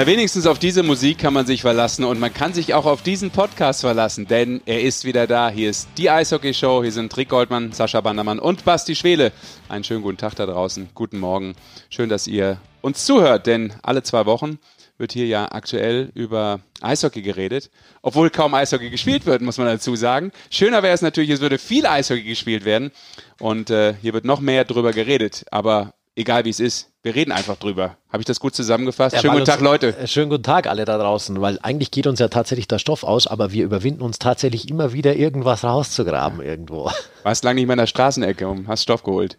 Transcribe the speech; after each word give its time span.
Na, 0.00 0.06
wenigstens 0.06 0.46
auf 0.46 0.58
diese 0.58 0.82
Musik 0.82 1.18
kann 1.18 1.34
man 1.34 1.44
sich 1.44 1.60
verlassen 1.60 2.04
und 2.06 2.18
man 2.18 2.32
kann 2.32 2.54
sich 2.54 2.72
auch 2.72 2.86
auf 2.86 3.02
diesen 3.02 3.30
Podcast 3.30 3.82
verlassen, 3.82 4.26
denn 4.26 4.62
er 4.64 4.80
ist 4.80 5.04
wieder 5.04 5.26
da. 5.26 5.50
Hier 5.50 5.68
ist 5.68 5.90
die 5.98 6.08
Eishockey 6.08 6.54
Show. 6.54 6.82
Hier 6.82 6.90
sind 6.90 7.14
Rick 7.18 7.28
Goldmann, 7.28 7.72
Sascha 7.72 8.00
Bandermann 8.00 8.38
und 8.38 8.64
Basti 8.64 8.94
Schwele. 8.94 9.30
Einen 9.68 9.84
schönen 9.84 10.00
guten 10.00 10.16
Tag 10.16 10.36
da 10.36 10.46
draußen. 10.46 10.88
Guten 10.94 11.18
Morgen. 11.18 11.54
Schön, 11.90 12.08
dass 12.08 12.26
ihr 12.26 12.56
uns 12.80 13.04
zuhört, 13.04 13.46
denn 13.46 13.74
alle 13.82 14.02
zwei 14.02 14.24
Wochen 14.24 14.58
wird 14.96 15.12
hier 15.12 15.26
ja 15.26 15.52
aktuell 15.52 16.10
über 16.14 16.60
Eishockey 16.80 17.20
geredet, 17.20 17.70
obwohl 18.00 18.30
kaum 18.30 18.54
Eishockey 18.54 18.88
gespielt 18.88 19.26
wird, 19.26 19.42
muss 19.42 19.58
man 19.58 19.66
dazu 19.66 19.96
sagen. 19.96 20.32
Schöner 20.48 20.82
wäre 20.82 20.94
es 20.94 21.02
natürlich, 21.02 21.28
es 21.28 21.42
würde 21.42 21.58
viel 21.58 21.84
Eishockey 21.84 22.22
gespielt 22.22 22.64
werden 22.64 22.90
und 23.38 23.68
äh, 23.68 23.92
hier 24.00 24.14
wird 24.14 24.24
noch 24.24 24.40
mehr 24.40 24.64
drüber 24.64 24.92
geredet, 24.92 25.44
aber 25.50 25.92
egal 26.20 26.44
wie 26.44 26.50
es 26.50 26.60
ist, 26.60 26.90
wir 27.02 27.14
reden 27.14 27.32
einfach 27.32 27.56
drüber. 27.56 27.96
Habe 28.12 28.20
ich 28.20 28.26
das 28.26 28.38
gut 28.40 28.54
zusammengefasst? 28.54 29.14
Ja, 29.16 29.20
schönen 29.22 29.32
guten 29.32 29.42
uns, 29.42 29.48
Tag, 29.50 29.60
Leute. 29.60 29.96
Äh, 29.96 30.06
schönen 30.06 30.30
guten 30.30 30.42
Tag 30.42 30.66
alle 30.66 30.84
da 30.84 30.98
draußen, 30.98 31.40
weil 31.40 31.58
eigentlich 31.62 31.90
geht 31.90 32.06
uns 32.06 32.18
ja 32.20 32.28
tatsächlich 32.28 32.68
der 32.68 32.78
Stoff 32.78 33.02
aus, 33.04 33.26
aber 33.26 33.52
wir 33.52 33.64
überwinden 33.64 34.02
uns 34.02 34.18
tatsächlich 34.18 34.68
immer 34.70 34.92
wieder 34.92 35.16
irgendwas 35.16 35.64
rauszugraben 35.64 36.40
irgendwo. 36.42 36.90
Warst 37.22 37.42
lange 37.44 37.56
nicht 37.56 37.66
mehr 37.66 37.74
in 37.74 37.78
der 37.80 37.86
Straßenecke 37.86 38.46
und 38.48 38.68
hast 38.68 38.82
Stoff 38.82 39.02
geholt. 39.02 39.38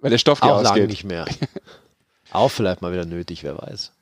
Weil 0.00 0.10
der 0.10 0.18
Stoff 0.18 0.40
dir 0.40 0.54
Auch 0.54 0.62
lange 0.62 0.86
nicht 0.86 1.04
mehr. 1.04 1.24
Auch 2.30 2.50
vielleicht 2.50 2.82
mal 2.82 2.92
wieder 2.92 3.04
nötig, 3.06 3.42
wer 3.42 3.56
weiß. 3.58 3.92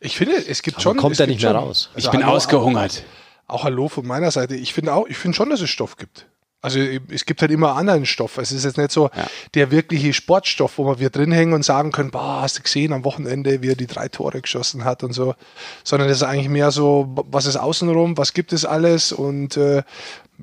Ich 0.00 0.16
finde, 0.16 0.34
es 0.36 0.62
gibt 0.62 0.76
Aber 0.76 0.82
schon. 0.82 0.96
kommt 0.96 1.14
es 1.14 1.20
er 1.20 1.26
gibt 1.26 1.36
nicht 1.38 1.44
mehr 1.44 1.52
schon- 1.52 1.60
raus. 1.68 1.88
Ich 1.92 1.96
Also 2.06 2.10
bin 2.10 2.24
hallo, 2.24 2.36
ausgehungert. 2.36 3.02
Auch, 3.46 3.60
auch 3.60 3.64
Hallo 3.64 3.88
von 3.88 4.06
meiner 4.06 4.30
Seite. 4.30 4.56
Ich 4.56 4.74
finde 4.74 4.92
auch, 4.92 5.06
ich 5.06 5.16
finde 5.16 5.36
schon, 5.36 5.50
dass 5.50 5.60
es 5.60 5.70
Stoff 5.70 5.96
gibt. 5.96 6.26
Also 6.66 6.80
es 6.80 7.24
gibt 7.24 7.40
halt 7.42 7.52
immer 7.52 7.76
anderen 7.76 8.06
Stoff. 8.06 8.38
Es 8.38 8.50
ist 8.50 8.64
jetzt 8.64 8.76
nicht 8.76 8.90
so 8.90 9.08
Ja. 9.16 9.28
der 9.54 9.70
wirkliche 9.70 10.12
Sportstoff, 10.12 10.78
wo 10.78 10.86
wir 10.86 10.98
wir 10.98 11.10
drin 11.10 11.30
hängen 11.30 11.52
und 11.52 11.64
sagen 11.64 11.92
können, 11.92 12.10
boah, 12.10 12.40
hast 12.42 12.58
du 12.58 12.62
gesehen 12.62 12.92
am 12.92 13.04
Wochenende, 13.04 13.62
wie 13.62 13.68
er 13.68 13.76
die 13.76 13.86
drei 13.86 14.08
Tore 14.08 14.40
geschossen 14.42 14.84
hat 14.84 15.04
und 15.04 15.12
so. 15.12 15.36
Sondern 15.84 16.08
es 16.08 16.16
ist 16.16 16.22
eigentlich 16.24 16.48
mehr 16.48 16.72
so, 16.72 17.08
was 17.30 17.46
ist 17.46 17.56
außenrum, 17.56 18.18
was 18.18 18.32
gibt 18.32 18.52
es 18.52 18.64
alles 18.64 19.12
und 19.12 19.56
äh, 19.56 19.84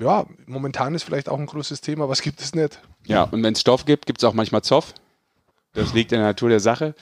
ja, 0.00 0.24
momentan 0.46 0.94
ist 0.94 1.02
vielleicht 1.02 1.28
auch 1.28 1.38
ein 1.38 1.44
großes 1.44 1.82
Thema, 1.82 2.08
was 2.08 2.22
gibt 2.22 2.40
es 2.40 2.54
nicht. 2.54 2.80
Ja, 3.06 3.24
und 3.24 3.42
wenn 3.42 3.52
es 3.52 3.60
Stoff 3.60 3.84
gibt, 3.84 4.06
gibt 4.06 4.20
es 4.22 4.24
auch 4.24 4.32
manchmal 4.32 4.62
Zoff. 4.62 4.94
Das 5.74 5.92
liegt 5.92 6.10
in 6.12 6.18
der 6.20 6.28
Natur 6.28 6.48
der 6.48 6.60
Sache. 6.60 6.94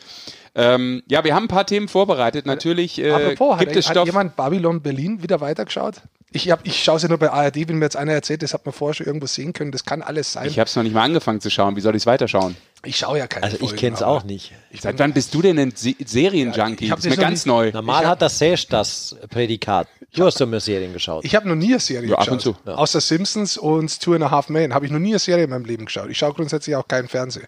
Ähm, 0.56 1.04
ja, 1.06 1.22
wir 1.22 1.34
haben 1.36 1.44
ein 1.44 1.48
paar 1.48 1.66
Themen 1.66 1.86
vorbereitet. 1.86 2.44
Natürlich 2.46 2.98
äh, 2.98 3.12
Apropos, 3.12 3.58
gibt 3.60 3.70
hat, 3.70 3.76
es 3.76 3.86
hat 3.86 3.94
Stoff. 3.94 4.06
jemand 4.06 4.34
Babylon 4.34 4.82
Berlin 4.82 5.22
wieder 5.22 5.40
weitergeschaut? 5.40 6.02
Ich, 6.32 6.50
hab, 6.50 6.66
ich 6.66 6.82
schaue 6.82 6.96
es 6.96 7.02
ja 7.02 7.08
nur 7.08 7.18
bei 7.18 7.30
ARD, 7.30 7.68
wenn 7.68 7.76
mir 7.78 7.84
jetzt 7.84 7.96
einer 7.96 8.12
erzählt, 8.12 8.42
das 8.42 8.54
hat 8.54 8.64
man 8.64 8.72
vorher 8.72 8.94
schon 8.94 9.06
irgendwo 9.06 9.26
sehen 9.26 9.52
können, 9.52 9.70
das 9.72 9.84
kann 9.84 10.02
alles 10.02 10.32
sein. 10.32 10.46
Ich 10.48 10.58
habe 10.58 10.68
es 10.68 10.74
noch 10.76 10.82
nicht 10.82 10.94
mal 10.94 11.02
angefangen 11.04 11.40
zu 11.40 11.50
schauen. 11.50 11.76
Wie 11.76 11.80
soll 11.80 11.94
ich 11.94 12.02
es 12.02 12.06
weiterschauen? 12.06 12.56
Ich 12.84 12.96
schaue 12.96 13.18
ja 13.18 13.26
keine 13.26 13.44
Also 13.44 13.58
ich 13.60 13.76
kenne 13.76 13.94
es 13.96 14.02
auch 14.02 14.24
nicht. 14.24 14.52
Seit 14.80 14.98
wann 14.98 15.12
bist 15.12 15.32
du 15.34 15.42
denn 15.42 15.58
ein 15.58 15.72
Se 15.76 15.94
Serienjunkie? 16.04 16.86
ich 16.86 16.90
hab 16.90 16.98
das 16.98 17.06
ist 17.06 17.16
mir 17.16 17.22
ganz 17.22 17.46
neu. 17.46 17.70
Normal 17.72 18.06
hat 18.06 18.22
das 18.22 18.38
Sesh 18.38 18.66
das 18.66 19.14
Prädikat. 19.30 19.86
Du 20.14 20.24
hast 20.24 20.40
doch 20.40 20.46
mehr 20.46 20.60
Serien 20.60 20.92
geschaut. 20.92 21.24
Ich 21.24 21.34
habe 21.34 21.48
noch 21.48 21.54
nie 21.54 21.70
eine 21.72 21.80
Serie 21.80 22.10
Ja, 22.10 22.16
ab 22.16 22.20
geschaut. 22.20 22.32
und 22.34 22.40
zu. 22.40 22.56
Ja. 22.66 22.74
Außer 22.74 23.00
Simpsons 23.00 23.56
und 23.56 24.00
Two 24.00 24.14
and 24.14 24.24
a 24.24 24.30
Half 24.30 24.48
Men 24.48 24.74
habe 24.74 24.84
ich 24.84 24.92
noch 24.92 24.98
nie 24.98 25.10
eine 25.10 25.18
Serie 25.18 25.44
in 25.44 25.50
meinem 25.50 25.64
Leben 25.64 25.84
geschaut. 25.86 26.10
Ich 26.10 26.18
schaue 26.18 26.34
grundsätzlich 26.34 26.76
auch 26.76 26.86
keinen 26.88 27.08
Fernsehen. 27.08 27.46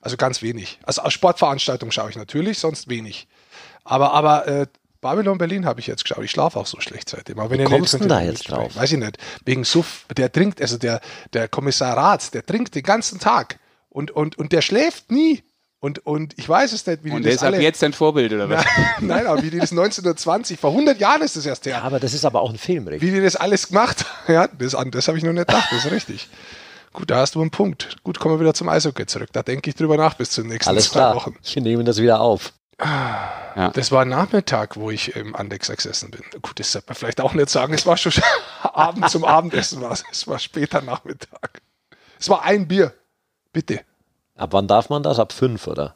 Also 0.00 0.16
ganz 0.16 0.42
wenig. 0.42 0.78
Also 0.84 1.02
aus 1.02 1.12
Sportveranstaltungen 1.14 1.92
schaue 1.92 2.10
ich 2.10 2.16
natürlich, 2.16 2.58
sonst 2.58 2.88
wenig. 2.88 3.26
Aber, 3.84 4.12
aber 4.12 4.46
äh, 4.46 4.66
Babylon 5.04 5.36
Berlin 5.36 5.66
habe 5.66 5.80
ich 5.80 5.86
jetzt 5.86 6.04
geschaut. 6.04 6.24
Ich 6.24 6.30
schlafe 6.30 6.58
auch 6.58 6.64
so 6.64 6.80
schlecht 6.80 7.10
seitdem. 7.10 7.38
Aber 7.38 7.50
wenn 7.50 7.60
ihr 7.60 7.66
kommst 7.66 7.92
nicht, 7.92 8.04
denn 8.04 8.08
da 8.08 8.20
nicht 8.20 8.30
jetzt 8.30 8.44
sprechen. 8.44 8.62
drauf? 8.62 8.76
Weiß 8.76 8.90
ich 8.90 8.98
nicht. 8.98 9.18
Wegen 9.44 9.62
Suff, 9.62 10.06
der 10.16 10.32
trinkt, 10.32 10.62
also 10.62 10.78
der, 10.78 11.02
der 11.34 11.46
Kommissar 11.46 11.94
Ratz, 11.94 12.30
der 12.30 12.44
trinkt 12.46 12.74
den 12.74 12.82
ganzen 12.82 13.20
Tag. 13.20 13.58
Und, 13.90 14.12
und, 14.12 14.38
und 14.38 14.52
der 14.52 14.62
schläft 14.62 15.12
nie. 15.12 15.44
Und, 15.78 16.06
und 16.06 16.32
ich 16.38 16.48
weiß 16.48 16.72
es 16.72 16.86
nicht, 16.86 17.04
wie 17.04 17.10
die 17.10 17.16
Und 17.16 17.26
der 17.26 17.34
das 17.34 17.42
alle... 17.42 17.60
jetzt 17.60 17.82
dein 17.82 17.92
Vorbild, 17.92 18.32
oder 18.32 18.48
was? 18.48 18.64
Nein, 19.00 19.26
aber 19.26 19.42
wie 19.42 19.50
die 19.50 19.58
das 19.58 19.72
1920, 19.72 20.58
vor 20.58 20.70
100 20.70 20.98
Jahren 20.98 21.20
ist 21.20 21.36
das 21.36 21.44
erst 21.44 21.66
her. 21.66 21.72
ja, 21.74 21.82
aber 21.82 22.00
das 22.00 22.14
ist 22.14 22.24
aber 22.24 22.40
auch 22.40 22.48
ein 22.48 22.56
Film, 22.56 22.88
Rick. 22.88 23.02
Wie 23.02 23.10
die 23.10 23.20
das 23.20 23.36
alles 23.36 23.68
gemacht 23.68 24.06
Ja, 24.26 24.48
das, 24.48 24.74
das 24.90 25.08
habe 25.08 25.18
ich 25.18 25.24
noch 25.24 25.34
nicht 25.34 25.46
gedacht, 25.46 25.68
das 25.70 25.84
ist 25.84 25.92
richtig. 25.92 26.30
Gut, 26.94 27.10
da 27.10 27.16
hast 27.16 27.34
du 27.34 27.42
einen 27.42 27.50
Punkt. 27.50 27.96
Gut, 28.04 28.18
kommen 28.18 28.36
wir 28.36 28.40
wieder 28.40 28.54
zum 28.54 28.70
Eishockey 28.70 29.04
zurück. 29.04 29.28
Da 29.34 29.42
denke 29.42 29.68
ich 29.68 29.76
drüber 29.76 29.98
nach 29.98 30.14
bis 30.14 30.30
zu 30.30 30.40
den 30.40 30.50
nächsten 30.50 30.70
Alles 30.70 30.86
zwei 30.86 31.00
klar. 31.00 31.16
Wochen. 31.16 31.36
Wir 31.42 31.60
nehmen 31.60 31.84
das 31.84 32.00
wieder 32.00 32.22
auf. 32.22 32.54
Das 32.76 33.92
war 33.92 34.04
Nachmittag, 34.04 34.76
wo 34.76 34.90
ich 34.90 35.14
im 35.16 35.34
Andex 35.36 35.68
gesessen 35.68 36.10
bin. 36.10 36.22
Gut, 36.42 36.58
das 36.58 36.72
sollte 36.72 36.88
man 36.88 36.96
vielleicht 36.96 37.20
auch 37.20 37.34
nicht 37.34 37.48
sagen. 37.50 37.72
Es 37.74 37.86
war 37.86 37.96
schon 37.96 38.12
Abend 38.62 39.08
zum 39.10 39.24
Abendessen. 39.24 39.80
War 39.80 39.92
es. 39.92 40.04
es 40.10 40.26
war 40.26 40.38
später 40.38 40.82
Nachmittag. 40.82 41.60
Es 42.18 42.28
war 42.28 42.42
ein 42.42 42.66
Bier. 42.66 42.92
Bitte. 43.52 43.80
Ab 44.36 44.52
wann 44.52 44.66
darf 44.66 44.90
man 44.90 45.02
das? 45.02 45.18
Ab 45.18 45.32
fünf, 45.32 45.66
oder? 45.66 45.94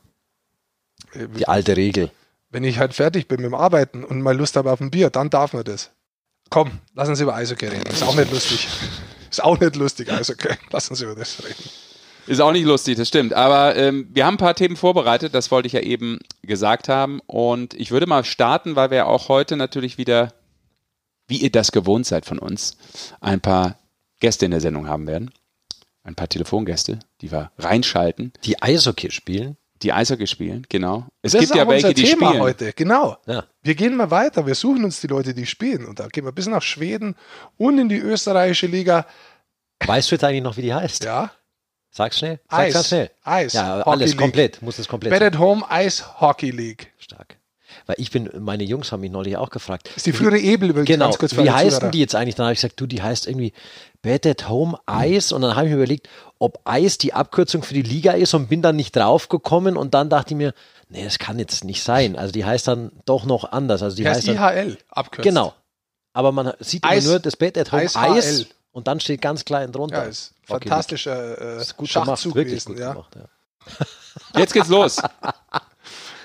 Äh, 1.13 1.27
Die 1.29 1.49
alte 1.49 1.77
Regel. 1.77 2.11
Wenn 2.51 2.65
ich 2.65 2.79
halt 2.79 2.95
fertig 2.95 3.29
bin 3.29 3.41
mit 3.43 3.47
dem 3.51 3.55
Arbeiten 3.55 4.05
und 4.05 4.23
mal 4.23 4.37
Lust 4.37 4.57
habe 4.57 4.71
auf 4.73 4.81
ein 4.81 4.91
Bier, 4.91 5.11
dann 5.11 5.31
darf 5.31 5.53
man 5.53 5.65
das. 5.65 5.91
Komm, 6.51 6.81
lass 6.95 7.09
uns 7.09 7.21
über 7.21 7.35
Eishockey 7.35 7.67
reden. 7.67 7.87
Ist 7.91 8.03
auch 8.03 8.15
nicht 8.15 8.31
lustig. 8.31 8.69
Ist 9.31 9.43
auch 9.45 9.59
nicht 9.61 9.77
lustig, 9.77 10.11
Eishockey. 10.11 10.57
Lass 10.71 10.89
uns 10.89 11.01
über 11.03 11.15
das 11.15 11.43
reden. 11.45 11.71
Ist 12.29 12.41
auch 12.41 12.53
nicht 12.53 12.65
lustig, 12.65 12.97
das 12.97 13.09
stimmt. 13.09 13.33
Aber 13.33 13.75
ähm, 13.77 14.09
wir 14.13 14.27
haben 14.27 14.35
ein 14.35 14.39
paar 14.39 14.55
Themen 14.55 14.77
vorbereitet, 14.77 15.35
das 15.35 15.51
wollte 15.51 15.67
ich 15.67 15.73
ja 15.73 15.81
eben 15.81 16.19
gesagt 16.43 16.89
haben. 16.89 17.21
Und 17.27 17.75
ich 17.75 17.91
würde 17.91 18.07
mal 18.07 18.25
starten, 18.25 18.77
weil 18.77 18.91
wir 18.91 19.07
auch 19.07 19.29
heute 19.29 19.57
natürlich 19.57 19.99
wieder, 19.99 20.33
wie 21.27 21.39
ihr 21.39 21.51
das 21.51 21.73
gewohnt 21.73 22.07
seid 22.07 22.27
von 22.27 22.39
uns, 22.39 22.77
ein 23.21 23.41
paar 23.41 23.79
Gäste 24.21 24.45
in 24.45 24.51
der 24.51 24.61
Sendung 24.61 24.89
haben 24.89 25.07
werden. 25.07 25.31
Ein 26.05 26.15
paar 26.15 26.29
Telefongäste, 26.29 26.99
die 27.21 27.31
wir 27.33 27.51
reinschalten, 27.59 28.33
Die 28.45 28.61
Eishockey 28.63 29.11
spielen. 29.11 29.57
die 29.83 29.93
Eishockey 29.93 30.27
spielen, 30.27 30.67
genau. 30.69 31.07
Es 31.23 31.33
das 31.33 31.41
gibt 31.41 31.51
ist 31.53 31.57
ja 31.57 31.65
auch 31.65 31.69
welche, 31.69 31.89
unser 31.89 31.95
die 31.95 32.03
Thema 32.09 32.29
spielen. 32.29 32.43
heute, 32.43 32.73
genau. 32.73 33.17
Ja. 33.27 33.45
Wir 33.63 33.75
gehen 33.75 33.95
mal 33.97 34.11
weiter, 34.11 34.47
wir 34.47 34.55
suchen 34.55 34.85
uns 34.85 35.01
die 35.01 35.07
Leute, 35.07 35.35
die 35.35 35.47
spielen. 35.47 35.85
Und 35.87 36.01
da 36.01 36.09
gehen 36.09 36.25
wir 36.25 36.33
bis 36.33 36.47
nach 36.47 36.63
Schweden 36.63 37.15
und 37.59 37.79
in 37.79 37.89
die 37.89 37.99
österreichische 37.99 38.67
Liga. 38.67 39.07
Weißt 39.87 40.11
du 40.11 40.15
jetzt 40.17 40.25
eigentlich 40.25 40.43
noch, 40.43 40.57
wie 40.57 40.63
die 40.63 40.75
heißt? 40.75 41.05
Ja, 41.05 41.31
Sag's 41.91 42.19
schnell. 42.19 42.39
Sag's 42.51 42.63
Eis. 42.63 42.73
ganz 42.75 42.87
schnell. 42.89 43.11
Eis. 43.25 43.53
Ja, 43.55 43.79
Hockey 43.81 43.91
alles 43.91 44.11
League. 44.11 44.19
komplett. 44.21 44.63
Muss 44.63 44.79
es 44.79 44.89
komplett 44.89 45.11
Bet 45.13 45.23
at 45.23 45.39
Home 45.39 45.65
Ice 45.73 46.05
Hockey 46.21 46.51
League. 46.51 46.93
Stark. 46.99 47.37
Weil 47.87 47.97
ich 47.99 48.11
bin, 48.11 48.31
meine 48.39 48.65
Jungs 48.65 48.93
haben 48.93 49.01
mich 49.01 49.11
neulich 49.11 49.37
auch 49.37 49.51
gefragt. 49.51 49.91
Ist 49.95 50.07
die 50.07 50.13
frühere 50.13 50.39
Ebel 50.39 50.71
übrigens 50.71 50.89
Genau, 50.89 51.07
ganz 51.07 51.19
kurz 51.19 51.37
wie 51.37 51.51
heißen 51.51 51.79
Zuhörer. 51.81 51.91
die 51.91 51.99
jetzt 52.01 52.15
eigentlich? 52.15 52.35
Dann 52.35 52.47
habe 52.47 52.53
ich 52.55 52.59
gesagt, 52.61 52.81
du, 52.81 52.87
die 52.87 53.03
heißt 53.03 53.27
irgendwie 53.27 53.53
Bed 54.03 54.27
at 54.27 54.49
Home 54.49 54.79
Eis. 54.87 55.33
Und 55.33 55.43
dann 55.43 55.55
habe 55.55 55.67
ich 55.67 55.71
mir 55.73 55.77
überlegt, 55.77 56.09
ob 56.39 56.61
Eis 56.65 56.99
die 56.99 57.13
Abkürzung 57.13 57.63
für 57.63 57.75
die 57.75 57.83
Liga 57.83 58.13
ist 58.13 58.33
und 58.35 58.49
bin 58.49 58.63
dann 58.63 58.77
nicht 58.77 58.97
drauf 58.97 59.29
gekommen. 59.29 59.77
Und 59.77 59.93
dann 59.95 60.09
dachte 60.09 60.33
ich 60.35 60.39
mir, 60.39 60.55
nee, 60.89 61.05
das 61.05 61.19
kann 61.19 61.39
jetzt 61.39 61.65
nicht 61.65 61.83
sein. 61.83 62.17
Also 62.17 62.33
die 62.33 62.45
heißt 62.45 62.67
dann 62.69 62.91
doch 63.05 63.25
noch 63.25 63.51
anders. 63.53 63.83
Also 63.83 63.97
die 63.97 64.07
heißt 64.09 64.27
heißt 64.29 64.39
IHL, 64.39 64.79
abkürzt. 64.91 65.25
Genau. 65.29 65.55
Aber 66.15 66.33
man 66.33 66.53
sieht 66.61 66.83
immer 66.85 66.93
Eis- 66.93 67.05
nur 67.07 67.21
das 67.21 67.37
Bed 67.37 67.57
at 67.59 67.71
Home 67.73 67.83
Eis 67.83 67.97
Eis. 67.97 68.47
Und 68.73 68.87
dann 68.87 69.01
steht 69.01 69.21
ganz 69.23 69.45
klein 69.45 69.73
drunter. 69.73 70.03
Ja, 70.05 70.09
ist 70.09 70.35
Okay, 70.49 70.69
fantastischer 70.69 71.57
äh, 71.59 71.61
Ist 71.61 71.77
gut 71.77 71.93
gemacht, 71.93 72.09
Schachzug 72.09 72.35
wirklich 72.35 72.65
gewesen. 72.65 72.75
gut 72.75 72.79
Ja. 72.81 72.93
gemacht. 72.93 73.17
Ja. 73.17 74.41
Jetzt 74.41 74.53
geht's 74.55 74.69
los. 74.69 74.97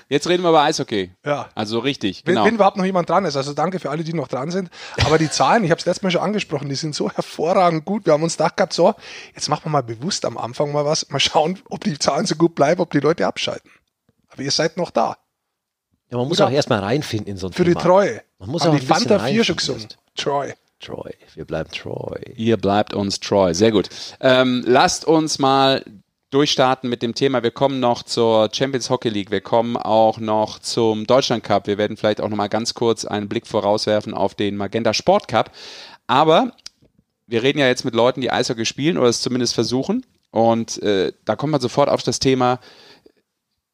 Jetzt 0.08 0.28
reden 0.28 0.42
wir 0.42 0.50
über 0.50 0.62
Eishockey. 0.62 1.12
Ja. 1.24 1.48
Also 1.54 1.78
richtig, 1.78 2.22
Wenn, 2.26 2.34
genau. 2.34 2.46
wenn 2.46 2.54
überhaupt 2.56 2.76
noch 2.76 2.84
jemand 2.84 3.08
dran 3.08 3.24
ist. 3.24 3.36
Also 3.36 3.54
danke 3.54 3.80
für 3.80 3.90
alle, 3.90 4.04
die 4.04 4.12
noch 4.12 4.28
dran 4.28 4.50
sind. 4.50 4.68
Aber 5.04 5.16
die 5.16 5.30
Zahlen, 5.30 5.64
ich 5.64 5.70
habe 5.70 5.78
es 5.78 5.86
letztes 5.86 6.02
Mal 6.02 6.10
schon 6.10 6.20
angesprochen, 6.20 6.68
die 6.68 6.74
sind 6.74 6.94
so 6.94 7.10
hervorragend 7.10 7.84
gut. 7.86 8.04
Wir 8.04 8.12
haben 8.12 8.22
uns 8.22 8.36
gedacht 8.36 8.56
gehabt, 8.58 8.74
so, 8.74 8.94
jetzt 9.34 9.48
machen 9.48 9.64
wir 9.64 9.70
mal 9.70 9.82
bewusst 9.82 10.24
am 10.26 10.36
Anfang 10.36 10.72
mal 10.72 10.84
was. 10.84 11.08
Mal 11.08 11.20
schauen, 11.20 11.58
ob 11.70 11.82
die 11.84 11.98
Zahlen 11.98 12.26
so 12.26 12.34
gut 12.36 12.54
bleiben, 12.54 12.80
ob 12.82 12.90
die 12.90 13.00
Leute 13.00 13.26
abschalten. 13.26 13.70
Aber 14.28 14.42
ihr 14.42 14.50
seid 14.50 14.76
noch 14.76 14.90
da. 14.90 15.16
ja, 16.10 16.18
man 16.18 16.28
muss 16.28 16.38
Oder- 16.38 16.48
auch 16.48 16.52
erstmal 16.52 16.80
reinfinden 16.80 17.28
in 17.28 17.36
so 17.38 17.46
ein 17.46 17.52
Für 17.54 17.64
Thema. 17.64 17.80
die 17.80 17.86
Treue. 17.86 18.22
Man 18.38 18.50
muss 18.50 18.62
Haben 18.62 18.70
auch 18.70 18.74
die 18.74 18.82
ein 18.82 18.86
bisschen 18.88 19.08
Fanta 19.08 19.24
4 19.26 19.44
schon 19.44 19.56
gesungen. 19.56 19.82
erst. 19.82 19.98
Troy. 20.16 20.52
Troy. 20.84 21.12
Wir 21.34 21.44
bleiben 21.44 21.70
Troy. 21.70 22.20
Ihr 22.36 22.56
bleibt 22.56 22.94
uns 22.94 23.20
treu. 23.20 23.54
Sehr 23.54 23.72
gut. 23.72 23.88
Ähm, 24.20 24.62
lasst 24.66 25.04
uns 25.06 25.38
mal 25.38 25.84
durchstarten 26.30 26.90
mit 26.90 27.00
dem 27.02 27.14
Thema. 27.14 27.42
Wir 27.42 27.52
kommen 27.52 27.80
noch 27.80 28.02
zur 28.02 28.50
Champions 28.52 28.90
Hockey 28.90 29.08
League. 29.08 29.30
Wir 29.30 29.40
kommen 29.40 29.76
auch 29.76 30.18
noch 30.18 30.58
zum 30.58 31.06
Deutschland 31.06 31.44
Cup. 31.44 31.66
Wir 31.66 31.78
werden 31.78 31.96
vielleicht 31.96 32.20
auch 32.20 32.28
noch 32.28 32.36
mal 32.36 32.48
ganz 32.48 32.74
kurz 32.74 33.04
einen 33.04 33.28
Blick 33.28 33.46
vorauswerfen 33.46 34.14
auf 34.14 34.34
den 34.34 34.56
Magenta 34.56 34.92
Sport 34.92 35.28
Cup. 35.28 35.52
Aber 36.06 36.52
wir 37.26 37.42
reden 37.42 37.58
ja 37.58 37.68
jetzt 37.68 37.84
mit 37.84 37.94
Leuten, 37.94 38.20
die 38.20 38.30
Eishockey 38.30 38.66
spielen 38.66 38.98
oder 38.98 39.08
es 39.08 39.22
zumindest 39.22 39.54
versuchen. 39.54 40.04
Und 40.30 40.82
äh, 40.82 41.12
da 41.24 41.36
kommt 41.36 41.52
man 41.52 41.60
sofort 41.60 41.88
auf 41.88 42.02
das 42.02 42.18
Thema 42.18 42.58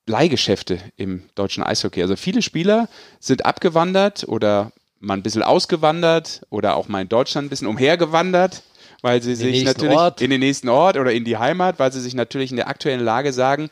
Leihgeschäfte 0.06 0.78
im 0.96 1.22
deutschen 1.34 1.62
Eishockey. 1.62 2.02
Also 2.02 2.16
viele 2.16 2.42
Spieler 2.42 2.88
sind 3.20 3.46
abgewandert 3.46 4.28
oder 4.28 4.72
mal 5.00 5.14
ein 5.14 5.22
bisschen 5.22 5.42
ausgewandert 5.42 6.42
oder 6.50 6.76
auch 6.76 6.88
mal 6.88 7.02
in 7.02 7.08
Deutschland 7.08 7.46
ein 7.46 7.50
bisschen 7.50 7.66
umhergewandert, 7.66 8.62
weil 9.02 9.22
sie 9.22 9.34
sich 9.34 9.64
nächsten 9.64 9.66
natürlich 9.66 9.96
Ort. 9.96 10.20
in 10.20 10.30
den 10.30 10.40
nächsten 10.40 10.68
Ort 10.68 10.96
oder 10.96 11.12
in 11.12 11.24
die 11.24 11.38
Heimat, 11.38 11.78
weil 11.78 11.92
sie 11.92 12.00
sich 12.00 12.14
natürlich 12.14 12.50
in 12.50 12.56
der 12.56 12.68
aktuellen 12.68 13.00
Lage 13.00 13.32
sagen, 13.32 13.70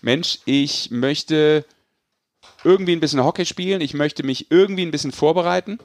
Mensch, 0.00 0.38
ich 0.46 0.90
möchte 0.90 1.64
irgendwie 2.64 2.92
ein 2.92 3.00
bisschen 3.00 3.22
Hockey 3.22 3.44
spielen, 3.44 3.80
ich 3.80 3.94
möchte 3.94 4.22
mich 4.22 4.50
irgendwie 4.50 4.82
ein 4.82 4.90
bisschen 4.90 5.12
vorbereiten. 5.12 5.78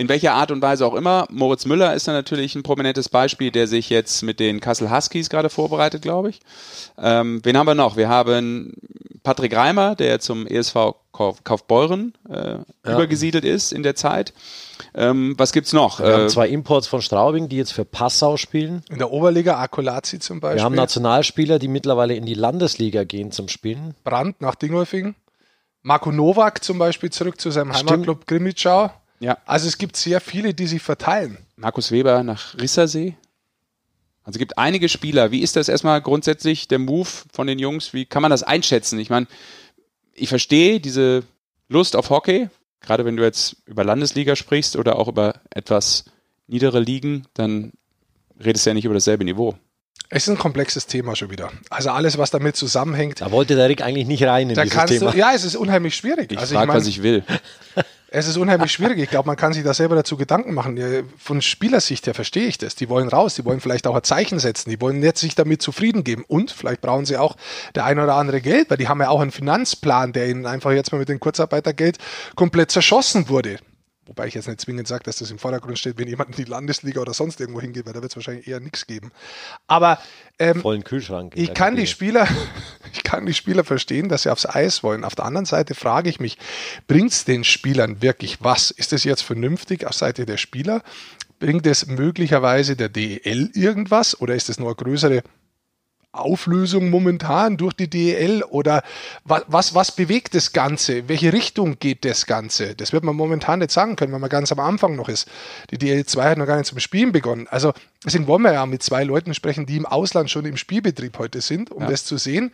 In 0.00 0.08
welcher 0.08 0.32
Art 0.32 0.50
und 0.50 0.62
Weise 0.62 0.86
auch 0.86 0.94
immer. 0.94 1.26
Moritz 1.28 1.66
Müller 1.66 1.94
ist 1.94 2.08
da 2.08 2.12
natürlich 2.12 2.54
ein 2.54 2.62
prominentes 2.62 3.10
Beispiel, 3.10 3.50
der 3.50 3.66
sich 3.66 3.90
jetzt 3.90 4.22
mit 4.22 4.40
den 4.40 4.58
Kassel 4.60 4.90
Huskies 4.90 5.28
gerade 5.28 5.50
vorbereitet, 5.50 6.00
glaube 6.00 6.30
ich. 6.30 6.40
Ähm, 6.96 7.40
wen 7.44 7.58
haben 7.58 7.66
wir 7.66 7.74
noch? 7.74 7.98
Wir 7.98 8.08
haben 8.08 8.72
Patrick 9.22 9.54
Reimer, 9.54 9.96
der 9.96 10.18
zum 10.18 10.46
ESV 10.46 10.94
Kauf, 11.12 11.44
Kaufbeuren 11.44 12.14
äh, 12.30 12.52
ja. 12.52 12.64
übergesiedelt 12.82 13.44
ist 13.44 13.74
in 13.74 13.82
der 13.82 13.94
Zeit. 13.94 14.32
Ähm, 14.94 15.34
was 15.36 15.52
gibt's 15.52 15.74
noch? 15.74 16.00
Wir 16.00 16.06
äh, 16.06 16.12
haben 16.14 16.28
zwei 16.30 16.48
Imports 16.48 16.86
von 16.86 17.02
Straubing, 17.02 17.50
die 17.50 17.58
jetzt 17.58 17.74
für 17.74 17.84
Passau 17.84 18.38
spielen. 18.38 18.82
In 18.88 18.96
der 18.96 19.12
Oberliga 19.12 19.58
Akulazi 19.58 20.18
zum 20.18 20.40
Beispiel. 20.40 20.60
Wir 20.60 20.64
haben 20.64 20.76
Nationalspieler, 20.76 21.58
die 21.58 21.68
mittlerweile 21.68 22.14
in 22.14 22.24
die 22.24 22.32
Landesliga 22.32 23.04
gehen 23.04 23.32
zum 23.32 23.48
Spielen. 23.48 23.94
Brand 24.02 24.40
nach 24.40 24.54
Dingolfing. 24.54 25.14
Marco 25.82 26.10
Nowak 26.10 26.64
zum 26.64 26.78
Beispiel 26.78 27.10
zurück 27.10 27.38
zu 27.38 27.50
seinem 27.50 27.74
Stimmt. 27.74 27.90
Heimatclub 27.90 28.26
Grimmitschau. 28.26 28.90
Ja. 29.20 29.38
Also 29.46 29.68
es 29.68 29.78
gibt 29.78 29.96
sehr 29.96 30.20
viele, 30.20 30.54
die 30.54 30.66
sich 30.66 30.82
verteilen. 30.82 31.38
Markus 31.56 31.92
Weber 31.92 32.22
nach 32.22 32.58
Rissersee. 32.58 33.16
Also 34.24 34.36
es 34.36 34.38
gibt 34.38 34.58
einige 34.58 34.88
Spieler. 34.88 35.30
Wie 35.30 35.40
ist 35.40 35.56
das 35.56 35.68
erstmal 35.68 36.00
grundsätzlich 36.00 36.68
der 36.68 36.78
Move 36.78 37.08
von 37.32 37.46
den 37.46 37.58
Jungs? 37.58 37.92
Wie 37.92 38.06
kann 38.06 38.22
man 38.22 38.30
das 38.30 38.42
einschätzen? 38.42 38.98
Ich 38.98 39.10
meine, 39.10 39.26
ich 40.14 40.28
verstehe 40.28 40.80
diese 40.80 41.22
Lust 41.68 41.96
auf 41.96 42.10
Hockey, 42.10 42.48
gerade 42.80 43.04
wenn 43.04 43.16
du 43.16 43.22
jetzt 43.22 43.56
über 43.66 43.84
Landesliga 43.84 44.36
sprichst 44.36 44.76
oder 44.76 44.98
auch 44.98 45.08
über 45.08 45.34
etwas 45.50 46.04
niedere 46.46 46.80
Ligen, 46.80 47.26
dann 47.34 47.72
redest 48.42 48.66
du 48.66 48.70
ja 48.70 48.74
nicht 48.74 48.84
über 48.84 48.94
dasselbe 48.94 49.24
Niveau. 49.24 49.54
Es 50.08 50.24
ist 50.24 50.30
ein 50.30 50.38
komplexes 50.38 50.86
Thema 50.86 51.14
schon 51.14 51.30
wieder. 51.30 51.52
Also 51.70 51.90
alles, 51.90 52.18
was 52.18 52.30
damit 52.30 52.56
zusammenhängt. 52.56 53.20
Da 53.20 53.30
wollte 53.30 53.54
der 53.54 53.68
Rick 53.68 53.82
eigentlich 53.82 54.08
nicht 54.08 54.24
rein 54.24 54.50
in 54.50 54.56
da 54.56 54.64
dieses 54.64 54.84
Thema. 54.86 55.12
Du, 55.12 55.18
ja, 55.18 55.32
es 55.32 55.44
ist 55.44 55.54
unheimlich 55.54 55.94
schwierig. 55.94 56.32
Ich 56.32 56.38
also 56.38 56.54
frage, 56.54 56.64
ich 56.64 56.68
mein, 56.68 56.76
was 56.76 56.86
ich 56.88 57.02
will. 57.02 57.22
Es 58.12 58.26
ist 58.26 58.36
unheimlich 58.36 58.72
schwierig. 58.72 58.98
Ich 58.98 59.08
glaube, 59.08 59.28
man 59.28 59.36
kann 59.36 59.52
sich 59.52 59.62
da 59.62 59.72
selber 59.72 59.94
dazu 59.94 60.16
Gedanken 60.16 60.52
machen. 60.52 60.76
Von 61.16 61.40
Spielersicht 61.40 62.08
her 62.08 62.14
verstehe 62.14 62.48
ich 62.48 62.58
das. 62.58 62.74
Die 62.74 62.88
wollen 62.88 63.08
raus, 63.08 63.36
die 63.36 63.44
wollen 63.44 63.60
vielleicht 63.60 63.86
auch 63.86 63.94
ein 63.94 64.02
Zeichen 64.02 64.40
setzen, 64.40 64.68
die 64.68 64.80
wollen 64.80 65.00
jetzt 65.00 65.20
sich 65.20 65.36
damit 65.36 65.62
zufrieden 65.62 66.02
geben. 66.02 66.24
Und 66.26 66.50
vielleicht 66.50 66.80
brauchen 66.80 67.06
sie 67.06 67.16
auch 67.16 67.36
der 67.76 67.84
ein 67.84 68.00
oder 68.00 68.16
andere 68.16 68.40
Geld, 68.40 68.68
weil 68.68 68.78
die 68.78 68.88
haben 68.88 69.00
ja 69.00 69.10
auch 69.10 69.20
einen 69.20 69.30
Finanzplan, 69.30 70.12
der 70.12 70.28
ihnen 70.28 70.44
einfach 70.44 70.72
jetzt 70.72 70.90
mal 70.90 70.98
mit 70.98 71.08
dem 71.08 71.20
Kurzarbeitergeld 71.20 71.98
komplett 72.34 72.72
zerschossen 72.72 73.28
wurde. 73.28 73.58
Wobei 74.10 74.26
ich 74.26 74.34
jetzt 74.34 74.48
nicht 74.48 74.60
zwingend 74.60 74.88
sage, 74.88 75.04
dass 75.04 75.18
das 75.18 75.30
im 75.30 75.38
Vordergrund 75.38 75.78
steht, 75.78 75.96
wenn 75.96 76.08
jemand 76.08 76.30
in 76.30 76.44
die 76.44 76.50
Landesliga 76.50 77.00
oder 77.00 77.14
sonst 77.14 77.38
irgendwo 77.38 77.60
hingeht, 77.60 77.86
weil 77.86 77.92
da 77.92 78.02
wird 78.02 78.10
es 78.10 78.16
wahrscheinlich 78.16 78.48
eher 78.48 78.58
nichts 78.58 78.88
geben. 78.88 79.12
Aber 79.68 80.00
ähm, 80.40 80.60
vollen 80.60 80.82
Kühlschrank. 80.82 81.34
Ich 81.36 81.54
kann 81.54 81.76
die 81.76 81.86
Spieler, 81.86 82.26
ich 82.92 83.04
kann 83.04 83.24
die 83.24 83.34
Spieler 83.34 83.62
verstehen, 83.62 84.08
dass 84.08 84.24
sie 84.24 84.32
aufs 84.32 84.46
Eis 84.46 84.82
wollen. 84.82 85.04
Auf 85.04 85.14
der 85.14 85.26
anderen 85.26 85.46
Seite 85.46 85.76
frage 85.76 86.10
ich 86.10 86.18
mich, 86.18 86.38
bringt 86.88 87.12
es 87.12 87.24
den 87.24 87.44
Spielern 87.44 88.02
wirklich 88.02 88.38
was? 88.40 88.72
Ist 88.72 88.90
das 88.90 89.04
jetzt 89.04 89.22
vernünftig 89.22 89.86
auf 89.86 89.94
Seite 89.94 90.26
der 90.26 90.38
Spieler? 90.38 90.82
Bringt 91.38 91.64
es 91.68 91.86
möglicherweise 91.86 92.74
der 92.74 92.88
DEL 92.88 93.52
irgendwas 93.54 94.20
oder 94.20 94.34
ist 94.34 94.50
es 94.50 94.58
nur 94.58 94.70
eine 94.70 94.74
größere 94.74 95.22
Auflösung 96.12 96.90
momentan 96.90 97.56
durch 97.56 97.72
die 97.74 97.88
DEL 97.88 98.42
oder 98.42 98.82
was, 99.24 99.44
was, 99.46 99.74
was 99.74 99.92
bewegt 99.92 100.34
das 100.34 100.52
Ganze? 100.52 101.08
Welche 101.08 101.32
Richtung 101.32 101.78
geht 101.78 102.04
das 102.04 102.26
Ganze? 102.26 102.74
Das 102.74 102.92
wird 102.92 103.04
man 103.04 103.14
momentan 103.14 103.60
nicht 103.60 103.70
sagen 103.70 103.94
können, 103.94 104.12
weil 104.12 104.18
man 104.18 104.28
ganz 104.28 104.50
am 104.50 104.58
Anfang 104.58 104.96
noch 104.96 105.08
ist. 105.08 105.28
Die 105.70 105.78
DEL 105.78 106.04
2 106.04 106.30
hat 106.30 106.38
noch 106.38 106.46
gar 106.46 106.56
nicht 106.56 106.66
zum 106.66 106.80
Spielen 106.80 107.12
begonnen. 107.12 107.46
Also 107.48 107.72
deswegen 108.04 108.26
wollen 108.26 108.42
wir 108.42 108.52
ja 108.52 108.66
mit 108.66 108.82
zwei 108.82 109.04
Leuten 109.04 109.34
sprechen, 109.34 109.66
die 109.66 109.76
im 109.76 109.86
Ausland 109.86 110.30
schon 110.30 110.46
im 110.46 110.56
Spielbetrieb 110.56 111.16
heute 111.18 111.40
sind, 111.40 111.70
um 111.70 111.82
ja. 111.82 111.88
das 111.90 112.04
zu 112.04 112.16
sehen. 112.16 112.52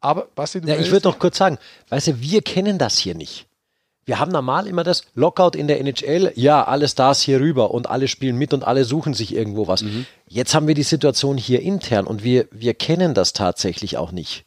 Aber 0.00 0.28
Basti, 0.34 0.60
du 0.60 0.68
ja, 0.68 0.76
ich 0.76 0.90
würde 0.90 1.02
doch 1.02 1.18
kurz 1.18 1.38
sagen, 1.38 1.58
weißt 1.88 2.08
du, 2.08 2.20
wir 2.20 2.42
kennen 2.42 2.78
das 2.78 2.98
hier 2.98 3.14
nicht. 3.14 3.47
Wir 4.08 4.18
haben 4.18 4.32
normal 4.32 4.66
immer 4.66 4.84
das 4.84 5.02
Lockout 5.14 5.50
in 5.54 5.68
der 5.68 5.80
NHL, 5.80 6.32
ja, 6.34 6.64
alle 6.64 6.88
Stars 6.88 7.20
hier 7.20 7.40
rüber 7.40 7.72
und 7.72 7.90
alle 7.90 8.08
spielen 8.08 8.38
mit 8.38 8.54
und 8.54 8.64
alle 8.64 8.86
suchen 8.86 9.12
sich 9.12 9.34
irgendwo 9.34 9.68
was. 9.68 9.82
Mhm. 9.82 10.06
Jetzt 10.26 10.54
haben 10.54 10.66
wir 10.66 10.74
die 10.74 10.82
Situation 10.82 11.36
hier 11.36 11.60
intern 11.60 12.06
und 12.06 12.24
wir, 12.24 12.48
wir 12.50 12.72
kennen 12.72 13.12
das 13.12 13.34
tatsächlich 13.34 13.98
auch 13.98 14.10
nicht. 14.10 14.46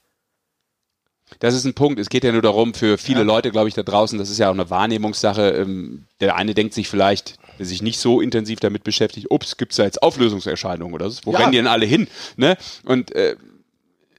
Das 1.37 1.53
ist 1.53 1.63
ein 1.65 1.75
Punkt. 1.75 1.99
Es 1.99 2.09
geht 2.09 2.23
ja 2.23 2.31
nur 2.31 2.41
darum, 2.41 2.73
für 2.73 2.97
viele 2.97 3.19
ja. 3.19 3.25
Leute, 3.25 3.51
glaube 3.51 3.69
ich, 3.69 3.75
da 3.75 3.83
draußen, 3.83 4.17
das 4.17 4.31
ist 4.31 4.39
ja 4.39 4.49
auch 4.49 4.55
eine 4.55 4.71
Wahrnehmungssache. 4.71 5.51
Ähm, 5.51 6.05
der 6.21 6.37
eine 6.37 6.55
denkt 6.55 6.73
sich 6.73 6.87
vielleicht, 6.87 7.37
der 7.59 7.67
sich 7.67 7.83
nicht 7.83 7.99
so 7.99 8.19
intensiv 8.19 8.59
damit 8.59 8.83
beschäftigt, 8.83 9.27
ups, 9.29 9.57
gibt 9.57 9.73
es 9.73 9.75
da 9.75 9.83
jetzt 9.83 10.01
Auflösungserscheinungen 10.01 10.95
oder 10.95 11.07
so? 11.11 11.21
Wo 11.25 11.33
ja. 11.33 11.37
rennen 11.37 11.51
die 11.51 11.59
denn 11.59 11.67
alle 11.67 11.85
hin? 11.85 12.07
Ne? 12.35 12.57
Und 12.83 13.13
äh, 13.13 13.35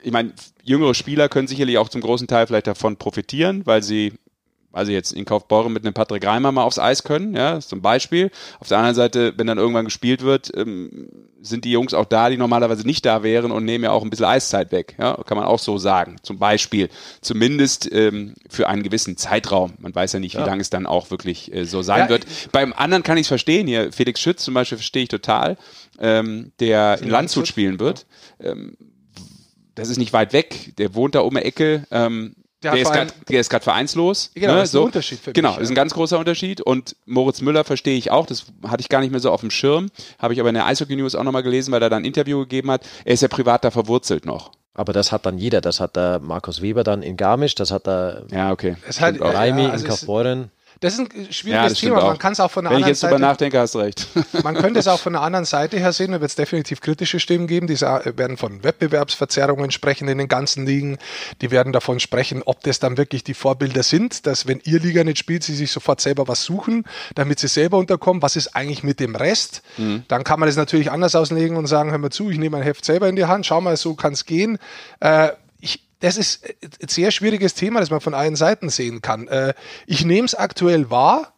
ich 0.03 0.13
meine, 0.13 0.31
jüngere 0.63 0.93
Spieler 0.93 1.27
können 1.27 1.49
sicherlich 1.49 1.77
auch 1.77 1.89
zum 1.89 1.99
großen 1.99 2.27
Teil 2.27 2.47
vielleicht 2.47 2.67
davon 2.67 2.95
profitieren, 2.95 3.65
weil 3.65 3.83
sie 3.83 4.13
also 4.73 4.91
jetzt 4.91 5.13
in 5.13 5.23
Kaufbeuren 5.23 5.71
mit 5.71 5.85
einem 5.85 5.93
Patrick 5.93 6.25
Reimer 6.25 6.51
mal 6.51 6.63
aufs 6.63 6.79
Eis 6.79 7.03
können, 7.03 7.35
ja, 7.35 7.59
zum 7.59 7.81
Beispiel. 7.81 8.31
Auf 8.59 8.67
der 8.67 8.79
anderen 8.79 8.95
Seite, 8.95 9.33
wenn 9.37 9.47
dann 9.47 9.59
irgendwann 9.59 9.85
gespielt 9.85 10.23
wird, 10.23 10.51
ähm, 10.57 11.07
sind 11.41 11.65
die 11.65 11.71
Jungs 11.71 11.93
auch 11.93 12.05
da, 12.05 12.29
die 12.29 12.37
normalerweise 12.37 12.85
nicht 12.85 13.05
da 13.05 13.21
wären 13.21 13.51
und 13.51 13.65
nehmen 13.65 13.83
ja 13.83 13.91
auch 13.91 14.03
ein 14.03 14.09
bisschen 14.09 14.25
Eiszeit 14.25 14.71
weg, 14.71 14.95
ja, 14.99 15.15
kann 15.25 15.37
man 15.37 15.45
auch 15.45 15.59
so 15.59 15.77
sagen, 15.77 16.15
zum 16.23 16.39
Beispiel. 16.39 16.89
Zumindest 17.21 17.91
ähm, 17.91 18.33
für 18.49 18.67
einen 18.67 18.83
gewissen 18.83 19.15
Zeitraum. 19.15 19.73
Man 19.77 19.93
weiß 19.93 20.13
ja 20.13 20.19
nicht, 20.19 20.33
ja. 20.33 20.41
wie 20.41 20.49
lange 20.49 20.61
es 20.61 20.69
dann 20.69 20.87
auch 20.87 21.11
wirklich 21.11 21.53
äh, 21.53 21.65
so 21.65 21.81
sein 21.81 21.99
ja, 21.99 22.09
wird. 22.09 22.25
Beim 22.51 22.73
anderen 22.73 23.03
kann 23.03 23.17
ich 23.17 23.23
es 23.23 23.27
verstehen 23.27 23.67
hier, 23.67 23.91
Felix 23.93 24.19
Schütz 24.19 24.43
zum 24.43 24.55
Beispiel 24.55 24.77
verstehe 24.77 25.03
ich 25.03 25.09
total, 25.09 25.57
ähm, 25.99 26.51
der 26.59 26.99
in 27.01 27.09
Landshut 27.09 27.47
spielen 27.47 27.79
wird. 27.79 28.05
Ähm, 28.39 28.75
das 29.75 29.89
ist 29.89 29.97
nicht 29.97 30.13
weit 30.13 30.33
weg, 30.33 30.73
der 30.77 30.95
wohnt 30.95 31.15
da 31.15 31.21
um 31.21 31.33
die 31.33 31.41
Ecke, 31.41 31.85
ähm, 31.91 32.35
der, 32.71 33.07
der 33.29 33.39
ist 33.39 33.49
gerade 33.49 33.63
vereinslos. 33.63 34.31
Genau, 34.33 34.53
ne? 34.53 34.59
das 34.59 34.69
ist 34.69 34.71
so. 34.71 34.81
ein 34.81 34.85
Unterschied 34.85 35.19
für 35.19 35.33
Genau, 35.33 35.51
mich, 35.51 35.61
ist 35.61 35.69
ein 35.69 35.75
ganz 35.75 35.93
großer 35.93 36.17
Unterschied. 36.17 36.61
Und 36.61 36.95
Moritz 37.05 37.41
Müller 37.41 37.63
verstehe 37.63 37.97
ich 37.97 38.11
auch, 38.11 38.25
das 38.25 38.45
hatte 38.67 38.81
ich 38.81 38.89
gar 38.89 39.01
nicht 39.01 39.11
mehr 39.11 39.19
so 39.19 39.31
auf 39.31 39.41
dem 39.41 39.51
Schirm. 39.51 39.89
Habe 40.19 40.33
ich 40.33 40.39
aber 40.39 40.49
in 40.49 40.55
der 40.55 40.65
Eishockey 40.65 40.95
News 40.95 41.15
auch 41.15 41.23
nochmal 41.23 41.43
gelesen, 41.43 41.71
weil 41.71 41.81
er 41.81 41.89
da 41.89 41.97
ein 41.97 42.05
Interview 42.05 42.39
gegeben 42.39 42.71
hat. 42.71 42.85
Er 43.05 43.13
ist 43.13 43.21
ja 43.21 43.27
privat 43.27 43.63
da 43.63 43.71
verwurzelt 43.71 44.25
noch. 44.25 44.51
Aber 44.73 44.93
das 44.93 45.11
hat 45.11 45.25
dann 45.25 45.37
jeder. 45.37 45.61
Das 45.61 45.79
hat 45.79 45.95
der 45.95 46.19
Markus 46.19 46.61
Weber 46.61 46.83
dann 46.83 47.03
in 47.03 47.15
Garmisch, 47.15 47.55
das 47.55 47.71
hat 47.71 47.85
der 47.85 48.25
ja, 48.31 48.51
okay. 48.51 48.75
Raimi 48.99 49.63
ja, 49.63 49.69
also 49.69 49.85
in 49.85 49.89
Kaufbeuren. 49.89 50.51
Das 50.83 50.95
ist 50.95 50.99
ein 50.99 51.31
schwieriges 51.31 51.81
ja, 51.81 51.89
Thema. 51.89 52.03
Man 52.03 52.17
kann 52.17 52.33
es 52.33 52.41
auch 52.41 52.51
von 52.51 52.65
der 52.65 52.71
Wenn 52.71 52.83
anderen 52.83 52.93
Seite. 52.95 53.13
Wenn 53.13 53.17
ich 53.17 53.21
jetzt 53.21 53.21
drüber 53.21 53.27
nachdenke, 53.31 53.59
hast 53.59 53.75
du 53.75 53.79
recht. 53.79 54.07
man 54.43 54.55
könnte 54.55 54.79
es 54.79 54.87
auch 54.89 54.99
von 54.99 55.13
der 55.13 55.21
anderen 55.21 55.45
Seite 55.45 55.77
her 55.77 55.93
sehen. 55.93 56.11
Da 56.11 56.19
wird 56.19 56.29
es 56.29 56.35
definitiv 56.35 56.81
kritische 56.81 57.21
Stimmen 57.21 57.47
geben. 57.47 57.67
Die 57.67 57.79
werden 57.79 58.35
von 58.35 58.63
Wettbewerbsverzerrungen 58.63 59.71
sprechen 59.71 60.09
in 60.09 60.17
den 60.17 60.27
ganzen 60.27 60.65
Ligen. 60.65 60.97
Die 61.41 61.51
werden 61.51 61.71
davon 61.71 62.01
sprechen, 62.01 62.43
ob 62.43 62.61
das 62.63 62.79
dann 62.79 62.97
wirklich 62.97 63.23
die 63.23 63.33
Vorbilder 63.33 63.81
sind, 63.81 64.27
dass 64.27 64.45
wenn 64.45 64.59
ihr 64.65 64.81
Liga 64.81 65.05
nicht 65.05 65.19
spielt, 65.19 65.43
sie 65.43 65.55
sich 65.55 65.71
sofort 65.71 66.01
selber 66.01 66.27
was 66.27 66.43
suchen, 66.43 66.83
damit 67.15 67.39
sie 67.39 67.47
selber 67.47 67.77
unterkommen. 67.77 68.21
Was 68.21 68.35
ist 68.35 68.53
eigentlich 68.53 68.83
mit 68.83 68.99
dem 68.99 69.15
Rest? 69.15 69.61
Mhm. 69.77 70.03
Dann 70.09 70.25
kann 70.25 70.39
man 70.41 70.47
das 70.47 70.57
natürlich 70.57 70.91
anders 70.91 71.15
auslegen 71.15 71.55
und 71.55 71.67
sagen, 71.67 71.91
hör 71.91 71.97
mal 71.97 72.09
zu, 72.09 72.29
ich 72.29 72.37
nehme 72.37 72.57
mein 72.57 72.63
Heft 72.63 72.83
selber 72.83 73.07
in 73.07 73.15
die 73.15 73.25
Hand, 73.25 73.45
schau 73.45 73.61
mal, 73.61 73.77
so 73.77 73.93
kann 73.93 74.11
es 74.11 74.25
gehen. 74.25 74.57
Äh, 74.99 75.29
das 76.03 76.17
ist 76.17 76.43
ein 76.61 76.89
sehr 76.89 77.11
schwieriges 77.11 77.53
Thema, 77.53 77.79
das 77.79 77.89
man 77.89 78.01
von 78.01 78.13
allen 78.13 78.35
Seiten 78.35 78.67
sehen 78.67 79.01
kann. 79.01 79.29
Äh, 79.29 79.53
ich 79.87 80.03
nehme 80.03 80.25
es 80.25 80.35
aktuell 80.35 80.89
wahr. 80.89 81.33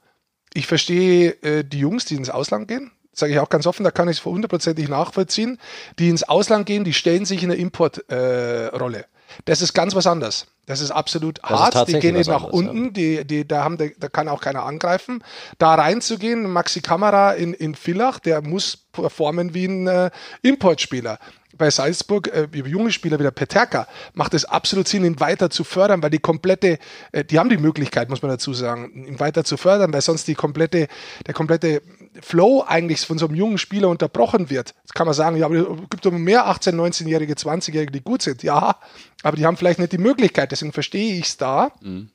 Ich 0.56 0.66
verstehe 0.66 1.36
äh, 1.44 1.64
die 1.64 1.78
Jungs, 1.78 2.06
die 2.06 2.16
ins 2.16 2.32
Ausland 2.32 2.68
gehen. 2.68 2.92
Sage 3.14 3.34
ich 3.34 3.40
auch 3.40 3.50
ganz 3.50 3.68
offen, 3.68 3.84
da 3.84 3.92
kann 3.92 4.10
ich 4.10 4.18
es 4.18 4.26
hundertprozentig 4.26 4.90
nachvollziehen. 4.90 5.60
Die 6.00 6.10
ins 6.10 6.24
Ausland 6.24 6.66
gehen, 6.66 6.84
die 6.84 6.94
stellen 6.94 7.26
sich 7.26 7.44
in 7.44 7.52
eine 7.52 7.62
Importrolle. 7.62 9.00
Äh, 9.00 9.04
das 9.46 9.62
ist 9.62 9.74
ganz 9.74 9.94
was 9.94 10.08
anderes. 10.08 10.48
Das 10.66 10.82
ist 10.82 10.90
absolut 10.90 11.38
das 11.44 11.52
hart. 11.52 11.76
Ist 11.76 11.88
die 11.88 12.00
gehen 12.00 12.16
eben 12.16 12.28
nach 12.28 12.46
anderes, 12.46 12.54
unten, 12.54 12.86
ja. 12.86 12.90
die, 12.90 13.26
die, 13.26 13.48
da, 13.48 13.64
haben, 13.64 13.78
da 13.78 14.10
kann 14.10 14.28
auch 14.28 14.42
keiner 14.42 14.64
angreifen. 14.64 15.24
Da 15.60 15.76
reinzugehen, 15.76 16.50
Maxi 16.52 16.82
Kamera 16.82 17.34
in, 17.34 17.54
in 17.54 17.76
Villach, 17.76 18.18
der 18.18 18.42
muss 18.42 18.78
performen 18.92 19.54
wie 19.54 19.66
ein 19.66 19.86
äh, 19.86 20.10
Importspieler 20.42 21.20
bei 21.58 21.70
Salzburg, 21.70 22.28
äh, 22.28 22.48
junge 22.54 22.92
Spieler 22.92 23.20
wie 23.20 23.24
der 23.24 23.32
Peterka, 23.32 23.88
macht 24.14 24.34
es 24.34 24.46
absolut 24.46 24.88
Sinn, 24.88 25.06
ihn 25.06 25.20
weiter 25.20 25.50
zu 25.50 25.64
fördern, 25.64 26.02
weil 26.04 26.10
die 26.10 26.20
komplette, 26.20 26.80
äh, 27.12 27.24
die 27.24 27.40
haben 27.40 27.50
die 27.50 27.58
Möglichkeit, 27.58 28.10
muss 28.10 28.22
man 28.22 28.32
dazu 28.32 28.54
sagen, 28.54 29.06
ihn 29.08 29.20
weiter 29.20 29.44
zu 29.44 29.58
fördern, 29.58 29.94
weil 29.94 30.02
sonst 30.02 30.28
die 30.28 30.36
komplette, 30.36 30.88
der 31.26 31.34
komplette 31.34 31.82
Flow 32.22 32.64
eigentlich 32.68 33.02
von 33.02 33.18
so 33.18 33.28
einem 33.28 33.36
jungen 33.36 33.58
Spieler 33.58 33.90
unterbrochen 33.90 34.50
wird. 34.50 34.74
Jetzt 34.82 34.94
kann 34.94 35.06
man 35.06 35.14
sagen, 35.14 35.38
ja, 35.38 35.46
aber 35.46 35.56
es 35.56 35.90
gibt 35.90 36.06
immer 36.06 36.20
mehr 36.20 36.48
18-, 36.48 36.74
19-Jährige, 36.74 37.34
20-Jährige, 37.34 37.92
die 37.92 38.02
gut 38.02 38.22
sind. 38.22 38.44
Ja, 38.44 38.78
aber 39.24 39.38
die 39.38 39.46
haben 39.46 39.58
vielleicht 39.58 39.80
nicht 39.80 39.92
die 39.92 39.98
Möglichkeit, 39.98 40.52
deswegen 40.52 40.72
verstehe 40.72 41.18
ich 41.18 41.26
es 41.26 41.38
da. 41.38 41.72
Mhm. 41.82 42.10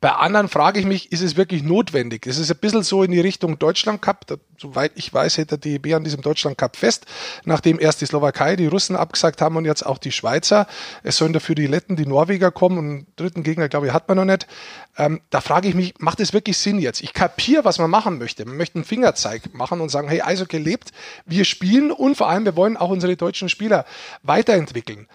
Bei 0.00 0.12
anderen 0.12 0.48
frage 0.48 0.80
ich 0.80 0.86
mich, 0.86 1.12
ist 1.12 1.20
es 1.22 1.36
wirklich 1.36 1.62
notwendig? 1.62 2.26
Es 2.26 2.38
ist 2.38 2.50
ein 2.50 2.58
bisschen 2.58 2.82
so 2.82 3.02
in 3.02 3.10
die 3.10 3.20
Richtung 3.20 3.58
Deutschland 3.58 4.02
Cup. 4.02 4.26
Da, 4.26 4.36
soweit 4.58 4.92
ich 4.96 5.12
weiß, 5.12 5.38
hält 5.38 5.50
der 5.50 5.58
DEB 5.58 5.94
an 5.94 6.04
diesem 6.04 6.22
Deutschland 6.22 6.58
Cup 6.58 6.76
fest, 6.76 7.06
nachdem 7.44 7.78
erst 7.78 8.00
die 8.00 8.06
Slowakei, 8.06 8.56
die 8.56 8.66
Russen 8.66 8.96
abgesagt 8.96 9.40
haben 9.40 9.56
und 9.56 9.64
jetzt 9.64 9.84
auch 9.84 9.98
die 9.98 10.12
Schweizer. 10.12 10.66
Es 11.02 11.16
sollen 11.16 11.32
dafür 11.32 11.54
die 11.54 11.66
Letten, 11.66 11.96
die 11.96 12.06
Norweger 12.06 12.50
kommen 12.50 12.78
und 12.78 12.84
einen 12.84 13.06
dritten 13.16 13.42
Gegner, 13.42 13.68
glaube 13.68 13.86
ich, 13.86 13.92
hat 13.92 14.08
man 14.08 14.16
noch 14.16 14.24
nicht. 14.24 14.46
Ähm, 14.96 15.20
da 15.30 15.40
frage 15.40 15.68
ich 15.68 15.74
mich, 15.74 15.94
macht 15.98 16.20
es 16.20 16.32
wirklich 16.32 16.58
Sinn 16.58 16.78
jetzt? 16.78 17.02
Ich 17.02 17.12
kapiere, 17.12 17.64
was 17.64 17.78
man 17.78 17.90
machen 17.90 18.18
möchte. 18.18 18.44
Man 18.44 18.56
möchte 18.56 18.76
einen 18.76 18.84
Fingerzeig 18.84 19.54
machen 19.54 19.80
und 19.80 19.88
sagen, 19.88 20.08
hey, 20.08 20.22
Eishockey 20.22 20.58
lebt, 20.58 20.92
wir 21.24 21.44
spielen 21.44 21.90
und 21.90 22.16
vor 22.16 22.28
allem, 22.28 22.44
wir 22.44 22.56
wollen 22.56 22.76
auch 22.76 22.90
unsere 22.90 23.16
deutschen 23.16 23.48
Spieler 23.48 23.84
weiterentwickeln. 24.22 25.08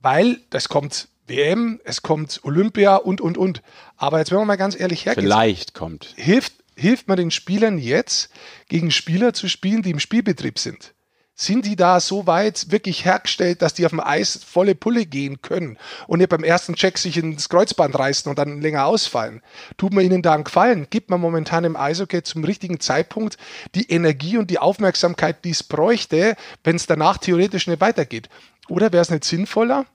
Weil 0.00 0.40
das 0.50 0.68
kommt 0.68 1.08
WM, 1.32 1.80
es 1.84 2.02
kommt 2.02 2.40
Olympia 2.44 2.96
und, 2.96 3.20
und, 3.20 3.38
und. 3.38 3.62
Aber 3.96 4.18
jetzt, 4.18 4.30
wenn 4.30 4.38
man 4.38 4.46
mal 4.46 4.56
ganz 4.56 4.78
ehrlich 4.78 5.06
hergeht. 5.06 5.24
Vielleicht 5.24 5.74
kommt. 5.74 6.14
Hilft, 6.16 6.52
hilft 6.76 7.08
man 7.08 7.16
den 7.16 7.30
Spielern 7.30 7.78
jetzt, 7.78 8.30
gegen 8.68 8.90
Spieler 8.90 9.32
zu 9.32 9.48
spielen, 9.48 9.82
die 9.82 9.90
im 9.90 10.00
Spielbetrieb 10.00 10.58
sind? 10.58 10.94
sind 11.34 11.64
die 11.64 11.76
da 11.76 11.98
so 11.98 12.26
weit 12.26 12.70
wirklich 12.70 13.04
hergestellt, 13.04 13.62
dass 13.62 13.74
die 13.74 13.86
auf 13.86 13.90
dem 13.90 14.00
Eis 14.00 14.44
volle 14.44 14.74
Pulle 14.74 15.06
gehen 15.06 15.40
können 15.40 15.78
und 16.06 16.18
nicht 16.18 16.28
beim 16.28 16.44
ersten 16.44 16.74
Check 16.74 16.98
sich 16.98 17.16
ins 17.16 17.48
Kreuzband 17.48 17.98
reißen 17.98 18.28
und 18.28 18.38
dann 18.38 18.60
länger 18.60 18.86
ausfallen? 18.86 19.42
Tut 19.76 19.92
man 19.92 20.04
ihnen 20.04 20.22
da 20.22 20.34
einen 20.34 20.44
Gefallen? 20.44 20.86
Gibt 20.90 21.10
man 21.10 21.20
momentan 21.20 21.64
im 21.64 21.76
Eishockey 21.76 22.22
zum 22.22 22.44
richtigen 22.44 22.80
Zeitpunkt 22.80 23.38
die 23.74 23.90
Energie 23.90 24.36
und 24.36 24.50
die 24.50 24.58
Aufmerksamkeit, 24.58 25.44
die 25.44 25.50
es 25.50 25.62
bräuchte, 25.62 26.36
wenn 26.64 26.76
es 26.76 26.86
danach 26.86 27.18
theoretisch 27.18 27.66
nicht 27.66 27.80
weitergeht? 27.80 28.28
Oder 28.68 28.92
wäre 28.92 29.02
es 29.02 29.10
nicht 29.10 29.24
sinnvoller, 29.24 29.86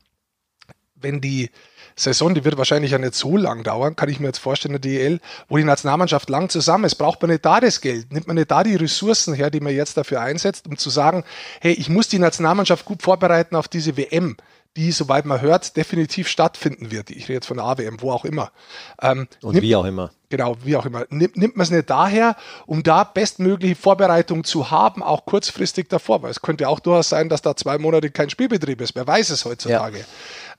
wenn 1.02 1.22
die 1.22 1.50
Saison, 1.96 2.36
die 2.36 2.46
wird 2.46 2.58
wahrscheinlich 2.58 2.92
ja 2.92 3.00
nicht 3.00 3.16
so 3.16 3.38
lang 3.38 3.64
dauern, 3.64 3.96
kann 3.96 4.10
ich 4.10 4.20
mir 4.20 4.28
jetzt 4.28 4.38
vorstellen, 4.38 4.74
der 4.74 4.80
DEL, 4.80 5.20
wo 5.50 5.58
die 5.58 5.64
Nationalmannschaft 5.64 6.30
lang 6.30 6.50
zusammen 6.50 6.84
ist, 6.84 6.96
braucht 6.96 7.22
man 7.22 7.32
nicht 7.32 7.44
da 7.44 7.60
das 7.60 7.82
Geld, 7.82 8.14
nimmt 8.14 8.28
man 8.28 8.36
nicht 8.36 8.52
da 8.52 8.64
die 8.64 8.76
Ressourcen 8.76 9.34
her, 9.34 9.50
die 9.50 9.60
man 9.60 9.74
jetzt 9.74 9.98
dafür 9.98 10.22
einsetzt, 10.22 10.68
um 10.68 10.78
zu 10.78 10.92
sagen, 10.92 11.24
hey, 11.60 11.74
ich 11.74 11.90
muss 11.90 12.08
die 12.08 12.20
Nationalmannschaft 12.20 12.86
gut 12.86 13.02
vorbereiten 13.02 13.56
auf 13.56 13.68
diese 13.68 13.98
WM 13.98 14.38
die, 14.78 14.92
soweit 14.92 15.26
man 15.26 15.42
hört, 15.42 15.76
definitiv 15.76 16.28
stattfinden 16.28 16.92
wird. 16.92 17.10
Ich 17.10 17.24
rede 17.24 17.34
jetzt 17.34 17.48
von 17.48 17.58
der 17.58 17.66
AWM, 17.66 18.02
wo 18.02 18.12
auch 18.12 18.24
immer. 18.24 18.52
Ähm, 19.02 19.28
Und 19.42 19.56
nimmt, 19.56 19.64
wie 19.64 19.76
auch 19.76 19.86
immer. 19.86 20.12
Genau, 20.30 20.56
wie 20.64 20.76
auch 20.76 20.86
immer. 20.86 21.06
Nimmt, 21.10 21.36
nimmt 21.36 21.58
man 21.58 21.64
es 21.64 21.72
nicht 21.72 21.90
daher, 21.90 22.36
um 22.68 22.84
da 22.84 23.04
bestmögliche 23.04 23.76
Vorbereitung 23.76 24.44
zu 24.44 24.70
haben, 24.70 25.02
auch 25.02 25.26
kurzfristig 25.26 25.90
davor, 25.90 26.22
weil 26.22 26.32
es 26.32 26.42
könnte 26.42 26.70
auch 26.70 26.80
durchaus 26.80 27.10
sein, 27.10 27.28
dass 27.28 27.42
da 27.42 27.56
zwei 27.56 27.78
Monate 27.80 28.12
kein 28.12 28.30
Spielbetrieb 28.30 28.80
ist. 28.80 28.96
Wer 28.96 29.08
weiß 29.08 29.32
es 29.32 29.46
heutzutage. 29.46 30.06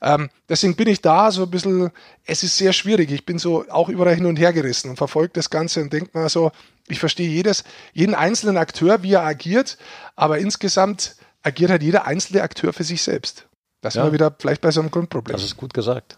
Ja. 0.01 0.15
Ähm, 0.15 0.29
deswegen 0.47 0.75
bin 0.75 0.87
ich 0.87 1.01
da 1.01 1.31
so 1.31 1.43
ein 1.43 1.49
bisschen, 1.51 1.91
es 2.25 2.43
ist 2.43 2.57
sehr 2.57 2.73
schwierig. 2.73 3.11
Ich 3.11 3.25
bin 3.25 3.39
so 3.39 3.65
auch 3.69 3.89
überall 3.89 4.15
hin 4.15 4.25
und 4.25 4.37
her 4.37 4.53
gerissen 4.53 4.89
und 4.89 4.97
verfolge 4.97 5.31
das 5.33 5.49
Ganze 5.49 5.81
und 5.81 5.93
denke 5.93 6.17
mir 6.17 6.29
so, 6.29 6.51
ich 6.87 6.99
verstehe 6.99 7.29
jedes, 7.29 7.63
jeden 7.93 8.15
einzelnen 8.15 8.57
Akteur, 8.57 9.03
wie 9.03 9.13
er 9.13 9.23
agiert, 9.23 9.77
aber 10.15 10.39
insgesamt 10.39 11.15
agiert 11.43 11.71
halt 11.71 11.83
jeder 11.83 12.05
einzelne 12.05 12.41
Akteur 12.41 12.73
für 12.73 12.83
sich 12.83 13.01
selbst. 13.01 13.45
Das 13.81 13.93
ja. 13.93 14.01
sind 14.03 14.09
wir 14.09 14.13
wieder 14.13 14.35
vielleicht 14.37 14.61
bei 14.61 14.71
so 14.71 14.81
einem 14.81 14.91
Grundproblem. 14.91 15.35
Das 15.35 15.43
ist 15.43 15.57
gut 15.57 15.73
gesagt. 15.73 16.17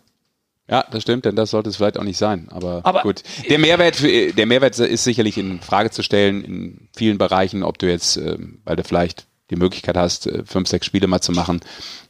Ja, 0.70 0.86
das 0.90 1.04
stimmt, 1.04 1.26
denn 1.26 1.36
das 1.36 1.52
sollte 1.52 1.70
es 1.70 1.76
vielleicht 1.76 2.00
auch 2.00 2.04
nicht 2.04 2.18
sein. 2.18 2.48
Aber, 2.50 2.82
Aber 2.86 3.02
gut, 3.02 3.24
der 3.50 3.60
Mehrwert, 3.60 3.98
für, 3.98 4.32
der 4.32 4.46
Mehrwert 4.46 4.80
ist 4.80 5.04
sicherlich 5.04 5.38
in 5.38 5.60
Frage 5.60 5.92
zu 5.92 6.02
stellen 6.02 6.44
in 6.44 6.88
vielen 6.96 7.18
Bereichen, 7.18 7.64
ob 7.64 7.78
du 7.78 7.90
jetzt, 7.90 8.16
ähm, 8.16 8.62
weil 8.64 8.78
du 8.78 8.84
vielleicht 8.84 9.26
die 9.50 9.58
Möglichkeit 9.58 9.98
hast, 9.98 10.28
äh, 10.28 10.44
fünf, 10.46 10.70
sechs 10.70 10.86
Spiele 10.86 11.08
mal 11.08 11.20
zu 11.20 11.34
machen, 11.34 11.60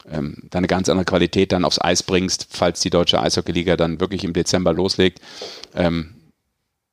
ähm, 0.08 0.44
deine 0.50 0.68
ganz 0.68 0.88
andere 0.88 1.04
Qualität 1.04 1.50
dann 1.50 1.64
aufs 1.64 1.80
Eis 1.80 2.04
bringst, 2.04 2.46
falls 2.50 2.80
die 2.80 2.90
deutsche 2.90 3.20
Eishockeyliga 3.20 3.76
dann 3.76 4.00
wirklich 4.00 4.22
im 4.22 4.32
Dezember 4.32 4.72
loslegt. 4.72 5.20
Ähm, 5.74 6.14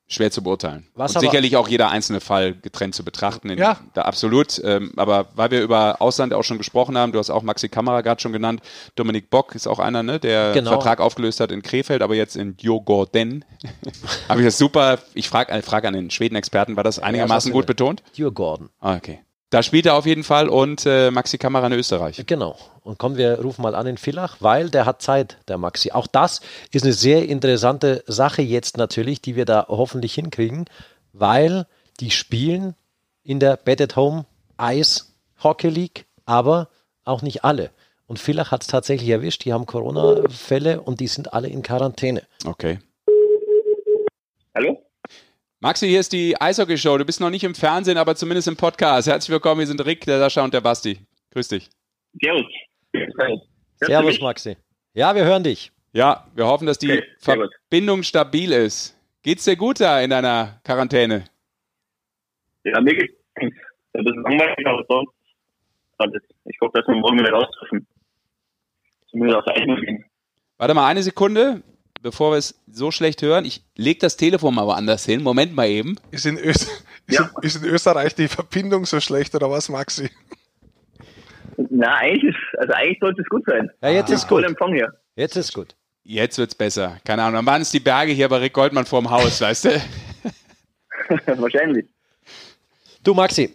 schwer 0.10 0.32
zu 0.32 0.44
beurteilen. 0.44 0.88
Was 0.96 1.16
und 1.16 1.22
sicherlich 1.22 1.56
auch 1.56 1.68
jeder 1.68 1.90
einzelne 1.90 2.20
Fall 2.20 2.56
getrennt 2.56 2.96
zu 2.96 3.06
betrachten. 3.06 3.56
ja. 3.58 3.78
Da 3.94 4.02
absolut. 4.02 4.60
Ähm, 4.64 4.92
aber 4.98 5.28
weil 5.36 5.52
wir 5.52 5.62
über 5.62 6.02
Ausland 6.02 6.34
auch 6.34 6.44
schon 6.44 6.58
gesprochen 6.58 6.98
haben, 6.98 7.12
du 7.12 7.20
hast 7.20 7.30
auch 7.30 7.44
Maxi 7.44 7.70
Kamera 7.70 8.02
gerade 8.02 8.20
schon 8.20 8.34
genannt, 8.34 8.62
Dominik 8.96 9.30
Bock 9.30 9.54
ist 9.54 9.68
auch 9.68 9.80
einer, 9.80 10.02
ne, 10.02 10.20
der 10.20 10.54
genau. 10.54 10.72
Vertrag 10.72 11.00
aufgelöst 11.00 11.40
hat 11.40 11.52
in 11.52 11.62
Krefeld, 11.62 12.02
aber 12.02 12.16
jetzt 12.16 12.36
in 12.36 12.58
Djurgården. 12.58 13.46
Habe 14.30 14.42
ich 14.42 14.48
das 14.48 14.58
super. 14.58 14.98
Ich 15.14 15.30
frage 15.30 15.54
eine 15.54 15.62
Frage 15.62 15.88
an 15.88 15.94
den 15.94 16.10
Schweden-Experten, 16.10 16.76
war 16.76 16.84
das 16.84 16.98
einigermaßen 16.98 17.52
ja, 17.52 17.54
gut 17.54 17.68
betont? 17.68 18.02
Djurgården. 18.18 18.70
Ah, 18.80 18.96
okay. 18.96 19.20
Da 19.52 19.64
spielt 19.64 19.88
er 19.88 19.96
auf 19.96 20.06
jeden 20.06 20.24
Fall 20.24 20.48
und 20.48 20.86
äh, 20.86 21.10
Maxi 21.10 21.40
Kamera 21.40 21.66
in 21.68 21.74
Österreich. 21.74 22.24
Genau. 22.28 22.56
Und 22.82 23.00
kommen 23.00 23.18
wir 23.18 23.40
rufen 23.40 23.64
mal 23.64 23.74
an 23.74 23.88
in 23.88 23.98
Villach, 23.98 24.38
weil 24.42 24.70
der 24.70 24.86
hat 24.86 25.02
Zeit, 25.02 25.38
der 25.48 25.58
Maxi. 25.58 25.92
Auch 25.92 26.06
das 26.06 26.42
ist 26.72 26.84
eine 26.84 26.94
sehr 26.94 27.28
interessante 27.28 28.04
Sache 28.06 28.44
jetzt 28.44 28.78
natürlich, 28.78 29.22
die 29.22 29.36
wir 29.36 29.46
da 29.46 29.66
hoffentlich 29.68 30.14
hinkriegen, 30.14 30.66
weil 31.14 31.66
die 32.00 32.12
spielen 32.12 32.76
in 33.24 33.40
der 33.40 33.58
Bed 33.58 33.82
at 33.82 33.96
Home 33.96 34.26
Ice 34.62 35.06
Hockey 35.44 35.70
League, 35.70 36.06
aber 36.26 36.70
auch 37.04 37.24
nicht 37.24 37.44
alle. 37.44 37.72
Und 38.06 38.20
Villach 38.20 38.52
hat 38.52 38.62
es 38.62 38.68
tatsächlich 38.68 39.10
erwischt. 39.10 39.46
Die 39.46 39.54
haben 39.54 39.66
Corona-Fälle 39.66 40.82
und 40.82 41.00
die 41.00 41.08
sind 41.08 41.34
alle 41.34 41.48
in 41.48 41.64
Quarantäne. 41.64 42.24
Okay. 42.46 42.80
Hallo? 44.54 44.80
Maxi, 45.62 45.90
hier 45.90 46.00
ist 46.00 46.14
die 46.14 46.40
Eishockey-Show. 46.40 46.98
Du 46.98 47.04
bist 47.04 47.20
noch 47.20 47.30
nicht 47.30 47.44
im 47.44 47.54
Fernsehen, 47.54 47.98
aber 47.98 48.16
zumindest 48.16 48.48
im 48.48 48.56
Podcast. 48.56 49.10
Herzlich 49.10 49.30
willkommen, 49.30 49.60
wir 49.60 49.68
sind 49.68 49.86
Rick, 49.86 50.06
der 50.06 50.18
Sascha 50.18 50.42
und 50.42 50.54
der 50.54 50.62
Basti. 50.62 51.00
Grüß 51.32 51.50
dich. 51.50 51.70
Servus. 52.22 52.46
Servus, 53.76 54.22
Maxi. 54.22 54.56
Ja, 54.94 55.14
wir 55.14 55.26
hören 55.26 55.44
dich. 55.44 55.74
Ja, 55.92 56.26
wir 56.34 56.48
hoffen, 56.48 56.66
dass 56.66 56.78
die 56.78 56.94
okay, 56.94 57.04
Verbindung 57.20 58.04
stabil 58.04 58.54
ist. 58.54 58.98
Geht's 59.22 59.44
dir 59.44 59.58
gut 59.58 59.82
da 59.82 60.00
in 60.00 60.12
deiner 60.12 60.62
Quarantäne? 60.64 61.26
Ja, 62.64 62.80
mir 62.80 62.96
geht's 62.96 63.14
ein 63.36 63.52
bisschen 63.92 64.24
langweilig, 64.24 64.66
aber 64.66 64.86
sonst 64.88 65.12
alles. 65.98 66.24
Ich 66.46 66.58
hoffe, 66.62 66.72
dass 66.78 66.88
wir 66.88 66.96
morgen 66.96 67.20
wieder 67.20 67.32
raus 67.32 67.48
dürfen. 67.60 67.86
Zumindest 69.12 69.40
auf 69.40 69.44
der 69.54 69.66
gehen. 69.66 70.06
Warte 70.58 70.74
mal 70.74 70.88
eine 70.88 71.04
Sekunde 71.04 71.64
bevor 72.02 72.32
wir 72.32 72.38
es 72.38 72.60
so 72.72 72.92
schlecht 72.92 73.22
hören, 73.22 73.46
ich 73.46 73.64
lege 73.76 74.00
das 74.00 74.18
Telefon 74.18 74.56
mal 74.56 74.66
woanders 74.66 75.06
hin. 75.06 75.24
Moment 75.24 75.56
mal 75.56 75.68
eben. 75.68 75.98
Ist 76.12 76.26
in, 76.26 76.38
Öst 76.38 76.64
ist, 77.08 77.20
ja. 77.20 77.30
in, 77.42 77.48
ist 77.48 77.64
in 77.64 77.70
Österreich 77.70 78.16
die 78.16 78.28
Verbindung 78.28 78.86
so 78.86 79.00
schlecht 79.00 79.36
oder 79.36 79.50
was, 79.50 79.70
Maxi? 79.70 80.10
Na, 81.70 81.96
eigentlich, 81.96 82.36
ist, 82.36 82.60
also 82.60 82.74
eigentlich 82.74 83.00
sollte 83.00 83.22
es 83.22 83.28
gut 83.30 83.44
sein. 83.46 83.70
Ja, 83.82 83.90
jetzt 83.90 84.12
ah. 84.12 84.16
ist 84.16 84.28
gut. 84.28 84.44
Empfang 84.44 84.74
hier. 84.74 84.94
Jetzt 85.16 85.36
ist 85.36 85.54
gut. 85.54 85.76
Jetzt 86.04 86.38
wird 86.38 86.50
es 86.50 86.56
besser. 86.56 86.98
Keine 87.06 87.24
Ahnung. 87.24 87.36
Dann 87.36 87.46
waren 87.46 87.62
es 87.62 87.72
die 87.72 87.80
Berge 87.80 88.14
hier 88.14 88.30
bei 88.30 88.38
Rick 88.38 88.54
Goldmann 88.54 88.86
vorm 88.86 89.10
Haus, 89.10 89.42
weißt 89.42 89.66
du? 89.66 89.82
Wahrscheinlich. 91.38 91.86
Du, 93.04 93.14
Maxi, 93.14 93.54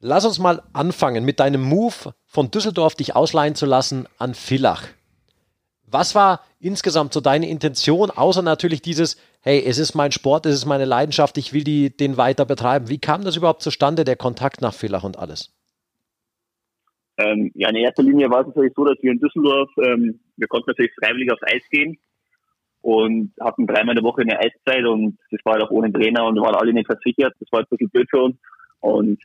lass 0.00 0.24
uns 0.24 0.38
mal 0.38 0.62
anfangen 0.72 1.24
mit 1.24 1.40
deinem 1.40 1.62
Move 1.62 2.14
von 2.26 2.50
Düsseldorf 2.50 2.94
dich 2.94 3.16
ausleihen 3.16 3.54
zu 3.54 3.66
lassen 3.66 4.06
an 4.18 4.34
Villach. 4.34 4.84
Was 5.90 6.14
war 6.14 6.40
insgesamt 6.60 7.12
so 7.12 7.20
deine 7.20 7.48
Intention, 7.48 8.10
außer 8.10 8.42
natürlich 8.42 8.82
dieses, 8.82 9.16
hey, 9.42 9.62
es 9.64 9.78
ist 9.78 9.94
mein 9.94 10.12
Sport, 10.12 10.46
es 10.46 10.54
ist 10.54 10.66
meine 10.66 10.84
Leidenschaft, 10.84 11.38
ich 11.38 11.52
will 11.52 11.64
die, 11.64 11.96
den 11.96 12.16
weiter 12.16 12.44
betreiben. 12.44 12.88
Wie 12.88 12.98
kam 12.98 13.24
das 13.24 13.36
überhaupt 13.36 13.62
zustande, 13.62 14.04
der 14.04 14.16
Kontakt 14.16 14.60
nach 14.60 14.74
Villach 14.74 15.04
und 15.04 15.18
alles? 15.18 15.54
Ähm, 17.18 17.50
ja, 17.54 17.68
in 17.70 17.76
erster 17.76 18.02
Linie 18.02 18.30
war 18.30 18.42
es 18.42 18.48
natürlich 18.48 18.72
so, 18.76 18.84
dass 18.84 18.96
wir 19.02 19.10
in 19.10 19.18
Düsseldorf, 19.18 19.70
ähm, 19.78 20.20
wir 20.36 20.46
konnten 20.46 20.70
natürlich 20.70 20.92
freiwillig 21.00 21.32
aufs 21.32 21.42
Eis 21.42 21.62
gehen 21.70 21.98
und 22.80 23.32
hatten 23.40 23.66
dreimal 23.66 23.96
in 23.96 24.02
der 24.02 24.04
Woche 24.04 24.22
eine 24.22 24.38
Eiszeit 24.38 24.84
und 24.84 25.18
das 25.30 25.40
war 25.44 25.54
halt 25.54 25.64
auch 25.64 25.70
ohne 25.70 25.92
Trainer 25.92 26.26
und 26.26 26.36
wir 26.36 26.42
waren 26.42 26.54
alle 26.54 26.72
nicht 26.72 26.86
versichert. 26.86 27.34
Das 27.40 27.50
war 27.50 27.60
ein 27.60 27.66
bisschen 27.68 27.90
blöd 27.90 28.08
für 28.08 28.22
uns 28.22 28.36
und 28.80 29.20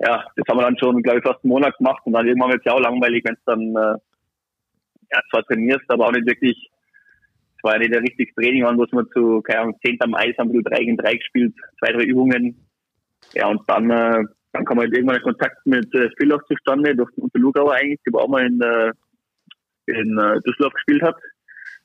ja, 0.00 0.24
das 0.36 0.44
haben 0.48 0.58
wir 0.58 0.62
dann 0.62 0.78
schon, 0.78 1.02
glaube 1.02 1.18
ich, 1.18 1.24
fast 1.24 1.44
einen 1.44 1.50
Monat 1.50 1.76
gemacht 1.76 2.00
und 2.04 2.12
dann 2.12 2.26
irgendwann 2.26 2.50
wird 2.50 2.60
es 2.60 2.64
ja 2.64 2.72
auch 2.72 2.80
langweilig, 2.80 3.24
wenn 3.24 3.34
es 3.34 3.44
dann 3.44 3.76
äh, 3.76 3.98
ja, 5.12 5.20
zwar 5.30 5.44
trainierst, 5.44 5.84
aber 5.88 6.06
auch 6.06 6.12
nicht 6.12 6.26
wirklich, 6.26 6.70
es 7.56 7.64
war 7.64 7.74
ja 7.74 7.78
nicht 7.80 7.94
ein 7.94 8.04
richtiges 8.04 8.34
Training, 8.34 8.64
an, 8.64 8.78
wo 8.78 8.86
man 8.92 9.08
zu, 9.12 9.40
keine 9.42 9.60
Ahnung, 9.60 9.78
10 9.84 9.98
am 10.00 10.14
Eis 10.14 10.36
haben 10.38 10.52
wir 10.52 10.62
3 10.62 10.78
gegen 10.78 10.96
3 10.96 11.14
gespielt, 11.14 11.54
zwei, 11.78 11.92
drei 11.92 12.04
Übungen. 12.04 12.66
Ja, 13.34 13.48
und 13.48 13.62
dann, 13.66 13.90
äh, 13.90 14.24
dann 14.52 14.64
kam 14.64 14.78
halt 14.78 14.92
irgendwann 14.94 15.16
ein 15.16 15.22
Kontakt 15.22 15.66
mit 15.66 15.92
äh, 15.94 16.10
Spielhoff 16.12 16.42
zustande, 16.46 16.94
durch 16.94 17.10
den 17.14 17.24
Unterlugauer 17.24 17.74
eigentlich, 17.74 18.00
der 18.06 18.20
auch 18.20 18.28
mal 18.28 18.46
in, 18.46 18.60
äh, 18.60 18.92
in 19.86 20.18
äh, 20.18 20.40
Düsseldorf 20.46 20.74
gespielt 20.74 21.02
hat. 21.02 21.16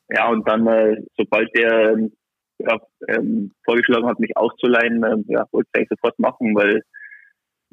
Ja, 0.09 0.29
und 0.29 0.47
dann, 0.47 0.67
äh, 0.67 1.01
sobald 1.17 1.55
der 1.55 1.93
ähm, 1.93 2.11
ja, 2.59 2.79
ähm, 3.07 3.51
vorgeschlagen 3.65 4.07
hat, 4.07 4.19
mich 4.19 4.35
auszuleihen, 4.37 5.03
äh, 5.03 5.33
ja, 5.33 5.45
wollte 5.51 5.69
ich 5.73 5.79
eigentlich 5.79 5.89
sofort 5.89 6.19
machen, 6.19 6.55
weil 6.55 6.81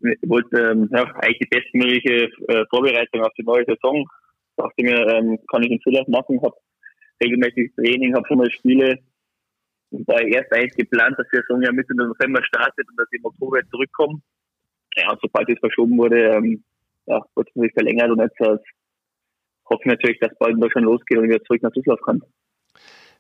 ich 0.03 0.29
wollte 0.29 0.71
ähm, 0.71 0.89
ja, 0.93 1.05
eigentlich 1.17 1.39
die 1.41 1.49
bestmögliche 1.49 2.31
äh, 2.49 2.65
Vorbereitung 2.71 3.23
auf 3.23 3.33
die 3.39 3.45
neue 3.45 3.65
Saison 3.67 4.07
dachte 4.63 4.83
mir, 4.83 5.07
ähm, 5.09 5.39
kann 5.51 5.63
ich 5.63 5.71
in 5.71 5.81
Zulauf 5.81 6.07
machen, 6.09 6.41
habe 6.43 6.57
regelmäßig 7.23 7.73
Training, 7.75 8.15
habe 8.15 8.27
schon 8.27 8.39
mal 8.39 8.51
Spiele. 8.51 8.99
War 9.91 10.21
erst 10.21 10.53
eigentlich 10.53 10.77
geplant, 10.77 11.19
dass 11.19 11.27
die 11.33 11.39
Saison 11.39 11.63
ja 11.63 11.73
Mitte 11.73 11.95
November 11.97 12.43
startet 12.45 12.89
und 12.89 12.97
dass 12.97 13.09
ich 13.11 13.19
im 13.19 13.25
Oktober 13.25 13.61
zurückkomme. 13.71 14.21
Ja, 14.97 15.17
sobald 15.21 15.49
es 15.49 15.59
verschoben 15.59 15.99
wurde, 15.99 16.37
ähm, 16.37 16.65
ja, 17.07 17.25
wurde 17.35 17.51
es 17.55 17.73
verlängert 17.73 18.11
und 18.11 18.21
jetzt 18.21 18.41
äh, 18.41 18.57
hoffe 19.69 19.81
ich 19.81 19.87
natürlich, 19.87 20.19
dass 20.21 20.37
bald 20.39 20.55
in 20.55 20.61
Deutschland 20.61 20.87
losgeht 20.87 21.19
und 21.19 21.25
wieder 21.25 21.43
zurück 21.43 21.63
nach 21.63 21.73
Düsseldorf 21.73 22.01
kann. 22.03 22.23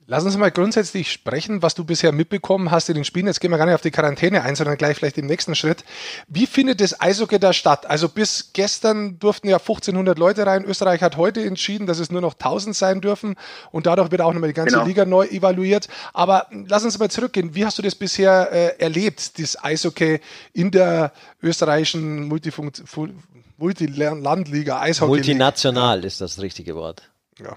Lass 0.07 0.25
uns 0.25 0.37
mal 0.37 0.50
grundsätzlich 0.50 1.12
sprechen, 1.12 1.62
was 1.62 1.75
du 1.76 1.85
bisher 1.85 2.11
mitbekommen 2.11 2.73
hast 2.73 2.88
in 2.88 2.97
den 2.97 3.04
Spielen. 3.04 3.28
Jetzt 3.28 3.40
gehen 3.40 3.52
wir 3.52 3.59
gar 3.59 3.66
nicht 3.66 3.76
auf 3.76 3.80
die 3.80 3.92
Quarantäne 3.92 4.42
ein, 4.42 4.57
sondern 4.57 4.76
gleich 4.76 4.97
vielleicht 4.97 5.19
im 5.19 5.26
nächsten 5.26 5.54
Schritt. 5.54 5.85
Wie 6.26 6.47
findet 6.47 6.80
das 6.80 7.00
Eishockey 7.00 7.38
da 7.38 7.52
statt? 7.52 7.87
Also 7.87 8.09
bis 8.09 8.50
gestern 8.52 9.21
durften 9.21 9.49
ja 9.49 9.59
1500 9.59 10.19
Leute 10.19 10.45
rein. 10.47 10.64
Österreich 10.64 11.02
hat 11.02 11.16
heute 11.16 11.45
entschieden, 11.45 11.87
dass 11.87 12.00
es 12.00 12.11
nur 12.11 12.21
noch 12.21 12.33
1000 12.33 12.75
sein 12.75 13.00
dürfen 13.00 13.37
und 13.71 13.87
dadurch 13.87 14.11
wird 14.11 14.21
auch 14.21 14.33
nochmal 14.33 14.49
die 14.49 14.54
ganze 14.54 14.75
genau. 14.76 14.87
Liga 14.87 15.04
neu 15.04 15.26
evaluiert. 15.26 15.88
Aber 16.12 16.49
lass 16.66 16.83
uns 16.83 16.99
mal 16.99 17.09
zurückgehen. 17.09 17.54
Wie 17.54 17.64
hast 17.64 17.78
du 17.78 17.83
das 17.83 17.95
bisher 17.95 18.50
äh, 18.50 18.80
erlebt, 18.80 19.38
das 19.38 19.62
Eishockey 19.62 20.21
in 20.52 20.73
der 20.73 21.12
österreichischen 21.40 22.26
Multilandliga 23.59 24.80
Eishockey? 24.80 25.09
Multinational 25.09 26.04
ist 26.04 26.21
das 26.21 26.40
richtige 26.40 26.75
Wort. 26.75 27.02
Ja. 27.38 27.57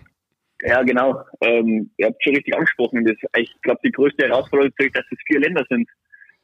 Ja, 0.66 0.82
genau. 0.82 1.26
Ähm, 1.42 1.92
ihr 1.98 2.08
habt 2.08 2.24
schon 2.24 2.36
richtig 2.36 2.56
angesprochen. 2.56 3.04
Das, 3.04 3.18
ich 3.38 3.52
glaube, 3.62 3.82
die 3.84 3.92
größte 3.92 4.28
Herausforderung 4.28 4.72
ist, 4.78 4.96
dass 4.96 5.06
es 5.12 5.18
vier 5.28 5.42
Länder 5.42 5.66
sind 5.70 5.90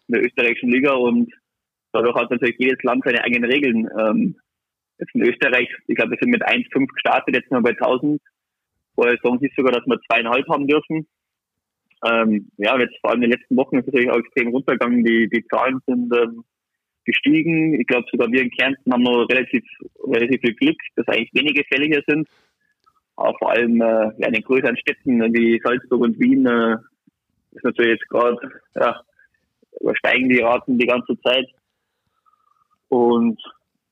in 0.07 0.13
der 0.13 0.25
österreichischen 0.25 0.69
Liga 0.69 0.91
und 0.93 1.33
dadurch 1.93 2.15
hat 2.15 2.29
natürlich 2.29 2.57
jedes 2.59 2.83
Land 2.83 3.03
seine 3.05 3.23
eigenen 3.23 3.49
Regeln. 3.49 3.87
Ähm, 3.97 4.35
jetzt 4.97 5.15
in 5.15 5.21
Österreich, 5.21 5.69
ich 5.87 5.95
glaube, 5.95 6.11
wir 6.11 6.17
sind 6.19 6.31
mit 6.31 6.45
1,5 6.45 6.87
gestartet, 6.87 7.35
jetzt 7.35 7.47
sind 7.47 7.57
wir 7.57 7.61
bei 7.61 7.69
1000. 7.69 8.21
Vorher 8.95 9.17
sagen 9.23 9.39
sie 9.39 9.51
sogar, 9.55 9.71
dass 9.71 9.85
wir 9.85 10.01
zweieinhalb 10.09 10.47
haben 10.49 10.67
dürfen. 10.67 11.07
Ähm, 12.05 12.51
ja, 12.57 12.77
jetzt 12.77 12.97
vor 12.99 13.11
allem 13.11 13.23
in 13.23 13.29
den 13.29 13.39
letzten 13.39 13.55
Wochen 13.55 13.77
ist 13.77 13.87
es 13.87 13.93
natürlich 13.93 14.11
auch 14.11 14.19
extrem 14.19 14.49
runtergegangen. 14.49 15.05
Die, 15.05 15.29
die 15.29 15.45
Zahlen 15.47 15.79
sind 15.85 16.13
ähm, 16.13 16.43
gestiegen. 17.05 17.79
Ich 17.79 17.87
glaube, 17.87 18.05
sogar 18.11 18.29
wir 18.31 18.41
in 18.41 18.51
Kärnten 18.51 18.91
haben 18.91 19.03
noch 19.03 19.27
relativ, 19.29 19.63
relativ 20.05 20.41
viel 20.41 20.55
Glück, 20.55 20.77
dass 20.95 21.07
eigentlich 21.07 21.33
wenige 21.33 21.63
Fälle 21.65 21.85
hier 21.85 22.03
sind. 22.05 22.27
Aber 23.19 23.37
vor 23.37 23.51
allem 23.51 23.81
äh, 23.81 24.11
ja, 24.17 24.27
in 24.27 24.33
den 24.33 24.43
größeren 24.43 24.77
Städten 24.77 25.21
wie 25.33 25.59
Salzburg 25.61 25.99
und 25.99 26.19
Wien 26.21 26.45
äh, 26.45 26.77
ist 27.51 27.65
natürlich 27.65 27.99
jetzt 27.99 28.07
gerade, 28.07 28.37
ja, 28.75 29.01
übersteigen 29.81 30.29
die 30.29 30.39
Raten 30.39 30.77
die 30.77 30.87
ganze 30.87 31.19
Zeit. 31.19 31.45
Und 32.87 33.37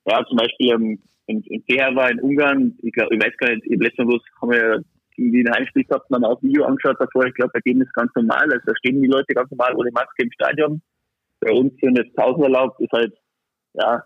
ja, 0.06 0.24
zum 0.26 0.38
Beispiel 0.38 0.72
ähm, 0.72 1.00
in, 1.26 1.42
in 1.42 1.66
Tehava 1.66 2.08
in 2.08 2.22
Ungarn, 2.22 2.78
ich 2.82 2.94
glaube, 2.94 3.16
ich 3.16 3.22
weiß 3.22 3.36
gar 3.36 3.54
nicht, 3.54 3.66
im 3.68 3.82
letzten 3.82 4.08
Mal 4.08 4.18
haben 4.42 4.52
wir 4.52 4.84
irgendwie 5.18 5.46
ein 5.46 5.54
Heimspiel 5.54 5.84
gehabt, 5.84 6.06
dann 6.10 6.24
auch 6.24 6.42
Video 6.42 6.64
angeschaut 6.64 6.96
davor. 6.98 7.26
Ich 7.26 7.34
glaube, 7.34 7.52
da 7.54 7.60
geht 7.60 7.82
es 7.82 7.92
ganz 7.92 8.16
normal. 8.16 8.46
Also 8.46 8.64
da 8.66 8.74
stehen 8.78 9.02
die 9.02 9.10
Leute 9.10 9.34
ganz 9.34 9.52
normal 9.52 9.76
ohne 9.76 9.92
Maske 9.92 10.24
im 10.24 10.32
Stadion. 10.32 10.82
Bei 11.42 11.52
uns 11.52 11.74
sind 11.82 11.98
jetzt 11.98 12.18
1000 12.18 12.46
erlaubt, 12.46 12.80
ist 12.80 12.94
halt, 12.94 13.14
ja, 13.74 14.06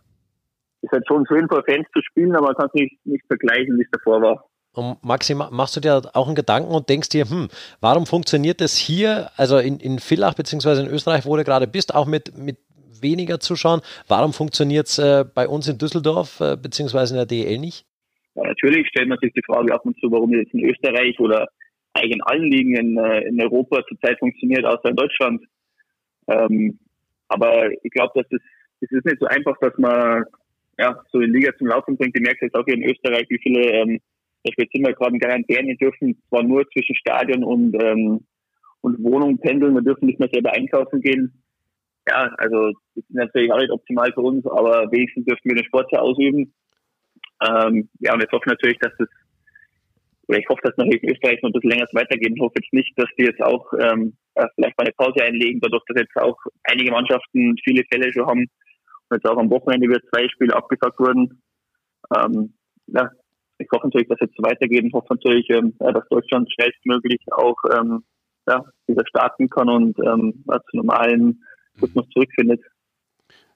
ist 0.81 0.91
halt 0.91 1.07
schon 1.07 1.27
schön 1.27 1.47
für 1.47 1.63
Fans 1.63 1.85
zu 1.93 2.01
spielen, 2.01 2.35
aber 2.35 2.47
man 2.47 2.55
kann 2.55 2.69
es 2.69 2.73
nicht, 2.73 3.05
nicht 3.05 3.27
vergleichen, 3.27 3.77
wie 3.77 3.83
es 3.83 3.91
davor 3.91 4.19
war. 4.23 4.50
Und 4.73 5.03
Maxi, 5.03 5.35
machst 5.35 5.75
du 5.75 5.81
dir 5.81 6.01
auch 6.13 6.27
einen 6.27 6.35
Gedanken 6.35 6.73
und 6.73 6.87
denkst 6.87 7.09
dir, 7.09 7.29
hm, 7.29 7.49
warum 7.81 8.05
funktioniert 8.05 8.61
das 8.61 8.77
hier, 8.77 9.29
also 9.35 9.57
in, 9.57 9.79
in 9.79 9.99
Villach 9.99 10.33
beziehungsweise 10.33 10.81
in 10.81 10.87
Österreich, 10.87 11.25
wo 11.25 11.35
du 11.35 11.43
gerade 11.43 11.67
bist, 11.67 11.93
auch 11.93 12.05
mit, 12.05 12.37
mit 12.37 12.57
weniger 13.01 13.39
Zuschauern, 13.39 13.81
warum 14.07 14.31
funktioniert 14.31 14.87
es 14.87 14.97
äh, 14.97 15.25
bei 15.25 15.47
uns 15.47 15.67
in 15.67 15.77
Düsseldorf 15.77 16.39
äh, 16.39 16.55
beziehungsweise 16.55 17.15
in 17.15 17.17
der 17.17 17.25
DL 17.25 17.57
nicht? 17.57 17.85
Ja, 18.35 18.43
natürlich 18.43 18.87
stellt 18.87 19.09
man 19.09 19.17
sich 19.21 19.33
die 19.33 19.43
Frage 19.45 19.73
ab 19.73 19.85
und 19.85 19.99
zu, 19.99 20.09
warum 20.09 20.31
jetzt 20.31 20.53
in 20.53 20.63
Österreich 20.63 21.19
oder 21.19 21.47
eigentlich 21.93 22.13
in 22.13 22.21
allen 22.21 22.49
Ligen 22.49 22.75
in, 22.77 22.97
äh, 22.97 23.27
in 23.27 23.41
Europa 23.41 23.83
zurzeit 23.87 24.19
funktioniert, 24.19 24.63
außer 24.63 24.89
in 24.89 24.95
Deutschland. 24.95 25.41
Ähm, 26.27 26.79
aber 27.27 27.69
ich 27.83 27.91
glaube, 27.91 28.11
dass 28.15 28.31
es, 28.31 28.41
es 28.79 28.91
ist 28.91 29.05
nicht 29.05 29.19
so 29.19 29.25
einfach, 29.25 29.57
dass 29.59 29.77
man 29.77 30.23
ja, 30.79 30.97
so 31.11 31.17
eine 31.17 31.27
Liga 31.27 31.51
zum 31.57 31.67
Laufen 31.67 31.97
bringt. 31.97 32.15
Ich 32.15 32.21
merke 32.21 32.45
jetzt 32.45 32.55
auch 32.55 32.65
hier 32.65 32.75
in 32.75 32.83
Österreich, 32.83 33.25
wie 33.29 33.39
viele 33.39 33.61
ähm, 33.71 33.99
Jetzt 34.43 34.71
sind 34.71 34.85
wir 34.85 34.93
gerade 34.93 35.13
in 35.13 35.19
Quarantäne, 35.19 35.75
dürfen 35.77 36.21
zwar 36.29 36.43
nur 36.43 36.67
zwischen 36.69 36.95
Stadion 36.95 37.43
und, 37.43 37.75
ähm, 37.81 38.25
und 38.81 39.03
Wohnung 39.03 39.37
pendeln, 39.39 39.75
wir 39.75 39.81
dürfen 39.81 40.07
nicht 40.07 40.19
mehr 40.19 40.29
selber 40.31 40.53
einkaufen 40.53 41.01
gehen. 41.01 41.43
Ja, 42.07 42.33
also 42.37 42.71
das 42.95 43.03
ist 43.03 43.11
natürlich 43.11 43.51
auch 43.51 43.59
nicht 43.59 43.71
optimal 43.71 44.11
für 44.13 44.21
uns, 44.21 44.45
aber 44.47 44.91
wenigstens 44.91 45.25
dürfen 45.25 45.43
wir 45.43 45.55
den 45.55 45.65
Sport 45.65 45.91
ja 45.91 45.99
ausüben. 45.99 46.53
Ähm, 47.43 47.89
ja, 47.99 48.13
und 48.13 48.21
jetzt 48.21 48.31
hoffe 48.31 48.43
ich 48.45 48.51
natürlich, 48.51 48.79
dass 48.79 48.93
das, 48.97 49.07
oder 50.27 50.39
ich 50.39 50.49
hoffe, 50.49 50.61
dass 50.63 50.77
natürlich 50.77 51.03
in 51.03 51.11
Österreich 51.11 51.41
noch 51.41 51.49
ein 51.49 51.53
bisschen 51.53 51.69
länger 51.69 51.85
weitergeht. 51.91 52.33
Ich 52.33 52.41
hoffe 52.41 52.55
jetzt 52.59 52.73
nicht, 52.73 52.97
dass 52.97 53.09
die 53.17 53.25
jetzt 53.25 53.41
auch 53.41 53.71
ähm, 53.79 54.17
vielleicht 54.55 54.77
mal 54.77 54.85
eine 54.85 54.93
Pause 54.93 55.23
einlegen, 55.23 55.59
dadurch, 55.61 55.83
dass 55.87 56.01
jetzt 56.01 56.15
auch 56.15 56.37
einige 56.63 56.91
Mannschaften 56.91 57.55
viele 57.63 57.83
Fälle 57.91 58.11
schon 58.11 58.25
haben 58.25 58.47
und 59.09 59.17
jetzt 59.17 59.25
auch 59.25 59.37
am 59.37 59.51
Wochenende 59.51 59.87
wieder 59.87 60.01
zwei 60.09 60.27
Spiele 60.29 60.55
abgesagt 60.55 60.97
wurden. 60.99 61.41
Ähm, 62.15 62.53
ja, 62.87 63.11
ich 63.61 63.67
hoffe 63.71 63.87
natürlich, 63.87 64.07
dass 64.07 64.17
es 64.21 64.29
jetzt 64.29 64.43
weitergeht 64.43 64.83
und 64.83 64.93
hoffe 64.93 65.13
natürlich, 65.13 65.49
ähm, 65.49 65.73
dass 65.79 66.07
Deutschland 66.09 66.51
schnellstmöglich 66.51 67.19
auch 67.31 67.55
ähm, 67.73 68.03
ja, 68.47 68.63
wieder 68.87 69.05
starten 69.07 69.49
kann 69.49 69.69
und 69.69 69.97
ähm, 69.99 70.43
zu 70.69 70.77
normalen 70.77 71.43
Rhythmus 71.81 72.07
zurückfindet. 72.09 72.61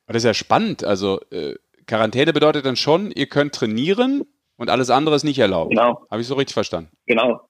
Das 0.08 0.18
ist 0.18 0.24
ja 0.24 0.34
spannend. 0.34 0.84
Also 0.84 1.20
äh, 1.32 1.56
Quarantäne 1.88 2.34
bedeutet 2.34 2.66
dann 2.66 2.76
schon, 2.76 3.12
ihr 3.12 3.28
könnt 3.28 3.56
trainieren 3.56 4.24
und 4.58 4.70
alles 4.70 4.90
andere 4.90 5.16
ist 5.16 5.24
nicht 5.24 5.40
erlaubt. 5.40 5.72
Genau. 5.72 6.06
Habe 6.10 6.22
ich 6.22 6.28
so 6.28 6.36
richtig 6.36 6.54
verstanden? 6.54 6.90
Genau. 7.06 7.42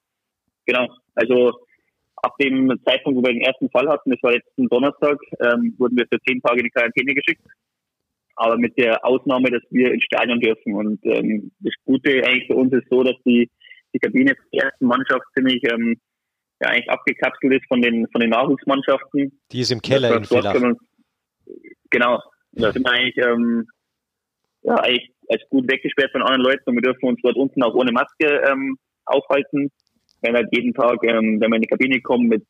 Genau. 0.66 0.88
Also 1.16 1.52
ab 2.18 2.36
dem 2.42 2.74
Zeitpunkt, 2.86 3.18
wo 3.18 3.24
wir 3.24 3.34
den 3.34 3.42
ersten 3.42 3.70
Fall 3.70 3.88
hatten, 3.88 4.12
das 4.12 4.24
war 4.24 4.32
letzten 4.32 4.68
Donnerstag, 4.70 5.18
ähm, 5.42 5.76
wurden 5.78 5.98
wir 5.98 6.06
für 6.12 6.20
zehn 6.28 6.42
Tage 6.42 6.60
in 6.60 6.66
die 6.66 6.72
Quarantäne 6.72 7.14
geschickt 7.14 7.42
aber 8.36 8.58
mit 8.58 8.78
der 8.78 9.04
Ausnahme, 9.06 9.50
dass 9.50 9.64
wir 9.72 9.94
ins 9.94 10.04
Stadion 10.04 10.40
dürfen. 10.40 10.74
Und 10.74 11.00
ähm, 11.06 11.52
das 11.60 11.74
Gute 11.86 12.24
eigentlich 12.26 12.48
für 12.48 12.56
uns 12.56 12.74
ist 12.74 12.88
so, 12.90 13.04
dass 13.04 13.16
die, 13.26 13.50
die 13.94 14.00
Kabine 14.00 14.36
der 14.54 14.66
ersten 14.66 14.86
Mannschaft 14.86 15.26
ziemlich 15.36 15.62
ähm, 15.72 15.96
ja, 16.62 16.70
eigentlich 16.70 16.90
abgekapselt 16.90 17.54
ist 17.54 17.68
von 17.68 17.82
den, 17.82 18.08
von 18.12 18.22
den 18.22 18.30
Nachwuchsmannschaften. 18.32 19.40
Die 19.52 19.60
ist 19.60 19.72
im 19.72 19.82
Keller 19.82 20.18
in 20.18 20.26
Villach. 20.26 20.56
Genau. 21.90 22.22
Da 22.52 22.72
sind 22.72 22.86
wir 22.86 22.92
eigentlich, 22.92 23.18
ähm, 23.18 23.68
ja, 24.64 24.76
eigentlich 24.76 25.12
als 25.30 25.42
gut 25.50 25.70
weggesperrt 25.72 26.12
von 26.12 26.22
anderen 26.22 26.44
Leuten 26.44 26.70
und 26.70 26.76
wir 26.76 26.82
dürfen 26.82 27.06
uns 27.08 27.20
dort 27.22 27.36
unten 27.36 27.64
auch 27.64 27.74
ohne 27.74 27.92
Maske 27.92 28.42
ähm, 28.50 28.78
aufhalten. 29.06 29.72
Wenn 30.22 30.36
halt 30.36 30.48
jeden 30.52 30.74
Tag, 30.74 30.98
ähm, 31.04 31.40
wenn 31.40 31.52
wir 31.52 31.56
in 31.56 31.62
die 31.62 31.68
Kabine 31.68 32.02
kommen, 32.02 32.28
mit, 32.28 32.46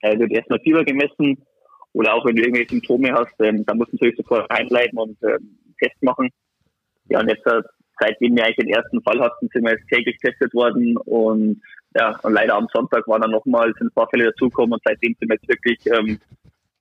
äh, 0.00 0.18
wird 0.18 0.32
erstmal 0.32 0.60
Fieber 0.60 0.84
gemessen 0.84 1.44
oder 1.92 2.14
auch 2.14 2.24
wenn 2.24 2.36
du 2.36 2.42
irgendwelche 2.42 2.70
Symptome 2.70 3.12
hast, 3.12 3.34
ähm, 3.40 3.64
dann 3.66 3.78
musst 3.78 3.92
du 3.92 3.96
natürlich 3.96 4.16
sofort 4.16 4.50
reinbleiben 4.50 4.98
und 4.98 5.18
ähm, 5.22 5.58
Test 5.80 6.02
machen. 6.02 6.30
Ja, 7.08 7.20
und 7.20 7.28
jetzt, 7.28 7.46
äh, 7.46 7.62
seitdem 7.98 8.36
wir 8.36 8.44
eigentlich 8.44 8.56
den 8.56 8.74
ersten 8.74 9.02
Fall 9.02 9.20
hatten, 9.20 9.48
sind 9.52 9.64
wir 9.64 9.72
jetzt 9.72 9.88
täglich 9.88 10.18
getestet 10.18 10.54
worden 10.54 10.96
und 10.96 11.60
ja, 11.94 12.16
und 12.22 12.32
leider 12.32 12.54
am 12.54 12.68
Sonntag 12.72 13.06
waren 13.08 13.22
dann 13.22 13.32
nochmal 13.32 13.72
ein 13.80 13.90
paar 13.90 14.08
Fälle 14.08 14.26
dazugekommen 14.26 14.74
und 14.74 14.82
seitdem 14.84 15.16
sind 15.18 15.28
wir 15.28 15.36
jetzt 15.36 15.48
wirklich 15.48 15.78
ähm, 15.86 16.20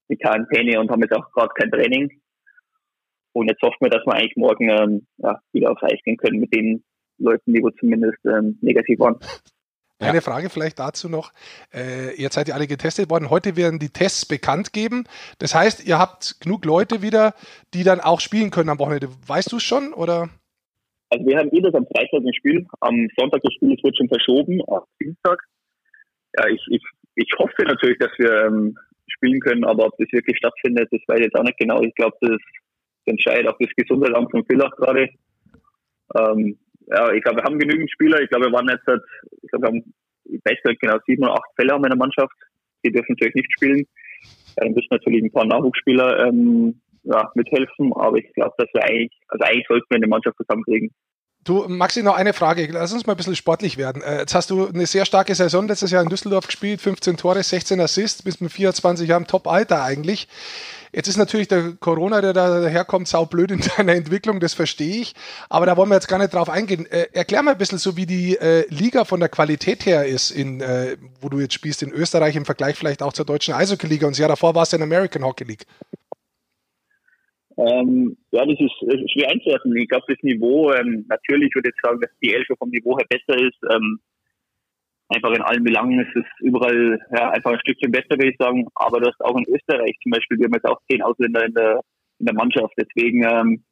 in 0.07 0.19
Quarantäne 0.19 0.79
und 0.79 0.91
haben 0.91 1.01
jetzt 1.01 1.13
auch 1.13 1.31
gerade 1.31 1.53
kein 1.55 1.71
Training. 1.71 2.21
Und 3.33 3.47
jetzt 3.47 3.61
hoffen 3.61 3.77
wir, 3.79 3.89
dass 3.89 4.05
wir 4.05 4.13
eigentlich 4.13 4.35
morgen 4.35 4.69
ähm, 4.69 5.07
ja, 5.17 5.39
wieder 5.51 5.71
aufs 5.71 5.83
Eis 5.83 5.99
gehen 6.03 6.17
können 6.17 6.39
mit 6.39 6.53
den 6.53 6.83
Leuten, 7.17 7.53
die 7.53 7.61
wo 7.61 7.69
zumindest 7.71 8.23
ähm, 8.25 8.57
negativ 8.61 8.99
waren. 8.99 9.17
Eine 9.99 10.15
ja. 10.15 10.21
Frage 10.21 10.49
vielleicht 10.49 10.79
dazu 10.79 11.09
noch. 11.09 11.33
Äh, 11.73 12.15
jetzt 12.19 12.35
seid 12.35 12.47
ihr 12.47 12.55
alle 12.55 12.67
getestet 12.67 13.09
worden. 13.09 13.29
Heute 13.29 13.57
werden 13.57 13.79
die 13.79 13.89
Tests 13.89 14.25
bekannt 14.25 14.71
geben. 14.71 15.03
Das 15.39 15.53
heißt, 15.53 15.85
ihr 15.85 15.99
habt 15.99 16.39
genug 16.39 16.63
Leute 16.63 17.01
wieder, 17.01 17.33
die 17.73 17.83
dann 17.83 17.99
auch 17.99 18.21
spielen 18.21 18.49
können 18.49 18.69
am 18.69 18.79
Wochenende. 18.79 19.09
Weißt 19.27 19.51
du 19.51 19.57
es 19.57 19.63
schon 19.63 19.93
oder? 19.93 20.29
Also 21.09 21.25
wir 21.25 21.37
haben 21.37 21.49
jedes 21.51 21.73
am 21.73 21.85
Freitag 21.87 22.21
ein 22.21 22.33
Spiel. 22.33 22.65
Am 22.79 23.07
Sonntag 23.17 23.41
das 23.43 23.53
Spiel 23.53 23.77
wird 23.81 23.97
schon 23.97 24.07
verschoben 24.07 24.61
auf 24.67 24.85
Dienstag. 25.01 25.43
Ja, 26.37 26.47
ich, 26.47 26.61
ich, 26.69 26.83
ich 27.15 27.29
hoffe 27.37 27.63
natürlich, 27.63 27.97
dass 27.99 28.11
wir 28.17 28.45
ähm, 28.45 28.77
spielen 29.07 29.41
können, 29.41 29.65
aber 29.65 29.87
ob 29.87 29.97
das 29.97 30.07
wirklich 30.11 30.37
stattfindet, 30.37 30.87
das 30.91 31.01
weiß 31.07 31.19
ich 31.19 31.25
jetzt 31.25 31.35
auch 31.35 31.43
nicht 31.43 31.57
genau. 31.57 31.81
Ich 31.81 31.93
glaube, 31.95 32.15
das 32.21 32.37
entscheidet 33.05 33.47
auch 33.47 33.57
das 33.59 33.71
Gesundheitsamt 33.75 34.31
von 34.31 34.45
Villach 34.45 34.71
gerade. 34.77 35.09
Ähm, 36.17 36.57
ja, 36.89 37.11
ich 37.13 37.23
glaube, 37.23 37.37
wir 37.37 37.43
haben 37.43 37.59
genügend 37.59 37.91
Spieler. 37.91 38.21
Ich 38.21 38.29
glaube, 38.29 38.45
wir 38.45 38.53
waren 38.53 38.67
jetzt, 38.67 38.85
halt, 38.87 39.01
ich 39.41 39.49
glaube, 39.49 39.65
wir 39.65 39.67
haben, 39.69 39.93
ich 40.25 40.41
weiß 40.43 40.57
nicht 40.65 40.81
genau, 40.81 40.97
sieben 41.05 41.23
oder 41.23 41.33
acht 41.33 41.55
Fälle 41.55 41.75
in 41.75 41.81
der 41.83 41.95
Mannschaft. 41.95 42.35
Die 42.83 42.91
dürfen 42.91 43.13
natürlich 43.13 43.35
nicht 43.35 43.51
spielen. 43.53 43.85
Dann 44.55 44.73
müssen 44.73 44.87
natürlich 44.89 45.23
ein 45.23 45.31
paar 45.31 45.45
Nachwuchsspieler 45.45 46.27
ähm, 46.27 46.81
ja, 47.03 47.31
mithelfen, 47.35 47.93
aber 47.93 48.17
ich 48.17 48.31
glaube, 48.33 48.53
dass 48.57 48.67
wir 48.73 48.83
eigentlich, 48.83 49.17
also 49.27 49.45
eigentlich 49.45 49.67
sollten 49.67 49.85
wir 49.89 49.97
eine 49.97 50.07
Mannschaft 50.07 50.37
zusammenkriegen. 50.37 50.91
Du, 51.49 51.67
Maxi, 51.67 52.03
noch 52.03 52.13
eine 52.13 52.33
Frage. 52.33 52.69
Lass 52.71 52.93
uns 52.93 53.07
mal 53.07 53.13
ein 53.13 53.17
bisschen 53.17 53.35
sportlich 53.35 53.75
werden. 53.77 54.03
Äh, 54.03 54.19
jetzt 54.19 54.35
hast 54.35 54.51
du 54.51 54.67
eine 54.67 54.85
sehr 54.85 55.03
starke 55.03 55.33
Saison 55.33 55.67
letztes 55.67 55.89
Jahr 55.89 56.03
in 56.03 56.09
Düsseldorf 56.09 56.45
gespielt, 56.45 56.79
15 56.79 57.17
Tore, 57.17 57.41
16 57.41 57.81
Assists, 57.81 58.21
bis 58.21 58.39
mit 58.39 58.51
24 58.51 59.09
Jahren 59.09 59.25
Top-Alter 59.25 59.81
eigentlich. 59.81 60.27
Jetzt 60.91 61.07
ist 61.07 61.17
natürlich 61.17 61.47
der 61.47 61.71
Corona, 61.79 62.21
der 62.21 62.33
da 62.33 62.61
daherkommt, 62.61 63.07
saublöd 63.07 63.49
in 63.49 63.61
deiner 63.77 63.95
Entwicklung, 63.95 64.39
das 64.39 64.53
verstehe 64.53 65.01
ich. 65.01 65.15
Aber 65.49 65.65
da 65.65 65.75
wollen 65.75 65.89
wir 65.89 65.95
jetzt 65.95 66.07
gar 66.07 66.19
nicht 66.19 66.35
drauf 66.35 66.49
eingehen. 66.51 66.85
Äh, 66.85 67.07
erklär 67.13 67.41
mal 67.41 67.53
ein 67.53 67.57
bisschen 67.57 67.79
so, 67.79 67.97
wie 67.97 68.05
die 68.05 68.37
äh, 68.37 68.67
Liga 68.69 69.03
von 69.03 69.19
der 69.19 69.29
Qualität 69.29 69.87
her 69.87 70.05
ist, 70.05 70.29
in, 70.29 70.61
wo 71.19 71.29
du 71.29 71.39
jetzt 71.39 71.55
spielst 71.55 71.81
in 71.81 71.91
Österreich 71.91 72.35
im 72.35 72.45
Vergleich 72.45 72.77
vielleicht 72.77 73.01
auch 73.01 73.13
zur 73.13 73.25
deutschen 73.25 73.55
Eishockey-Liga. 73.55 74.05
Und 74.05 74.15
ja, 74.19 74.27
davor 74.27 74.53
warst 74.53 74.73
du 74.73 74.77
in 74.77 74.83
American 74.83 75.23
Hockey 75.23 75.45
League. 75.45 75.65
Ähm, 77.59 78.15
ja, 78.31 78.45
das 78.45 78.57
ist, 78.57 78.81
ist 78.83 79.11
schwer 79.11 79.29
einzuordnen. 79.31 79.75
Ich 79.77 79.89
glaube, 79.89 80.05
das 80.07 80.23
Niveau, 80.23 80.71
ähm, 80.71 81.05
natürlich 81.09 81.53
würde 81.53 81.69
ich 81.69 81.81
sagen, 81.81 81.99
dass 81.99 82.11
die 82.23 82.31
schon 82.45 82.55
vom 82.55 82.69
Niveau 82.69 82.97
her 82.97 83.05
besser 83.09 83.37
ist. 83.37 83.57
Ähm, 83.69 83.99
einfach 85.09 85.31
in 85.31 85.41
allen 85.41 85.63
Belangen 85.63 85.99
ist 85.99 86.15
es 86.15 86.25
überall 86.39 86.99
ja, 87.17 87.31
einfach 87.31 87.51
ein 87.51 87.59
Stückchen 87.59 87.91
besser, 87.91 88.11
würde 88.11 88.31
ich 88.31 88.37
sagen. 88.37 88.65
Aber 88.75 89.01
das 89.01 89.19
auch 89.19 89.35
in 89.35 89.53
Österreich 89.53 89.97
zum 90.01 90.11
Beispiel, 90.11 90.37
wir 90.37 90.45
haben 90.45 90.53
jetzt 90.53 90.69
auch 90.69 90.79
zehn 90.89 91.01
Ausländer 91.01 91.45
in 91.45 91.53
der, 91.53 91.81
in 92.19 92.27
der 92.27 92.35
Mannschaft. 92.35 92.73
Deswegen 92.77 93.23
ähm, 93.23 93.63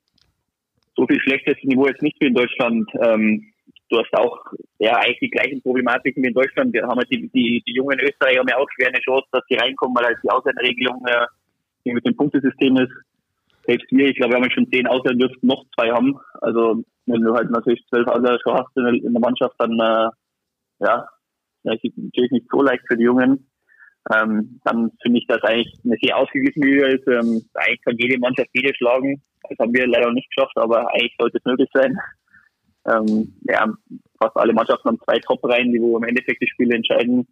so 0.97 1.07
viel 1.07 1.21
schlechtes 1.21 1.55
Niveau 1.63 1.87
jetzt 1.87 2.01
nicht 2.01 2.19
wie 2.19 2.27
in 2.27 2.33
Deutschland. 2.33 2.89
Ähm, 3.01 3.45
du 3.89 3.99
hast 3.99 4.13
auch 4.17 4.37
ja 4.79 4.97
eigentlich 4.97 5.19
die 5.19 5.29
gleichen 5.29 5.61
Problematiken 5.61 6.23
wie 6.23 6.27
in 6.27 6.33
Deutschland. 6.33 6.73
Wir 6.73 6.83
haben 6.83 6.97
halt 6.97 7.09
die, 7.09 7.29
die, 7.29 7.63
die 7.65 7.73
jungen 7.73 7.99
Österreicher 7.99 8.39
haben 8.39 8.49
ja 8.49 8.57
auch 8.57 8.67
schwer 8.75 8.89
eine 8.89 8.99
Chance, 8.99 9.27
dass 9.31 9.43
sie 9.47 9.55
reinkommen, 9.55 9.95
weil 9.95 10.07
halt 10.07 10.17
die 10.21 10.29
Ausländerregelung 10.29 11.05
äh, 11.05 11.93
mit 11.93 12.05
dem 12.05 12.17
Punktesystem 12.17 12.75
ist. 12.75 12.91
Selbst 13.67 13.91
wir, 13.91 14.07
ich 14.07 14.15
glaube, 14.15 14.33
wir 14.33 14.41
haben 14.41 14.51
schon 14.51 14.71
zehn 14.71 14.87
Ausländer, 14.87 15.27
dürften 15.27 15.47
noch 15.47 15.65
zwei 15.75 15.91
haben. 15.91 16.17
Also 16.41 16.83
wenn 17.05 17.21
du 17.21 17.33
halt 17.33 17.51
natürlich 17.51 17.85
zwölf 17.89 18.07
Ausländer 18.07 18.39
schon 18.41 18.53
hast 18.53 18.75
in 18.77 19.13
der, 19.13 19.21
Mannschaft, 19.21 19.55
dann 19.59 19.73
äh, 19.73 20.09
ja, 20.79 21.07
das 21.63 21.79
ist 21.83 21.97
natürlich 21.97 22.31
nicht 22.31 22.47
so 22.49 22.61
leicht 22.61 22.83
für 22.87 22.97
die 22.97 23.03
Jungen. 23.03 23.49
Ähm, 24.13 24.61
dann 24.63 24.91
finde 25.01 25.19
ich, 25.19 25.27
dass 25.27 25.43
eigentlich 25.43 25.73
eine 25.83 25.97
sehr 26.01 26.17
ausgeglichene 26.17 26.65
Liga 26.65 26.87
ist. 26.87 27.07
Ähm, 27.07 27.43
eigentlich 27.55 27.81
kann 27.83 27.97
jede 27.97 28.19
Mannschaft 28.19 28.49
jede 28.53 28.73
schlagen. 28.73 29.21
Das 29.49 29.57
haben 29.59 29.73
wir 29.73 29.85
leider 29.85 30.11
nicht 30.11 30.29
geschafft, 30.33 30.57
aber 30.57 30.89
eigentlich 30.93 31.15
sollte 31.19 31.37
es 31.37 31.45
möglich 31.45 31.69
sein. 31.73 31.97
Ähm, 32.87 33.35
ja, 33.41 33.67
fast 34.21 34.37
alle 34.37 34.53
Mannschaften 34.53 34.87
haben 34.87 34.99
zwei 35.03 35.19
Top-Reihen, 35.19 35.73
die 35.73 35.81
wo 35.81 35.97
im 35.97 36.03
Endeffekt 36.03 36.41
die 36.41 36.47
Spiele 36.47 36.75
entscheiden. 36.75 37.27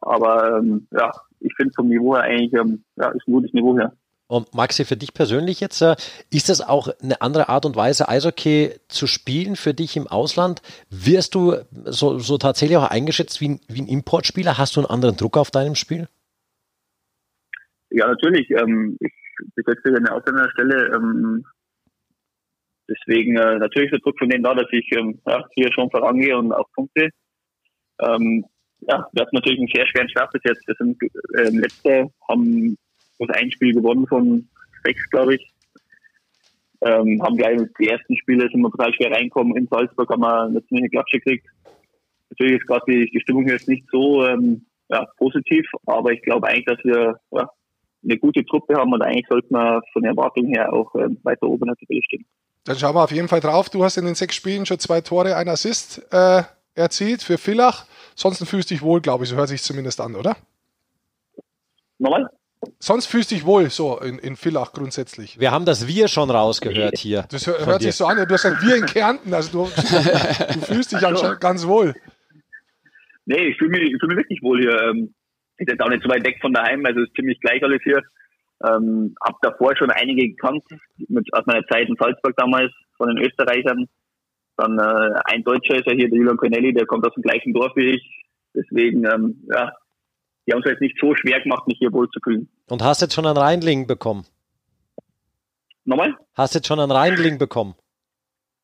Aber 0.00 0.58
ähm, 0.58 0.86
ja, 0.92 1.10
ich 1.40 1.52
finde 1.56 1.72
vom 1.74 1.88
Niveau 1.88 2.14
her 2.14 2.22
eigentlich 2.22 2.52
ähm, 2.52 2.84
ja, 2.96 3.08
ist 3.10 3.26
ein 3.26 3.32
gutes 3.32 3.52
Niveau 3.52 3.76
hier. 3.76 3.92
Und 4.28 4.54
Maxi, 4.54 4.84
für 4.84 4.96
dich 4.96 5.14
persönlich 5.14 5.58
jetzt, 5.60 5.80
äh, 5.80 5.96
ist 6.30 6.50
das 6.50 6.60
auch 6.60 6.88
eine 7.02 7.22
andere 7.22 7.48
Art 7.48 7.64
und 7.64 7.76
Weise, 7.76 8.08
Eishockey 8.08 8.74
zu 8.88 9.06
spielen 9.06 9.56
für 9.56 9.72
dich 9.72 9.96
im 9.96 10.06
Ausland? 10.06 10.60
Wirst 10.90 11.34
du 11.34 11.56
so, 11.86 12.18
so 12.18 12.36
tatsächlich 12.36 12.76
auch 12.76 12.90
eingeschätzt 12.90 13.40
wie 13.40 13.48
ein, 13.48 13.60
wie 13.68 13.80
ein 13.80 13.88
Importspieler? 13.88 14.58
Hast 14.58 14.76
du 14.76 14.80
einen 14.80 14.90
anderen 14.90 15.16
Druck 15.16 15.38
auf 15.38 15.50
deinem 15.50 15.74
Spiel? 15.74 16.08
Ja, 17.90 18.06
natürlich. 18.06 18.50
Ähm, 18.50 18.98
ich 19.00 19.12
besetze 19.54 19.96
eine 19.96 20.12
Ausländerstelle. 20.12 20.94
Ähm, 20.94 21.46
deswegen 22.86 23.38
äh, 23.38 23.58
natürlich 23.58 23.90
der 23.90 24.00
Druck 24.00 24.18
von 24.18 24.28
denen 24.28 24.44
da, 24.44 24.54
dass 24.54 24.68
ich 24.72 24.92
ähm, 24.92 25.22
ja, 25.26 25.42
hier 25.54 25.72
schon 25.72 25.90
vorangehe 25.90 26.36
und 26.36 26.52
auch 26.52 26.70
Punkte. 26.74 27.08
Ähm, 27.98 28.44
ja, 28.80 29.08
wir 29.10 29.22
hatten 29.22 29.34
natürlich 29.34 29.58
einen 29.58 29.70
sehr 29.74 29.86
schweren 29.86 30.10
Start 30.10 30.32
bis 30.32 30.42
jetzt. 30.44 30.68
Wir 30.68 30.74
sind 30.78 31.02
äh, 31.34 31.48
letzte, 31.48 32.10
haben 32.28 32.76
das 33.18 33.36
ein 33.36 33.50
Spiel 33.50 33.74
gewonnen 33.74 34.06
von 34.06 34.48
sechs, 34.84 35.08
glaube 35.10 35.36
ich. 35.36 35.52
Ähm, 36.80 37.20
haben 37.22 37.36
gleich 37.36 37.58
die 37.80 37.88
ersten 37.88 38.16
Spiele 38.16 38.48
sind 38.50 38.60
wir 38.60 38.70
total 38.70 38.94
schwer 38.94 39.10
reinkommen. 39.10 39.56
In 39.56 39.66
Salzburg 39.66 40.08
haben 40.10 40.20
wir 40.20 40.42
eine 40.42 40.64
ziemliche 40.66 40.90
Klatsche 40.90 41.18
gekriegt. 41.18 41.46
Natürlich 42.30 42.60
ist 42.60 42.66
gerade 42.66 42.84
die, 42.86 43.10
die 43.10 43.20
Stimmung 43.20 43.48
jetzt 43.48 43.68
nicht 43.68 43.84
so 43.90 44.24
ähm, 44.24 44.64
ja, 44.88 45.04
positiv, 45.16 45.66
aber 45.86 46.12
ich 46.12 46.22
glaube 46.22 46.46
eigentlich, 46.46 46.66
dass 46.66 46.84
wir 46.84 47.18
ja, 47.32 47.50
eine 48.04 48.18
gute 48.18 48.44
Truppe 48.44 48.76
haben 48.76 48.92
und 48.92 49.02
eigentlich 49.02 49.26
sollten 49.28 49.52
wir 49.54 49.82
von 49.92 50.02
der 50.02 50.12
Erwartung 50.12 50.46
her 50.46 50.72
auch 50.72 50.94
ähm, 50.94 51.18
weiter 51.24 51.48
oben 51.48 51.64
in 51.64 51.68
der 51.68 51.76
Tabelle 51.76 52.02
stehen. 52.04 52.24
Dann 52.64 52.76
schauen 52.76 52.94
wir 52.94 53.02
auf 53.02 53.12
jeden 53.12 53.28
Fall 53.28 53.40
drauf. 53.40 53.70
Du 53.70 53.82
hast 53.82 53.96
in 53.96 54.04
den 54.04 54.14
sechs 54.14 54.36
Spielen 54.36 54.66
schon 54.66 54.78
zwei 54.78 55.00
Tore, 55.00 55.36
ein 55.36 55.48
Assist 55.48 56.06
äh, 56.12 56.42
erzielt 56.74 57.22
für 57.22 57.38
Villach. 57.38 57.86
Sonst 58.14 58.46
fühlst 58.46 58.70
du 58.70 58.74
dich 58.74 58.82
wohl, 58.82 59.00
glaube 59.00 59.24
ich. 59.24 59.30
So 59.30 59.36
hört 59.36 59.48
sich 59.48 59.62
zumindest 59.62 60.00
an, 60.00 60.14
oder? 60.14 60.36
Nochmal? 61.98 62.28
Sonst 62.80 63.06
fühlst 63.06 63.30
du 63.30 63.36
dich 63.36 63.44
wohl 63.44 63.70
so 63.70 63.98
in, 64.00 64.18
in 64.18 64.36
Villach 64.36 64.72
grundsätzlich. 64.72 65.38
Wir 65.38 65.50
haben 65.50 65.64
das 65.64 65.86
Wir 65.86 66.08
schon 66.08 66.30
rausgehört 66.30 66.98
hier. 66.98 67.24
Das 67.30 67.46
hört, 67.46 67.66
hört 67.66 67.82
sich 67.82 67.94
so 67.94 68.06
an. 68.06 68.16
Du 68.16 68.22
hast 68.34 68.42
gesagt, 68.42 68.62
wir 68.62 68.76
in 68.76 68.86
Kärnten. 68.86 69.32
Also 69.32 69.64
du, 69.64 69.64
du 70.54 70.60
fühlst 70.60 70.92
dich 70.92 71.06
anscheinend 71.06 71.40
ganz 71.40 71.66
wohl. 71.66 71.94
Nee, 73.26 73.48
ich 73.48 73.58
fühle 73.58 73.70
mich, 73.70 73.94
fühl 74.00 74.08
mich 74.08 74.18
wirklich 74.18 74.42
wohl 74.42 74.60
hier. 74.60 74.80
Ähm, 74.82 75.14
ist 75.58 75.68
jetzt 75.68 75.80
auch 75.80 75.88
nicht 75.88 76.02
so 76.02 76.08
weit 76.08 76.24
weg 76.24 76.38
von 76.40 76.52
daheim, 76.52 76.84
also 76.86 77.00
ist 77.00 77.14
ziemlich 77.14 77.40
gleich 77.40 77.62
alles 77.62 77.80
hier. 77.82 78.02
Ähm, 78.66 79.14
hab 79.22 79.40
davor 79.42 79.76
schon 79.76 79.90
einige 79.90 80.28
gekannt, 80.28 80.64
mit, 81.08 81.32
aus 81.32 81.46
meiner 81.46 81.66
Zeit 81.66 81.88
in 81.88 81.96
Salzburg 81.96 82.34
damals, 82.36 82.72
von 82.96 83.08
den 83.08 83.24
Österreichern. 83.24 83.86
Dann 84.56 84.78
äh, 84.78 85.20
ein 85.26 85.44
Deutscher 85.44 85.76
ist 85.76 85.86
ja 85.86 85.92
hier, 85.92 86.08
der 86.08 86.18
Julian 86.18 86.36
Cornelli, 86.36 86.72
der 86.72 86.86
kommt 86.86 87.06
aus 87.06 87.14
dem 87.14 87.22
gleichen 87.22 87.52
Dorf 87.52 87.72
wie 87.76 87.96
ich. 87.96 88.24
Deswegen, 88.54 89.04
ähm, 89.04 89.44
ja, 89.52 89.72
die 90.48 90.52
haben 90.54 90.62
es 90.64 90.70
jetzt 90.70 90.80
nicht 90.80 90.96
so 90.98 91.14
schwer 91.14 91.40
gemacht, 91.42 91.66
mich 91.68 91.76
hier 91.78 91.92
wohl 91.92 92.08
zu 92.10 92.20
fühlen. 92.24 92.48
Und 92.70 92.82
hast 92.82 93.02
jetzt 93.02 93.12
schon 93.14 93.26
einen 93.26 93.36
Reinling 93.36 93.86
bekommen? 93.86 94.24
Nochmal? 95.84 96.14
Hast 96.34 96.54
jetzt 96.54 96.66
schon 96.66 96.80
einen 96.80 96.90
Reinling 96.90 97.36
bekommen? 97.38 97.74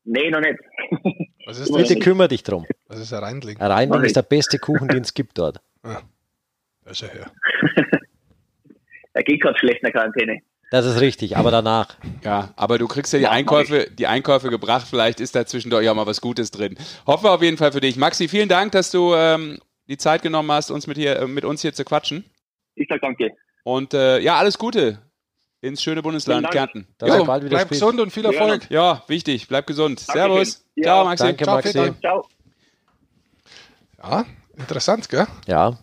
Nee, 0.03 0.29
noch 0.31 0.39
nicht. 0.39 0.59
Was 1.45 1.59
ist 1.59 1.71
Bitte 1.71 1.93
das? 1.95 2.03
kümmere 2.03 2.27
dich 2.27 2.41
drum. 2.43 2.65
Was 2.87 2.99
ist 2.99 3.13
ein 3.13 3.23
Reindling? 3.23 3.57
Ein 3.59 3.71
Reinling 3.71 4.03
ist 4.03 4.15
der 4.15 4.23
beste 4.23 4.57
Kuchen, 4.57 4.87
den 4.87 5.03
es 5.03 5.13
gibt 5.13 5.37
dort. 5.37 5.59
Ah, 5.83 6.01
da 6.83 6.89
ist 6.91 7.03
er 7.03 7.09
her. 7.09 7.31
Er 9.13 9.23
geht 9.23 9.41
gerade 9.41 9.57
schlecht 9.59 9.77
in 9.77 9.85
der 9.85 9.91
Quarantäne. 9.91 10.39
Das 10.71 10.85
ist 10.85 10.99
richtig, 10.99 11.37
aber 11.37 11.51
danach. 11.51 11.95
Ja, 12.23 12.53
aber 12.57 12.79
du 12.79 12.87
kriegst 12.87 13.13
ja 13.13 13.19
die 13.19 13.23
Ja, 13.25 13.31
Einkäufe, 13.31 13.87
die 13.91 14.07
Einkäufe 14.07 14.49
gebracht. 14.49 14.87
Vielleicht 14.89 15.19
ist 15.21 15.35
da 15.35 15.45
zwischendurch 15.45 15.87
auch 15.87 15.95
mal 15.95 16.07
was 16.07 16.19
Gutes 16.21 16.49
drin. 16.51 16.75
Hoffen 17.07 17.23
wir 17.25 17.31
auf 17.31 17.41
jeden 17.43 17.55
Fall 17.57 17.71
für 17.71 17.79
dich. 17.81 17.95
Maxi, 17.97 18.27
vielen 18.27 18.49
Dank, 18.49 18.71
dass 18.73 18.89
du 18.91 19.13
ähm, 19.13 19.59
die 19.87 19.97
Zeit 19.97 20.21
genommen 20.21 20.51
hast, 20.51 20.71
uns 20.71 20.87
mit, 20.87 20.97
hier, 20.97 21.17
äh, 21.19 21.27
mit 21.27 21.45
uns 21.45 21.61
hier 21.61 21.73
zu 21.73 21.83
quatschen. 21.85 22.25
Ich 22.75 22.87
sag 22.89 23.01
danke. 23.01 23.31
Und 23.63 23.93
äh, 23.93 24.19
ja, 24.19 24.35
alles 24.37 24.57
Gute 24.57 24.99
ins 25.61 25.81
schöne 25.81 26.01
Bundesland. 26.03 26.49
Kärnten. 26.51 26.87
Dass 26.97 27.09
Jo, 27.09 27.15
er 27.15 27.25
bald 27.25 27.43
wieder 27.43 27.49
Bleib 27.55 27.67
spielt. 27.67 27.81
gesund 27.81 27.99
und 27.99 28.11
viel 28.11 28.25
Erfolg. 28.25 28.69
ja, 28.69 29.03
wichtig. 29.07 29.47
Bleib 29.47 29.65
gesund. 29.65 30.07
Dankeschön. 30.07 30.29
Servus. 30.45 30.65
Ja. 30.75 30.83
Ciao, 30.83 31.05
Maxi. 31.05 31.23
Danke, 31.23 31.43
Ciao, 31.43 31.55
Maxi. 31.55 31.93
Ciao. 32.01 32.27
Ja, 34.03 34.25
interessant, 34.57 35.09
gell? 35.09 35.25
Ja, 35.47 35.79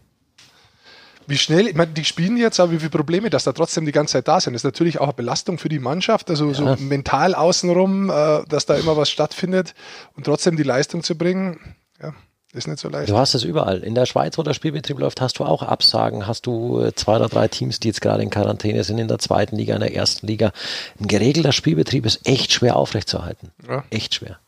Wie 1.26 1.38
schnell, 1.38 1.68
ich 1.68 1.74
meine, 1.74 1.92
die 1.92 2.04
spielen 2.04 2.36
jetzt, 2.36 2.60
aber 2.60 2.72
wie 2.72 2.78
viele 2.78 2.90
Probleme, 2.90 3.30
dass 3.30 3.44
da 3.44 3.52
trotzdem 3.52 3.86
die 3.86 3.92
ganze 3.92 4.12
Zeit 4.12 4.28
da 4.28 4.40
sind. 4.40 4.52
Das 4.52 4.60
ist 4.60 4.64
natürlich 4.64 4.98
auch 5.00 5.04
eine 5.06 5.12
Belastung 5.14 5.58
für 5.58 5.68
die 5.68 5.78
Mannschaft, 5.78 6.28
also 6.30 6.52
so 6.52 6.76
mental 6.78 7.34
außenrum, 7.34 8.10
äh, 8.10 8.42
dass 8.48 8.66
da 8.66 8.74
immer 8.76 8.96
was 8.96 9.10
stattfindet 9.10 9.74
und 10.14 10.24
trotzdem 10.24 10.56
die 10.56 10.62
Leistung 10.64 11.02
zu 11.02 11.16
bringen, 11.16 11.76
ja, 12.00 12.12
ist 12.52 12.66
nicht 12.68 12.80
so 12.80 12.88
leicht. 12.88 13.08
du 13.08 13.16
hast 13.16 13.34
es 13.34 13.44
überall. 13.44 13.78
In 13.78 13.94
der 13.94 14.06
Schweiz, 14.06 14.36
wo 14.36 14.42
der 14.42 14.54
Spielbetrieb 14.54 14.98
läuft, 14.98 15.20
hast 15.20 15.38
du 15.38 15.44
auch 15.44 15.62
Absagen. 15.62 16.26
Hast 16.26 16.46
du 16.46 16.80
äh, 16.80 16.94
zwei 16.94 17.16
oder 17.16 17.28
drei 17.28 17.48
Teams, 17.48 17.80
die 17.80 17.88
jetzt 17.88 18.00
gerade 18.00 18.22
in 18.22 18.30
Quarantäne 18.30 18.84
sind, 18.84 18.98
in 18.98 19.08
der 19.08 19.18
zweiten 19.18 19.56
Liga, 19.56 19.74
in 19.74 19.80
der 19.80 19.94
ersten 19.94 20.26
Liga. 20.26 20.52
Ein 21.00 21.08
geregelter 21.08 21.52
Spielbetrieb 21.52 22.04
ist 22.04 22.26
echt 22.26 22.52
schwer 22.52 22.76
aufrechtzuerhalten. 22.76 23.52
Ja. 23.66 23.84
Echt 23.90 24.14
schwer. 24.14 24.38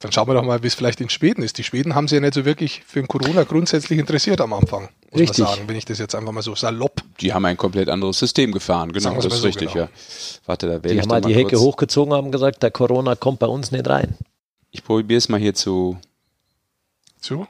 Dann 0.00 0.10
schauen 0.10 0.26
wir 0.26 0.34
doch 0.34 0.42
mal, 0.42 0.64
wie 0.64 0.66
es 0.66 0.74
vielleicht 0.74 1.00
in 1.00 1.08
Schweden 1.08 1.44
ist. 1.44 1.58
Die 1.58 1.62
Schweden 1.62 1.94
haben 1.94 2.08
sich 2.08 2.16
ja 2.16 2.20
nicht 2.20 2.34
so 2.34 2.44
wirklich 2.44 2.82
für 2.84 2.98
den 3.00 3.06
Corona 3.06 3.44
grundsätzlich 3.44 4.00
interessiert 4.00 4.40
am 4.40 4.52
Anfang, 4.52 4.88
muss 5.12 5.20
Richtig. 5.20 5.44
man 5.44 5.54
sagen, 5.54 5.68
wenn 5.68 5.76
ich 5.76 5.84
das 5.84 6.00
jetzt 6.00 6.16
einfach 6.16 6.32
mal 6.32 6.42
so 6.42 6.56
salopp. 6.56 7.02
Die 7.20 7.32
haben 7.32 7.44
ein 7.44 7.56
komplett 7.56 7.88
anderes 7.88 8.18
System 8.18 8.50
gefahren. 8.50 8.90
Genau, 8.90 9.14
das 9.14 9.26
ist 9.26 9.30
mal 9.30 9.36
so, 9.36 9.46
richtig, 9.46 9.72
genau. 9.72 9.84
ja. 9.84 9.90
Warte, 10.44 10.66
da 10.66 10.72
wähle 10.82 10.94
Die 10.94 10.94
ich 10.98 11.02
haben 11.02 11.12
halt 11.12 11.22
mal 11.22 11.28
die 11.28 11.36
Hecke 11.36 11.50
kurz. 11.50 11.60
hochgezogen, 11.62 12.14
haben 12.14 12.32
gesagt, 12.32 12.64
der 12.64 12.72
Corona 12.72 13.14
kommt 13.14 13.38
bei 13.38 13.46
uns 13.46 13.70
nicht 13.70 13.88
rein. 13.88 14.16
Ich 14.72 14.82
probiere 14.82 15.18
es 15.18 15.28
mal 15.28 15.38
hier 15.38 15.54
zu, 15.54 15.98
Zu, 17.22 17.46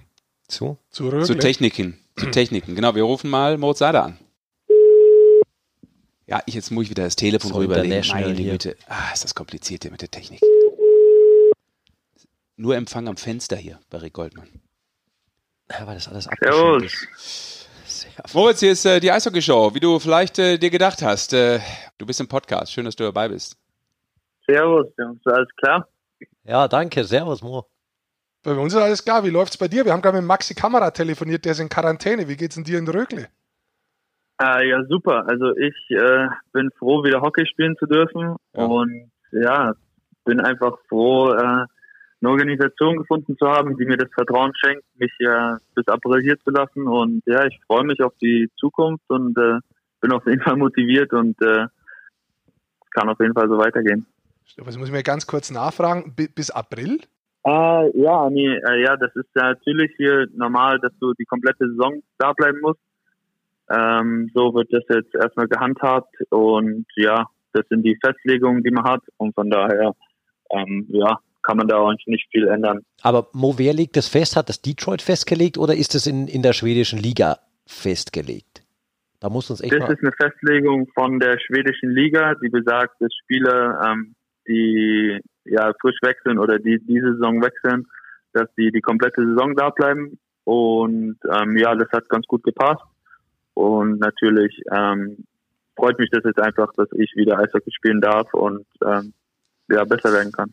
Zu? 0.49 0.77
zu 0.91 1.11
zu. 1.23 1.35
Techniken. 1.39 1.99
zu 2.19 2.31
Techniken. 2.31 2.75
Genau, 2.75 2.95
wir 2.95 3.05
rufen 3.05 3.31
mal 3.31 3.57
Moritz 3.57 3.79
Seider 3.79 4.05
an. 4.05 4.19
Ja, 6.27 6.43
ich, 6.45 6.55
jetzt 6.55 6.71
muss 6.71 6.85
ich 6.85 6.91
wieder 6.91 7.05
das 7.05 7.17
Telefon 7.17 7.53
So 7.53 7.59
rüberlegen. 7.59 8.07
Meine. 8.11 8.35
Güte. 8.35 8.77
Ah, 8.87 9.13
ist 9.15 9.25
das 9.25 9.35
kompliziert 9.35 9.83
hier 9.85 9.91
mit 9.91 10.03
der 10.03 10.11
Technik. 10.11 10.43
Nur 12.57 12.77
Empfang 12.77 13.09
am 13.09 13.17
Fenster 13.17 13.57
hier 13.57 13.81
bei 13.89 13.97
Rick 13.99 14.13
Goldmann. 14.13 14.49
Ja, 15.71 15.87
weil 15.87 15.95
das 15.95 16.07
alles 16.07 16.25
Servus. 16.25 16.83
abgeschirmt 16.83 16.85
ist. 16.85 18.35
Moritz, 18.35 18.61
hier 18.61 18.73
ist 18.73 18.85
äh, 18.85 19.01
die 19.01 19.11
Eishockey-Show, 19.11 19.75
wie 19.75 19.81
du 19.81 19.99
vielleicht 19.99 20.39
äh, 20.39 20.59
dir 20.59 20.69
gedacht 20.69 21.01
hast. 21.01 21.33
Äh, 21.33 21.61
du 21.97 22.05
bist 22.05 22.21
im 22.21 22.29
Podcast. 22.29 22.73
Schön, 22.73 22.85
dass 22.85 22.95
du 22.95 23.05
dabei 23.05 23.29
bist. 23.29 23.57
Servus, 24.47 24.87
Jungs, 24.99 25.21
alles 25.25 25.49
klar? 25.57 25.89
Ja, 26.45 26.69
danke. 26.69 27.05
Servus, 27.05 27.41
Mo. 27.43 27.67
Bei 28.43 28.53
uns 28.55 28.75
ist 28.75 28.81
alles 28.81 29.05
klar. 29.05 29.25
Wie 29.25 29.31
läuft's 29.31 29.57
bei 29.57 29.69
dir? 29.69 29.85
Wir 29.85 29.93
haben 29.93 30.03
gerade 30.03 30.19
mit 30.19 30.27
Maxi 30.27 30.55
Kamera 30.55 30.91
telefoniert, 30.91 31.45
der 31.45 31.53
ist 31.53 31.61
in 31.61 31.69
Quarantäne. 31.69 32.29
Wie 32.29 32.37
geht's 32.37 32.57
denn 32.57 32.65
dir 32.65 32.79
in 32.79 32.89
Rögle? 32.89 33.29
Äh, 34.43 34.69
ja, 34.69 34.85
super. 34.89 35.25
Also 35.29 35.57
ich 35.57 35.77
äh, 35.91 36.29
bin 36.53 36.71
froh, 36.79 37.05
wieder 37.05 37.21
Hockey 37.21 37.47
spielen 37.47 37.77
zu 37.79 37.87
dürfen 37.87 38.37
Ja. 38.57 38.65
und 38.65 39.11
ja, 39.31 39.75
bin 40.25 40.41
einfach 40.41 40.77
froh, 40.89 41.31
äh, 41.33 41.37
eine 41.41 42.31
Organisation 42.31 42.97
gefunden 42.99 43.37
zu 43.37 43.47
haben, 43.49 43.77
die 43.77 43.85
mir 43.85 43.97
das 43.97 44.11
Vertrauen 44.13 44.53
schenkt, 44.57 44.85
mich 44.97 45.13
äh, 45.21 45.55
bis 45.75 45.87
April 45.89 46.23
hier 46.23 46.39
zu 46.41 46.51
lassen 46.51 46.87
und 46.87 47.23
ja, 47.27 47.45
ich 47.47 47.59
freue 47.67 47.85
mich 47.85 48.01
auf 48.03 48.13
die 48.21 48.49
Zukunft 48.59 49.05
und 49.09 49.37
äh, 49.39 49.59
bin 50.01 50.13
auf 50.13 50.25
jeden 50.27 50.41
Fall 50.43 50.57
motiviert 50.57 51.13
und 51.13 51.41
äh, 51.43 51.67
kann 52.91 53.09
auf 53.09 53.19
jeden 53.21 53.35
Fall 53.35 53.49
so 53.49 53.59
weitergehen. 53.59 54.07
Das 54.57 54.77
muss 54.77 54.87
ich 54.89 54.93
mir 54.93 55.03
ganz 55.03 55.27
kurz 55.27 55.51
nachfragen. 55.51 56.15
Bi- 56.15 56.29
Bis 56.29 56.51
April? 56.51 57.01
Äh, 57.45 57.99
ja, 58.01 58.31
nee, 58.31 58.55
äh, 58.55 58.83
ja, 58.83 58.97
das 58.97 59.15
ist 59.17 59.29
ja 59.35 59.49
natürlich 59.49 59.93
hier 59.97 60.27
normal, 60.35 60.79
dass 60.81 60.93
du 61.01 61.13
die 61.15 61.25
komplette 61.25 61.69
Saison 61.69 62.03
da 62.19 62.33
bleiben 62.33 62.61
musst. 62.61 62.81
Ähm, 63.71 64.31
so 64.35 64.55
wird 64.55 64.73
das 64.73 64.85
jetzt 64.89 65.15
erstmal 65.15 65.49
gehandhabt 65.49 66.15
und 66.31 66.87
ja, 66.97 67.27
das 67.53 67.67
sind 67.69 67.83
die 67.83 67.99
Festlegungen, 68.05 68.63
die 68.63 68.71
man 68.71 68.85
hat 68.85 69.03
und 69.17 69.35
von 69.35 69.51
daher, 69.51 69.93
ähm, 70.51 70.87
ja, 70.89 71.19
kann 71.43 71.57
man 71.57 71.67
da 71.67 71.79
auch 71.79 71.93
nicht 72.07 72.29
viel 72.31 72.47
ändern. 72.49 72.81
Aber 73.03 73.29
Mo, 73.33 73.55
wer 73.59 73.73
legt 73.73 73.97
das 73.97 74.09
fest? 74.09 74.37
Hat 74.37 74.49
das 74.49 74.63
Detroit 74.63 75.03
festgelegt 75.03 75.59
oder 75.59 75.75
ist 75.75 75.95
es 75.95 76.07
in, 76.07 76.29
in 76.29 76.43
der 76.43 76.53
schwedischen 76.53 76.99
Liga 76.99 77.39
festgelegt? 77.67 78.63
Da 79.21 79.29
muss 79.29 79.51
uns 79.51 79.61
echt 79.61 79.73
Das 79.73 79.89
ist 79.89 80.03
eine 80.03 80.13
Festlegung 80.13 80.89
von 80.95 81.19
der 81.19 81.39
schwedischen 81.39 81.91
Liga, 81.91 82.35
die 82.43 82.49
besagt, 82.49 83.01
dass 83.01 83.13
Spieler, 83.23 83.81
ähm, 83.85 84.15
die 84.47 85.21
ja 85.45 85.73
frisch 85.81 85.99
wechseln 86.03 86.39
oder 86.39 86.59
die 86.59 86.79
diese 86.79 87.15
Saison 87.15 87.43
wechseln, 87.43 87.87
dass 88.33 88.49
die 88.57 88.71
die 88.71 88.81
komplette 88.81 89.25
Saison 89.25 89.55
da 89.55 89.71
bleiben. 89.71 90.19
Und 90.45 91.19
ähm, 91.31 91.57
ja, 91.57 91.75
das 91.75 91.91
hat 91.93 92.09
ganz 92.09 92.27
gut 92.27 92.43
gepasst. 92.43 92.83
Und 93.55 93.99
natürlich 93.99 94.61
ähm, 94.73 95.25
freut 95.77 95.99
mich 95.99 96.11
das 96.11 96.25
jetzt 96.25 96.41
einfach, 96.41 96.73
dass 96.77 96.89
ich 96.93 97.13
wieder 97.15 97.39
Eishockey 97.39 97.71
spielen 97.73 98.01
darf 98.01 98.33
und 98.35 98.67
ähm, 98.85 99.13
ja 99.69 99.85
besser 99.85 100.13
werden 100.13 100.33
kann. 100.33 100.53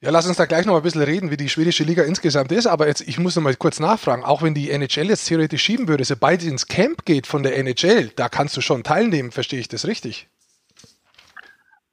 Ja, 0.00 0.10
lass 0.10 0.28
uns 0.28 0.36
da 0.36 0.46
gleich 0.46 0.64
noch 0.64 0.76
ein 0.76 0.82
bisschen 0.82 1.02
reden, 1.02 1.32
wie 1.32 1.36
die 1.36 1.48
schwedische 1.48 1.82
Liga 1.82 2.04
insgesamt 2.04 2.52
ist. 2.52 2.68
Aber 2.68 2.86
jetzt, 2.86 3.06
ich 3.08 3.18
muss 3.18 3.34
noch 3.34 3.42
mal 3.42 3.56
kurz 3.56 3.80
nachfragen, 3.80 4.22
auch 4.22 4.42
wenn 4.42 4.54
die 4.54 4.70
NHL 4.70 5.08
jetzt 5.08 5.26
theoretisch 5.26 5.62
schieben 5.62 5.88
würde, 5.88 6.04
sobald 6.04 6.40
es 6.40 6.46
ins 6.46 6.68
Camp 6.68 7.04
geht 7.04 7.26
von 7.26 7.42
der 7.42 7.58
NHL, 7.58 8.10
da 8.14 8.28
kannst 8.28 8.56
du 8.56 8.60
schon 8.60 8.84
teilnehmen, 8.84 9.32
verstehe 9.32 9.58
ich 9.58 9.66
das 9.66 9.88
richtig? 9.88 10.28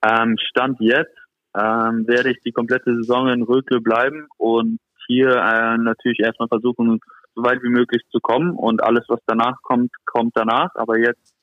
Ähm, 0.04 0.38
Stand 0.38 0.80
jetzt 0.82 1.18
ähm, 1.56 2.08
werde 2.08 2.32
ich 2.32 2.42
die 2.44 2.52
komplette 2.52 2.96
Saison 2.96 3.30
in 3.30 3.44
Rögle 3.44 3.82
bleiben 3.82 4.28
und 4.38 4.80
hier 5.08 5.30
äh, 5.30 5.78
natürlich 5.78 6.20
erstmal 6.20 6.48
versuchen, 6.48 7.00
so 7.36 7.44
weit 7.44 7.62
wie 7.64 7.70
möglich 7.70 8.02
zu 8.12 8.20
kommen 8.20 8.52
und 8.56 8.84
alles, 8.84 9.06
was 9.08 9.20
danach 9.26 9.62
kommt, 9.62 9.92
kommt 10.06 10.36
danach. 10.36 10.74
Aber 10.76 10.98
jetzt 10.98 11.34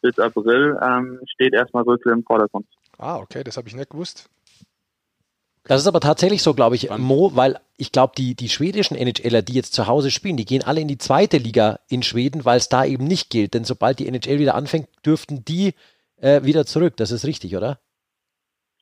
bis 0.00 0.18
April 0.18 0.78
ähm, 0.82 1.20
steht 1.32 1.54
erstmal 1.54 1.84
Rögle 1.84 2.12
im 2.12 2.24
Vordergrund. 2.24 2.66
Ah, 2.98 3.16
okay, 3.16 3.44
das 3.44 3.56
habe 3.56 3.68
ich 3.68 3.76
nicht 3.76 3.90
gewusst. 3.90 4.28
Das 5.64 5.80
ist 5.80 5.86
aber 5.86 6.00
tatsächlich 6.00 6.42
so, 6.42 6.54
glaube 6.54 6.74
ich, 6.74 6.90
Mo, 6.98 7.36
weil 7.36 7.60
ich 7.76 7.92
glaube, 7.92 8.14
die, 8.16 8.34
die 8.34 8.48
schwedischen 8.48 8.96
NHLer, 8.96 9.42
die 9.42 9.52
jetzt 9.52 9.74
zu 9.74 9.86
Hause 9.86 10.10
spielen, 10.10 10.36
die 10.36 10.44
gehen 10.44 10.64
alle 10.64 10.80
in 10.80 10.88
die 10.88 10.98
zweite 10.98 11.38
Liga 11.38 11.78
in 11.88 12.02
Schweden, 12.02 12.44
weil 12.44 12.56
es 12.56 12.68
da 12.68 12.84
eben 12.84 13.04
nicht 13.04 13.30
gilt. 13.30 13.54
Denn 13.54 13.64
sobald 13.64 14.00
die 14.00 14.08
NHL 14.08 14.40
wieder 14.40 14.56
anfängt, 14.56 14.88
dürften 15.06 15.44
die 15.44 15.74
äh, 16.16 16.42
wieder 16.42 16.66
zurück. 16.66 16.96
Das 16.96 17.12
ist 17.12 17.24
richtig, 17.24 17.56
oder? 17.56 17.78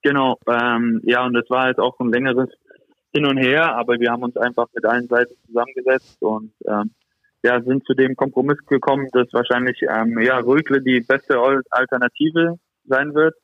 Genau, 0.03 0.39
ähm, 0.47 1.01
ja, 1.05 1.25
und 1.25 1.35
das 1.35 1.49
war 1.51 1.69
jetzt 1.69 1.79
auch 1.79 1.99
ein 2.01 2.11
längeres 2.11 2.49
Hin 3.13 3.27
und 3.27 3.37
Her, 3.37 3.77
aber 3.77 3.99
wir 3.99 4.11
haben 4.11 4.23
uns 4.23 4.37
einfach 4.37 4.67
mit 4.75 4.85
allen 4.87 5.09
Seiten 5.09 5.35
zusammengesetzt 5.47 6.23
und 6.23 6.53
ähm, 6.67 6.93
ja, 7.43 7.61
sind 7.63 7.85
zu 7.87 7.95
dem 7.95 8.17
Kompromiss 8.17 8.59
gekommen, 8.67 9.09
dass 9.13 9.33
wahrscheinlich 9.33 9.81
ähm, 9.83 10.19
ja, 10.21 10.39
Rögle 10.39 10.83
die 10.83 11.01
beste 11.01 11.39
Alternative 11.71 12.59
sein 12.85 13.15
wird 13.15 13.35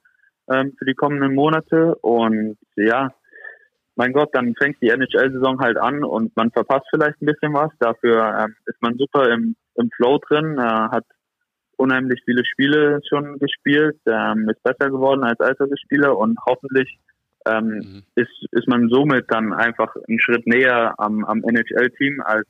ähm, 0.51 0.75
für 0.79 0.85
die 0.85 0.95
kommenden 0.95 1.35
Monate. 1.35 1.95
Und 1.97 2.59
ja, 2.77 3.13
mein 3.97 4.13
Gott, 4.13 4.31
dann 4.33 4.55
fängt 4.55 4.81
die 4.83 4.91
NHL-Saison 4.91 5.61
halt 5.61 5.79
an 5.79 6.05
und 6.05 6.37
man 6.37 6.51
verpasst 6.51 6.87
vielleicht 6.91 7.21
ein 7.23 7.27
bisschen 7.27 7.55
was. 7.55 7.71
Dafür 7.79 8.39
ähm, 8.39 8.55
ist 8.67 8.81
man 8.83 8.97
super 8.97 9.31
im, 9.31 9.57
im 9.77 9.91
Flow 9.97 10.19
drin, 10.19 10.59
äh, 10.59 10.63
hat 10.63 11.05
unheimlich 11.77 12.21
viele 12.25 12.45
Spiele 12.45 13.01
schon 13.09 13.39
gespielt, 13.39 13.99
ähm, 14.07 14.49
ist 14.49 14.63
besser 14.63 14.91
geworden 14.91 15.25
als 15.25 15.41
Eishockeyspieler 15.41 16.17
und 16.17 16.39
hoffentlich 16.47 16.99
ähm, 17.47 17.67
mhm. 17.67 18.03
ist, 18.15 18.47
ist 18.53 18.69
man 18.69 18.89
somit 18.89 19.27
dann 19.29 19.53
einfach 19.53 19.95
einen 20.09 20.21
Schritt 20.21 20.47
näher 20.47 20.95
am, 20.99 21.25
am 21.25 21.43
NHL-Team, 21.43 22.21
als 22.25 22.47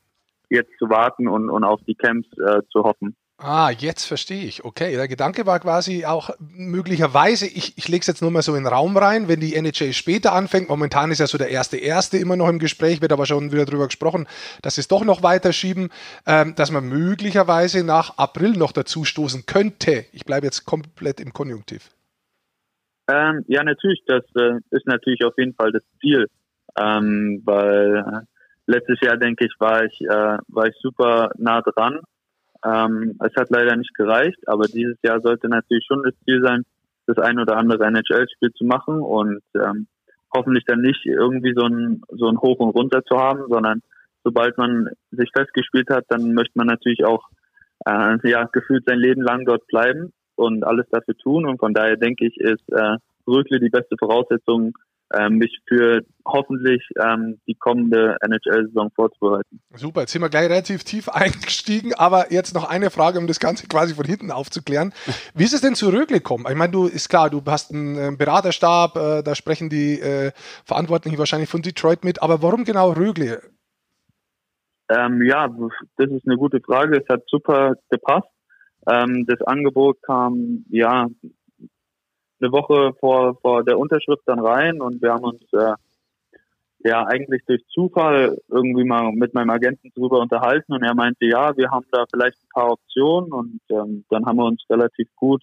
jetzt 0.48 0.72
zu 0.78 0.88
warten 0.88 1.28
und, 1.28 1.50
und 1.50 1.64
auf 1.64 1.80
die 1.86 1.94
Camps 1.94 2.28
äh, 2.38 2.62
zu 2.70 2.82
hoffen. 2.82 3.16
Ah, 3.38 3.70
jetzt 3.70 4.07
verstehe 4.07 4.44
ich. 4.44 4.64
Okay, 4.64 4.96
der 4.96 5.09
Gedanke 5.09 5.44
war 5.44 5.61
quasi 5.61 6.07
auch 6.07 6.31
möglicherweise, 6.38 7.46
ich, 7.46 7.77
ich 7.77 7.87
lege 7.87 8.01
es 8.01 8.07
jetzt 8.07 8.22
nur 8.22 8.31
mal 8.31 8.40
so 8.40 8.55
in 8.55 8.64
den 8.64 8.72
Raum 8.72 8.96
rein, 8.96 9.29
wenn 9.29 9.40
die 9.40 9.55
NHL 9.55 9.92
später 9.92 10.33
anfängt, 10.33 10.70
momentan 10.70 11.11
ist 11.11 11.18
ja 11.18 11.27
so 11.27 11.37
der 11.37 11.51
erste 11.51 11.77
Erste 11.77 12.16
immer 12.16 12.37
noch 12.37 12.49
im 12.49 12.59
Gespräch, 12.59 13.03
wird 13.03 13.12
aber 13.12 13.27
schon 13.27 13.53
wieder 13.53 13.66
drüber 13.66 13.87
gesprochen, 13.87 14.27
dass 14.62 14.79
es 14.79 14.88
doch 14.88 15.05
noch 15.05 15.22
weiter 15.22 15.53
schieben, 15.53 15.90
ähm, 16.27 16.55
dass 16.57 16.70
man 16.70 16.88
möglicherweise 16.88 17.85
nach 17.85 18.16
April 18.16 18.53
noch 18.53 18.72
dazu 18.72 19.05
stoßen 19.05 19.44
könnte. 19.44 20.07
Ich 20.12 20.25
bleibe 20.25 20.46
jetzt 20.46 20.64
komplett 20.64 21.20
im 21.20 21.35
Konjunktiv. 21.35 21.90
Ähm, 23.09 23.44
ja, 23.49 23.62
natürlich, 23.62 24.03
das 24.07 24.25
äh, 24.35 24.61
ist 24.70 24.87
natürlich 24.87 25.22
auf 25.25 25.35
jeden 25.37 25.53
Fall 25.53 25.72
das 25.72 25.83
Ziel, 26.01 26.27
ähm, 26.81 27.42
weil 27.44 27.96
äh, 27.99 28.20
letztes 28.64 28.99
Jahr, 29.03 29.18
denke 29.18 29.44
ich, 29.44 29.53
war 29.59 29.85
ich, 29.85 30.01
äh, 30.01 30.38
war 30.49 30.66
ich 30.68 30.75
super 30.81 31.33
nah 31.37 31.61
dran 31.61 32.01
ähm, 32.66 33.18
es 33.20 33.35
hat 33.37 33.50
leider 33.50 33.76
nicht 33.76 33.94
gereicht, 33.94 34.38
aber 34.46 34.66
dieses 34.66 34.96
Jahr 35.02 35.20
sollte 35.20 35.48
natürlich 35.48 35.85
schon 35.87 36.02
das 36.02 36.14
Ziel 36.24 36.42
sein, 36.42 36.64
das 37.07 37.18
ein 37.18 37.38
oder 37.38 37.57
andere 37.57 37.85
NHL-Spiel 37.87 38.52
zu 38.52 38.64
machen 38.64 39.00
und 39.00 39.42
ähm, 39.55 39.87
hoffentlich 40.35 40.64
dann 40.66 40.81
nicht 40.81 41.07
irgendwie 41.07 41.55
so 41.57 41.66
ein, 41.66 42.02
so 42.09 42.29
ein 42.29 42.38
Hoch 42.38 42.59
und 42.59 42.70
Runter 42.70 43.05
zu 43.05 43.16
haben, 43.16 43.44
sondern 43.48 43.83
sobald 44.24 44.59
man 44.59 44.90
sich 45.12 45.31
festgespielt 45.35 45.88
hat, 45.90 46.05
dann 46.09 46.35
möchte 46.35 46.59
man 46.59 46.66
natürlich 46.66 47.05
auch 47.05 47.29
äh, 47.87 48.18
ja, 48.29 48.44
gefühlt 48.52 48.85
sein 48.87 48.98
Leben 48.98 49.22
lang 49.22 49.44
dort 49.44 49.66
bleiben 49.68 50.12
und 50.35 50.64
alles 50.64 50.87
dafür 50.90 51.16
tun. 51.16 51.46
Und 51.46 51.59
von 51.61 51.72
daher 51.72 51.96
denke 51.96 52.26
ich, 52.26 52.37
ist 52.38 52.68
äh, 52.72 52.96
Rögle 53.26 53.61
die 53.61 53.70
beste 53.70 53.96
Voraussetzung, 53.98 54.72
mich 55.31 55.61
für 55.69 56.03
hoffentlich 56.27 56.83
ähm, 57.01 57.38
die 57.47 57.55
kommende 57.55 58.16
NHL-Saison 58.21 58.90
vorzubereiten. 58.95 59.61
Super, 59.75 60.01
jetzt 60.01 60.12
sind 60.12 60.23
wir 60.23 60.29
gleich 60.29 60.51
relativ 60.51 60.85
tief 60.85 61.09
eingestiegen, 61.12 61.95
aber 61.95 62.33
jetzt 62.33 62.55
noch 62.55 62.69
eine 62.69 62.90
Frage, 62.90 63.19
um 63.19 63.27
das 63.27 63.40
Ganze 63.40 63.66
quasi 63.69 63.95
von 63.95 64.05
hinten 64.05 64.31
aufzuklären. 64.31 64.92
Wie 65.35 65.45
ist 65.45 65.55
es 65.55 65.61
denn 65.61 65.75
zu 65.75 65.88
Rögle 65.88 66.19
gekommen? 66.19 66.47
Ich 66.49 66.57
meine, 66.57 66.73
du 66.73 66.87
ist 66.87 67.09
klar, 67.09 67.31
du 67.31 67.42
hast 67.47 67.73
einen 67.73 67.97
äh, 67.97 68.16
Beraterstab, 68.16 68.97
äh, 68.97 69.23
da 69.23 69.35
sprechen 69.35 69.69
die 69.69 70.01
äh, 70.01 70.33
Verantwortlichen 70.64 71.19
wahrscheinlich 71.19 71.49
von 71.49 71.62
Detroit 71.62 72.05
mit, 72.05 72.23
aber 72.23 72.42
warum 72.42 72.64
genau 72.64 72.92
Rögle? 72.92 73.42
Ähm, 74.88 75.23
ja, 75.23 75.49
das 75.97 76.11
ist 76.11 76.27
eine 76.27 76.37
gute 76.37 76.61
Frage. 76.61 76.99
Es 77.03 77.09
hat 77.09 77.23
super 77.27 77.75
gepasst. 77.90 78.29
Ähm, 78.88 79.27
das 79.27 79.42
Angebot 79.42 80.01
kam 80.03 80.64
ja 80.69 81.09
eine 82.40 82.53
Woche 82.53 82.92
vor, 83.01 83.37
vor 83.40 83.64
der 83.64 83.79
Unterschrift 83.79 84.22
dann 84.27 84.40
rein 84.40 84.81
und 84.81 85.03
wir 85.03 85.12
haben 85.12 85.25
uns 85.25 85.42
äh, 85.53 85.75
ja 86.81 87.05
eigentlich 87.07 87.42
durch 87.46 87.66
Zufall 87.68 88.38
irgendwie 88.49 88.85
mal 88.85 89.12
mit 89.12 89.35
meinem 89.35 89.51
Agenten 89.51 89.90
drüber 89.94 90.20
unterhalten 90.20 90.72
und 90.72 90.83
er 90.83 90.94
meinte, 90.94 91.27
ja, 91.27 91.57
wir 91.57 91.70
haben 91.70 91.87
da 91.90 92.05
vielleicht 92.11 92.38
ein 92.42 92.49
paar 92.53 92.72
Optionen 92.72 93.33
und 93.33 93.61
ähm, 93.70 94.05
dann 94.11 94.27
haben 94.27 94.37
wir 94.37 94.44
uns 94.44 94.64
relativ 94.70 95.09
gut 95.16 95.42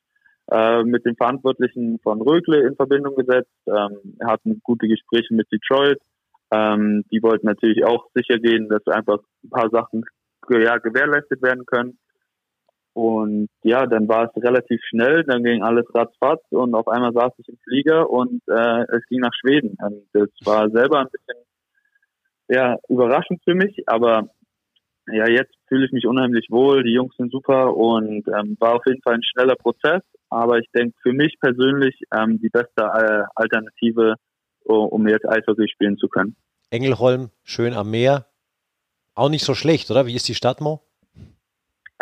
äh, 0.52 0.84
mit 0.84 1.06
den 1.06 1.16
Verantwortlichen 1.16 2.00
von 2.00 2.22
Rögle 2.22 2.68
in 2.68 2.76
Verbindung 2.76 3.16
gesetzt. 3.16 3.52
Ähm, 3.68 4.16
er 4.20 4.28
hatten 4.28 4.62
gute 4.64 4.88
Gespräche 4.88 5.34
mit 5.34 5.52
Detroit. 5.52 6.00
Ähm, 6.52 7.04
die 7.12 7.24
wollten 7.24 7.48
natürlich 7.48 7.84
auch 7.86 8.08
sicher 8.14 8.38
gehen, 8.40 8.70
dass 8.70 8.86
einfach 8.88 9.20
ein 9.44 9.50
paar 9.50 9.70
Sachen 9.70 10.06
ja, 10.50 10.78
gewährleistet 10.78 11.42
werden 11.42 11.66
können. 11.66 11.98
Und 12.94 13.50
ja, 13.64 13.88
dann 13.88 14.08
war 14.08 14.26
es 14.26 14.44
relativ 14.44 14.80
schnell, 14.88 15.24
dann 15.24 15.44
ging 15.44 15.64
alles 15.64 15.86
ratzfatz 15.96 16.44
und 16.52 16.76
auf 16.76 16.88
einmal 16.88 17.12
saß 17.12 17.34
ich 17.38 17.50
im 17.50 17.58
Flieger 17.64 18.10
und 18.10 18.42
äh, 18.48 18.84
es 18.96 19.06
ging 19.10 19.20
nach 19.20 19.34
Schweden. 19.34 19.76
Und 19.82 20.06
das 20.14 20.30
war 20.46 20.70
selber 20.70 21.00
ein 21.00 21.10
bisschen 21.12 21.44
ja, 22.50 22.78
überraschend 22.90 23.42
für 23.44 23.56
mich, 23.56 23.84
aber 23.88 24.30
ja, 25.08 25.28
jetzt 25.28 25.54
fühle 25.68 25.86
ich 25.86 25.92
mich 25.92 26.06
unheimlich 26.06 26.48
wohl, 26.50 26.84
die 26.84 26.94
Jungs 26.94 27.16
sind 27.18 27.32
super 27.32 27.76
und 27.76 28.28
ähm, 28.28 28.56
war 28.60 28.76
auf 28.76 28.86
jeden 28.86 29.02
Fall 29.02 29.16
ein 29.16 29.24
schneller 29.24 29.56
Prozess, 29.56 30.02
aber 30.30 30.60
ich 30.60 30.70
denke 30.74 30.96
für 31.02 31.14
mich 31.14 31.36
persönlich 31.42 32.00
ähm, 32.16 32.40
die 32.42 32.50
beste 32.50 32.84
äh, 32.84 33.24
Alternative, 33.36 34.16
um 34.66 35.08
jetzt 35.10 35.28
Eishockey 35.28 35.68
spielen 35.68 35.98
zu 35.98 36.08
können. 36.08 36.38
Engelholm, 36.70 37.32
schön 37.44 37.74
am 37.74 37.92
Meer, 37.92 38.28
auch 39.14 39.30
nicht 39.30 39.44
so 39.44 39.56
schlecht, 39.56 39.92
oder? 39.92 40.06
Wie 40.06 40.16
ist 40.16 40.28
die 40.30 40.36
Stadt, 40.36 40.62
Mo? 40.62 40.82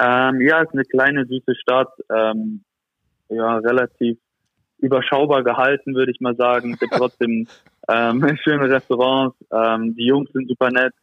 Ähm, 0.01 0.41
ja, 0.41 0.61
ist 0.61 0.73
eine 0.73 0.85
kleine, 0.85 1.25
süße 1.25 1.55
Stadt. 1.55 1.91
Ähm, 2.09 2.63
ja, 3.29 3.57
relativ 3.57 4.17
überschaubar 4.79 5.43
gehalten, 5.43 5.93
würde 5.93 6.11
ich 6.11 6.19
mal 6.19 6.35
sagen. 6.35 6.73
Es 6.73 6.79
gibt 6.79 6.93
trotzdem 6.93 7.47
ähm, 7.87 8.37
schöne 8.43 8.69
Restaurants. 8.69 9.37
Ähm, 9.51 9.95
die 9.95 10.05
Jungs 10.05 10.31
sind 10.33 10.49
super 10.49 10.71
nett. 10.71 10.93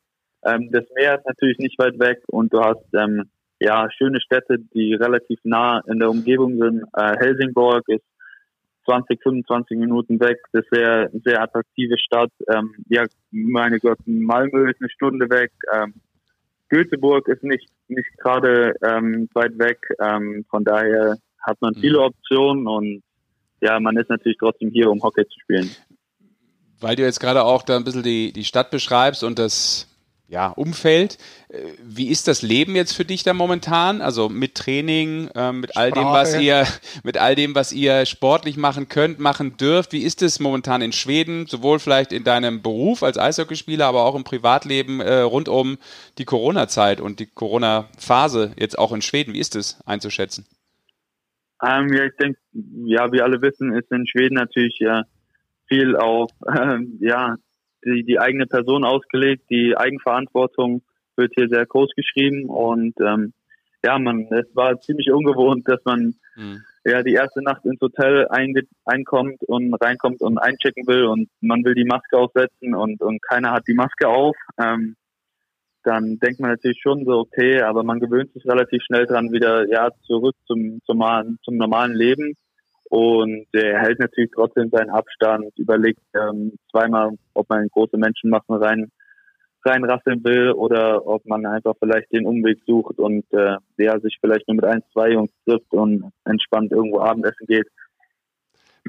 Ähm, 0.44 0.70
das 0.72 0.84
Meer 0.96 1.16
ist 1.16 1.26
natürlich 1.26 1.58
nicht 1.58 1.78
weit 1.78 1.98
weg 1.98 2.22
und 2.26 2.52
du 2.52 2.60
hast 2.60 2.84
ähm, 2.94 3.30
ja 3.60 3.88
schöne 3.96 4.20
Städte, 4.20 4.58
die 4.58 4.94
relativ 4.94 5.38
nah 5.44 5.80
in 5.86 5.98
der 5.98 6.10
Umgebung 6.10 6.58
sind. 6.58 6.84
Äh, 6.94 7.16
Helsingborg 7.18 7.88
ist 7.88 8.04
20, 8.84 9.22
25 9.22 9.78
Minuten 9.78 10.18
weg. 10.20 10.38
Das 10.52 10.64
wäre 10.70 11.10
eine 11.10 11.20
sehr 11.24 11.42
attraktive 11.42 11.98
Stadt. 11.98 12.30
Ähm, 12.52 12.74
ja, 12.88 13.04
meine 13.30 13.78
Gott, 13.78 13.98
Malmö 14.06 14.70
ist 14.70 14.80
eine 14.80 14.90
Stunde 14.90 15.28
weg. 15.28 15.52
Ähm, 15.72 15.94
Göteborg 16.68 17.28
ist 17.28 17.42
nicht, 17.42 17.68
nicht 17.88 18.08
gerade 18.18 18.74
ähm, 18.82 19.28
weit 19.34 19.58
weg. 19.58 19.78
Ähm, 20.00 20.44
von 20.50 20.64
daher 20.64 21.16
hat 21.40 21.60
man 21.60 21.74
viele 21.74 21.98
mhm. 21.98 22.04
Optionen 22.04 22.66
und 22.66 23.02
ja, 23.60 23.80
man 23.80 23.96
ist 23.96 24.10
natürlich 24.10 24.38
trotzdem 24.38 24.70
hier, 24.70 24.90
um 24.90 25.02
Hockey 25.02 25.24
zu 25.26 25.40
spielen. 25.40 25.70
Weil 26.80 26.94
du 26.94 27.02
jetzt 27.02 27.20
gerade 27.20 27.42
auch 27.42 27.62
da 27.62 27.76
ein 27.76 27.84
bisschen 27.84 28.04
die, 28.04 28.32
die 28.32 28.44
Stadt 28.44 28.70
beschreibst 28.70 29.24
und 29.24 29.38
das 29.38 29.88
ja, 30.28 30.48
Umfeld. 30.48 31.16
Äh, 31.48 31.62
wie 31.82 32.08
ist 32.08 32.28
das 32.28 32.42
Leben 32.42 32.76
jetzt 32.76 32.92
für 32.92 33.06
dich 33.06 33.22
da 33.22 33.32
momentan? 33.32 34.02
Also 34.02 34.28
mit 34.28 34.54
Training, 34.54 35.28
äh, 35.34 35.52
mit 35.52 35.76
all 35.76 35.90
dem, 35.90 36.04
was 36.04 36.38
ihr, 36.38 36.66
mit 37.02 37.16
all 37.16 37.34
dem, 37.34 37.54
was 37.54 37.72
ihr 37.72 38.04
sportlich 38.04 38.58
machen 38.58 38.88
könnt, 38.88 39.18
machen 39.18 39.56
dürft. 39.56 39.92
Wie 39.92 40.02
ist 40.02 40.20
es 40.20 40.38
momentan 40.38 40.82
in 40.82 40.92
Schweden? 40.92 41.46
Sowohl 41.46 41.78
vielleicht 41.78 42.12
in 42.12 42.24
deinem 42.24 42.60
Beruf 42.60 43.02
als 43.02 43.18
Eishockeyspieler, 43.18 43.86
aber 43.86 44.04
auch 44.04 44.14
im 44.14 44.24
Privatleben 44.24 45.00
äh, 45.00 45.20
rund 45.20 45.48
um 45.48 45.78
die 46.18 46.26
Corona-Zeit 46.26 47.00
und 47.00 47.20
die 47.20 47.26
Corona-Phase 47.26 48.52
jetzt 48.58 48.78
auch 48.78 48.92
in 48.92 49.00
Schweden. 49.00 49.32
Wie 49.32 49.40
ist 49.40 49.56
es 49.56 49.80
einzuschätzen? 49.86 50.46
Ähm, 51.66 51.88
ja, 51.92 52.04
ich 52.04 52.16
denke, 52.20 52.38
ja, 52.84 53.10
wie 53.12 53.22
alle 53.22 53.40
wissen, 53.40 53.74
ist 53.74 53.90
in 53.90 54.06
Schweden 54.06 54.34
natürlich 54.34 54.78
ja 54.78 55.04
viel 55.68 55.96
auf 55.96 56.30
äh, 56.46 56.78
ja 57.00 57.36
die, 57.84 58.04
die 58.04 58.18
eigene 58.18 58.46
Person 58.46 58.84
ausgelegt, 58.84 59.44
die 59.50 59.76
Eigenverantwortung 59.76 60.82
wird 61.16 61.32
hier 61.34 61.48
sehr 61.48 61.66
groß 61.66 61.90
geschrieben 61.96 62.48
und 62.48 62.94
ähm, 63.00 63.32
ja, 63.84 63.98
man, 63.98 64.26
es 64.32 64.54
war 64.54 64.80
ziemlich 64.80 65.10
ungewohnt, 65.12 65.68
dass 65.68 65.84
man 65.84 66.14
mhm. 66.36 66.62
ja 66.84 67.02
die 67.02 67.14
erste 67.14 67.42
Nacht 67.42 67.64
ins 67.64 67.80
Hotel 67.80 68.26
einkommt 68.84 69.42
und 69.44 69.74
reinkommt 69.74 70.20
und 70.20 70.38
einchecken 70.38 70.86
will 70.86 71.04
und 71.04 71.28
man 71.40 71.64
will 71.64 71.74
die 71.74 71.84
Maske 71.84 72.16
aufsetzen 72.16 72.74
und, 72.74 73.00
und 73.00 73.22
keiner 73.22 73.52
hat 73.52 73.68
die 73.68 73.74
Maske 73.74 74.08
auf. 74.08 74.36
Ähm, 74.60 74.96
dann 75.84 76.18
denkt 76.18 76.40
man 76.40 76.50
natürlich 76.50 76.80
schon 76.82 77.04
so, 77.04 77.18
okay, 77.18 77.62
aber 77.62 77.82
man 77.84 78.00
gewöhnt 78.00 78.32
sich 78.32 78.44
relativ 78.44 78.82
schnell 78.82 79.06
dran 79.06 79.32
wieder, 79.32 79.66
ja, 79.68 79.90
zurück 80.06 80.34
zum, 80.46 80.80
zum, 80.84 81.02
zum 81.44 81.56
normalen 81.56 81.94
Leben. 81.94 82.34
Und 82.90 83.46
er 83.52 83.80
hält 83.80 83.98
natürlich 83.98 84.30
trotzdem 84.34 84.70
seinen 84.70 84.90
Abstand, 84.90 85.52
überlegt 85.58 86.00
ähm, 86.14 86.52
zweimal, 86.70 87.10
ob 87.34 87.48
man 87.50 87.64
in 87.64 87.68
große 87.68 87.98
Menschenmassen 87.98 88.54
rein 88.54 88.90
reinrasseln 89.64 90.22
will 90.24 90.52
oder 90.52 91.06
ob 91.06 91.26
man 91.26 91.44
einfach 91.44 91.74
vielleicht 91.78 92.12
den 92.12 92.26
Umweg 92.26 92.58
sucht 92.66 92.98
und 92.98 93.24
äh, 93.32 93.56
der 93.76 94.00
sich 94.00 94.16
vielleicht 94.20 94.46
nur 94.48 94.54
mit 94.54 94.64
ein, 94.64 94.82
zwei 94.92 95.10
Jungs 95.10 95.32
trifft 95.44 95.72
und 95.72 96.12
entspannt 96.24 96.72
irgendwo 96.72 97.00
Abendessen 97.00 97.46
geht. 97.46 97.66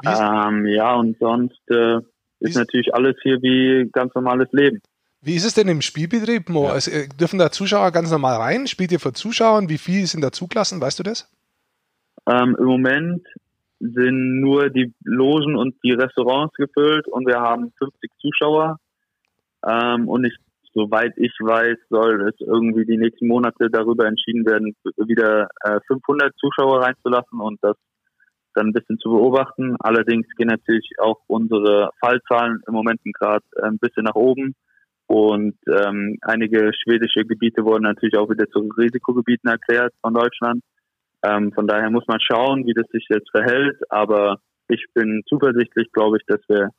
Ähm, 0.05 0.65
ja, 0.67 0.95
und 0.95 1.17
sonst 1.19 1.59
äh, 1.69 1.99
ist 2.39 2.55
natürlich 2.55 2.93
alles 2.93 3.15
hier 3.21 3.41
wie 3.41 3.89
ganz 3.91 4.13
normales 4.15 4.47
Leben. 4.51 4.81
Wie 5.21 5.35
ist 5.35 5.45
es 5.45 5.53
denn 5.53 5.67
im 5.67 5.81
Spielbetrieb, 5.81 6.47
Mo? 6.47 6.65
Ja. 6.65 6.73
Also, 6.73 6.91
dürfen 7.19 7.39
da 7.39 7.51
Zuschauer 7.51 7.91
ganz 7.91 8.09
normal 8.09 8.37
rein? 8.37 8.67
Spielt 8.67 8.91
ihr 8.93 8.99
vor 8.99 9.13
Zuschauern? 9.13 9.67
Wie 9.67 9.77
viel 9.77 10.05
sind 10.05 10.21
da 10.21 10.31
zugelassen? 10.31 10.79
Weißt 10.79 10.99
du 10.99 11.03
das? 11.03 11.29
Ähm, 12.25 12.55
Im 12.57 12.65
Moment 12.65 13.27
sind 13.79 14.41
nur 14.41 14.69
die 14.69 14.93
Logen 15.03 15.55
und 15.55 15.75
die 15.83 15.93
Restaurants 15.93 16.53
gefüllt 16.55 17.07
und 17.07 17.25
wir 17.27 17.39
haben 17.39 17.71
50 17.77 18.11
Zuschauer. 18.19 18.77
Ähm, 19.65 20.07
und 20.07 20.25
ich, 20.25 20.35
soweit 20.73 21.13
ich 21.17 21.33
weiß, 21.39 21.77
soll 21.89 22.29
es 22.29 22.35
irgendwie 22.39 22.85
die 22.85 22.97
nächsten 22.97 23.27
Monate 23.27 23.69
darüber 23.69 24.05
entschieden 24.05 24.45
werden, 24.45 24.75
wieder 24.97 25.47
äh, 25.63 25.79
500 25.87 26.33
Zuschauer 26.37 26.81
reinzulassen 26.83 27.39
und 27.39 27.57
das 27.61 27.75
dann 28.53 28.67
ein 28.67 28.73
bisschen 28.73 28.99
zu 28.99 29.09
beobachten. 29.09 29.75
Allerdings 29.79 30.27
gehen 30.35 30.47
natürlich 30.47 30.89
auch 30.99 31.19
unsere 31.27 31.91
Fallzahlen 31.99 32.61
im 32.67 32.73
Moment 32.73 32.99
gerade 33.13 33.45
ein 33.61 33.77
bisschen 33.79 34.03
nach 34.03 34.15
oben. 34.15 34.55
Und 35.07 35.55
ähm, 35.67 36.17
einige 36.21 36.71
schwedische 36.73 37.25
Gebiete 37.25 37.63
wurden 37.63 37.83
natürlich 37.83 38.17
auch 38.17 38.29
wieder 38.29 38.47
zu 38.47 38.59
Risikogebieten 38.77 39.49
erklärt 39.49 39.93
von 40.01 40.13
Deutschland. 40.13 40.61
Ähm, 41.23 41.51
von 41.53 41.67
daher 41.67 41.89
muss 41.89 42.07
man 42.07 42.19
schauen, 42.19 42.65
wie 42.65 42.73
das 42.73 42.87
sich 42.91 43.05
jetzt 43.09 43.29
verhält. 43.31 43.77
Aber 43.89 44.39
ich 44.67 44.85
bin 44.93 45.23
zuversichtlich, 45.27 45.91
glaube 45.91 46.17
ich, 46.17 46.25
dass 46.27 46.39
wir 46.47 46.69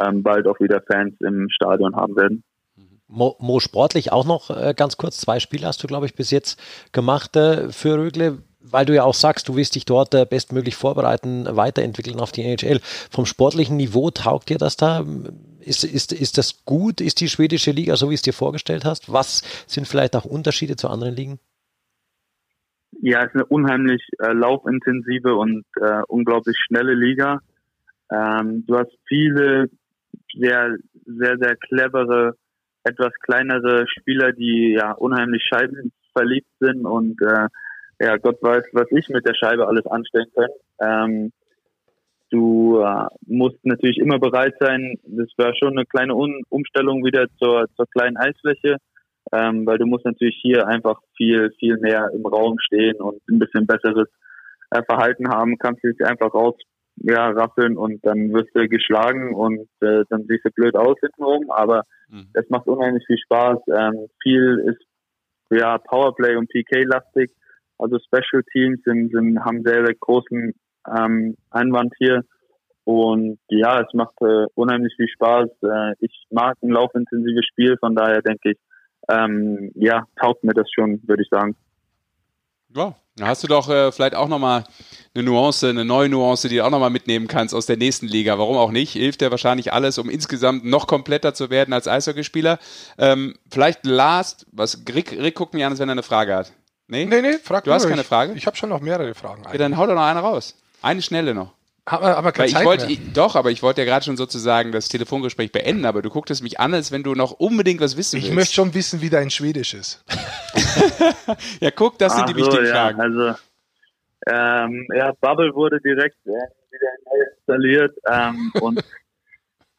ähm, 0.00 0.22
bald 0.22 0.46
auch 0.46 0.60
wieder 0.60 0.82
Fans 0.90 1.14
im 1.20 1.48
Stadion 1.50 1.96
haben 1.96 2.16
werden. 2.16 2.42
Mo, 3.08 3.36
Mo 3.40 3.58
sportlich 3.58 4.12
auch 4.12 4.26
noch 4.26 4.50
äh, 4.50 4.74
ganz 4.76 4.96
kurz. 4.98 5.18
Zwei 5.18 5.40
Spiele 5.40 5.66
hast 5.66 5.82
du, 5.82 5.86
glaube 5.86 6.06
ich, 6.06 6.14
bis 6.14 6.30
jetzt 6.30 6.60
gemacht 6.92 7.36
äh, 7.36 7.70
für 7.70 7.96
Rögle 7.96 8.38
weil 8.60 8.86
du 8.86 8.94
ja 8.94 9.04
auch 9.04 9.14
sagst, 9.14 9.48
du 9.48 9.56
willst 9.56 9.74
dich 9.74 9.84
dort 9.84 10.14
äh, 10.14 10.26
bestmöglich 10.28 10.74
vorbereiten, 10.74 11.46
weiterentwickeln 11.48 12.20
auf 12.20 12.32
die 12.32 12.42
NHL. 12.42 12.80
Vom 13.10 13.26
sportlichen 13.26 13.76
Niveau 13.76 14.10
taugt 14.10 14.48
dir 14.48 14.58
das 14.58 14.76
da? 14.76 15.04
Ist, 15.60 15.84
ist, 15.84 16.12
ist 16.12 16.38
das 16.38 16.64
gut? 16.64 17.00
Ist 17.00 17.20
die 17.20 17.28
schwedische 17.28 17.70
Liga 17.70 17.96
so, 17.96 18.10
wie 18.10 18.14
es 18.14 18.22
dir 18.22 18.32
vorgestellt 18.32 18.84
hast? 18.84 19.12
Was 19.12 19.42
sind 19.66 19.86
vielleicht 19.86 20.16
auch 20.16 20.24
Unterschiede 20.24 20.76
zu 20.76 20.88
anderen 20.88 21.14
Ligen? 21.14 21.38
Ja, 22.92 23.20
es 23.20 23.28
ist 23.28 23.34
eine 23.34 23.46
unheimlich 23.46 24.02
äh, 24.18 24.32
laufintensive 24.32 25.34
und 25.34 25.64
äh, 25.80 26.02
unglaublich 26.08 26.56
schnelle 26.58 26.94
Liga. 26.94 27.40
Ähm, 28.10 28.64
du 28.66 28.78
hast 28.78 28.92
viele 29.06 29.68
sehr, 30.34 30.76
sehr, 31.04 31.36
sehr 31.38 31.56
clevere, 31.56 32.34
etwas 32.84 33.12
kleinere 33.22 33.86
Spieler, 33.88 34.32
die 34.32 34.76
ja 34.78 34.92
unheimlich 34.92 35.42
scheibenverliebt 35.44 36.48
sind 36.60 36.86
und 36.86 37.20
äh, 37.22 37.48
ja, 38.00 38.16
Gott 38.16 38.42
weiß, 38.42 38.64
was 38.72 38.86
ich 38.92 39.08
mit 39.08 39.26
der 39.26 39.34
Scheibe 39.34 39.66
alles 39.66 39.86
anstellen 39.86 40.30
kann. 40.34 40.50
Ähm, 40.80 41.32
du 42.30 42.80
äh, 42.80 43.06
musst 43.26 43.64
natürlich 43.64 43.98
immer 43.98 44.18
bereit 44.18 44.54
sein. 44.60 44.98
Das 45.04 45.28
war 45.36 45.54
schon 45.56 45.76
eine 45.76 45.84
kleine 45.84 46.14
Un 46.14 46.42
Umstellung 46.48 47.04
wieder 47.04 47.26
zur, 47.38 47.66
zur 47.74 47.86
kleinen 47.86 48.16
Eisfläche, 48.16 48.76
ähm, 49.32 49.66
weil 49.66 49.78
du 49.78 49.86
musst 49.86 50.04
natürlich 50.04 50.38
hier 50.40 50.66
einfach 50.66 51.00
viel, 51.16 51.50
viel 51.58 51.76
mehr 51.78 52.10
im 52.14 52.26
Raum 52.26 52.56
stehen 52.60 52.96
und 52.96 53.20
ein 53.28 53.38
bisschen 53.38 53.66
besseres 53.66 54.08
äh, 54.70 54.82
Verhalten 54.84 55.28
haben. 55.28 55.58
Kannst 55.58 55.84
du 55.84 55.92
dich 55.92 56.06
einfach 56.06 56.32
raus 56.34 56.54
ja, 56.96 57.28
rasseln 57.30 57.76
und 57.76 58.04
dann 58.04 58.32
wirst 58.32 58.50
du 58.54 58.68
geschlagen 58.68 59.34
und 59.34 59.68
äh, 59.80 60.02
dann 60.10 60.24
siehst 60.26 60.44
du 60.44 60.50
blöd 60.50 60.74
aus 60.74 60.96
hintenrum, 61.00 61.50
aber 61.50 61.84
mhm. 62.08 62.28
es 62.34 62.48
macht 62.50 62.66
unheimlich 62.66 63.04
viel 63.06 63.18
Spaß. 63.18 63.58
Ähm, 63.68 64.08
viel 64.22 64.64
ist 64.66 64.84
ja 65.50 65.78
Powerplay 65.78 66.36
und 66.36 66.48
PK-lastig 66.48 67.30
also 67.78 67.98
Special 67.98 68.42
Teams 68.52 68.80
sind, 68.84 69.12
sind, 69.12 69.38
haben 69.44 69.62
sehr, 69.64 69.86
sehr 69.86 69.94
großen 69.94 70.54
ähm, 70.96 71.36
Einwand 71.50 71.94
hier. 71.98 72.22
Und 72.84 73.38
ja, 73.48 73.80
es 73.80 73.92
macht 73.92 74.14
äh, 74.20 74.46
unheimlich 74.54 74.94
viel 74.96 75.08
Spaß. 75.08 75.48
Äh, 75.62 75.94
ich 76.00 76.26
mag 76.30 76.56
ein 76.62 76.70
laufintensives 76.70 77.46
Spiel, 77.46 77.76
von 77.78 77.94
daher 77.94 78.22
denke 78.22 78.50
ich, 78.52 78.58
ähm, 79.08 79.72
ja, 79.74 80.06
taugt 80.20 80.44
mir 80.44 80.54
das 80.54 80.68
schon, 80.72 81.00
würde 81.06 81.22
ich 81.22 81.28
sagen. 81.28 81.56
Ja, 82.74 82.94
da 83.16 83.26
hast 83.26 83.42
du 83.42 83.48
doch 83.48 83.68
äh, 83.68 83.90
vielleicht 83.92 84.14
auch 84.14 84.28
nochmal 84.28 84.64
eine 85.14 85.24
Nuance, 85.24 85.68
eine 85.68 85.84
neue 85.84 86.08
Nuance, 86.08 86.48
die 86.48 86.56
du 86.56 86.64
auch 86.64 86.70
nochmal 86.70 86.90
mitnehmen 86.90 87.26
kannst 87.26 87.54
aus 87.54 87.66
der 87.66 87.76
nächsten 87.76 88.06
Liga. 88.06 88.38
Warum 88.38 88.56
auch 88.56 88.70
nicht? 88.70 88.92
Hilft 88.92 89.20
dir 89.20 89.30
wahrscheinlich 89.30 89.72
alles, 89.72 89.98
um 89.98 90.08
insgesamt 90.08 90.64
noch 90.64 90.86
kompletter 90.86 91.34
zu 91.34 91.50
werden 91.50 91.72
als 91.72 91.88
Eishockeyspieler. 91.88 92.58
Ähm, 92.98 93.34
vielleicht 93.50 93.84
last, 93.84 94.46
was 94.52 94.82
Rick, 94.94 95.12
Rick 95.12 95.34
guckt 95.34 95.54
mich 95.54 95.64
an, 95.64 95.72
als 95.72 95.80
wenn 95.80 95.88
er 95.88 95.92
eine 95.92 96.02
Frage 96.02 96.36
hat. 96.36 96.52
Nee? 96.86 97.06
Nee, 97.06 97.22
nee, 97.22 97.38
frag 97.42 97.64
Du 97.64 97.72
hast 97.72 97.88
keine 97.88 98.04
Frage? 98.04 98.32
Ich, 98.32 98.38
ich 98.38 98.46
habe 98.46 98.56
schon 98.56 98.68
noch 98.70 98.80
mehrere 98.80 99.14
Fragen. 99.14 99.42
Ja, 99.50 99.58
dann 99.58 99.76
hau 99.76 99.86
doch 99.86 99.94
noch 99.94 100.02
eine 100.02 100.20
raus. 100.20 100.54
Eine 100.80 101.02
schnelle 101.02 101.34
noch. 101.34 101.52
Aber, 101.90 102.18
aber 102.18 102.32
keine 102.32 102.50
Zeit 102.50 102.66
wollte, 102.66 102.86
ich, 102.86 103.14
Doch, 103.14 103.34
aber 103.34 103.50
ich 103.50 103.62
wollte 103.62 103.80
ja 103.80 103.86
gerade 103.86 104.04
schon 104.04 104.18
sozusagen 104.18 104.72
das 104.72 104.88
Telefongespräch 104.88 105.52
beenden, 105.52 105.86
aber 105.86 106.02
du 106.02 106.10
gucktest 106.10 106.42
mich 106.42 106.60
an, 106.60 106.74
als 106.74 106.92
wenn 106.92 107.02
du 107.02 107.14
noch 107.14 107.32
unbedingt 107.32 107.80
was 107.80 107.96
wissen 107.96 108.18
ich 108.18 108.24
willst. 108.24 108.30
Ich 108.30 108.36
möchte 108.36 108.54
schon 108.54 108.74
wissen, 108.74 109.00
wie 109.00 109.08
dein 109.08 109.30
Schwedisch 109.30 109.72
ist. 109.72 110.04
ja, 111.60 111.70
guck, 111.70 111.98
das 111.98 112.14
sind 112.14 112.24
Ach 112.24 112.26
die 112.26 112.34
so, 112.34 112.46
wichtigen 112.46 112.66
ja, 112.66 112.72
Fragen. 112.72 113.00
Also, 113.00 113.34
ähm, 114.26 114.86
ja, 114.94 115.12
Bubble 115.18 115.54
wurde 115.54 115.80
direkt 115.80 116.18
äh, 116.26 116.30
wieder 116.70 116.90
neu 117.06 117.24
installiert 117.36 117.96
ähm, 118.06 118.52
und 118.60 118.84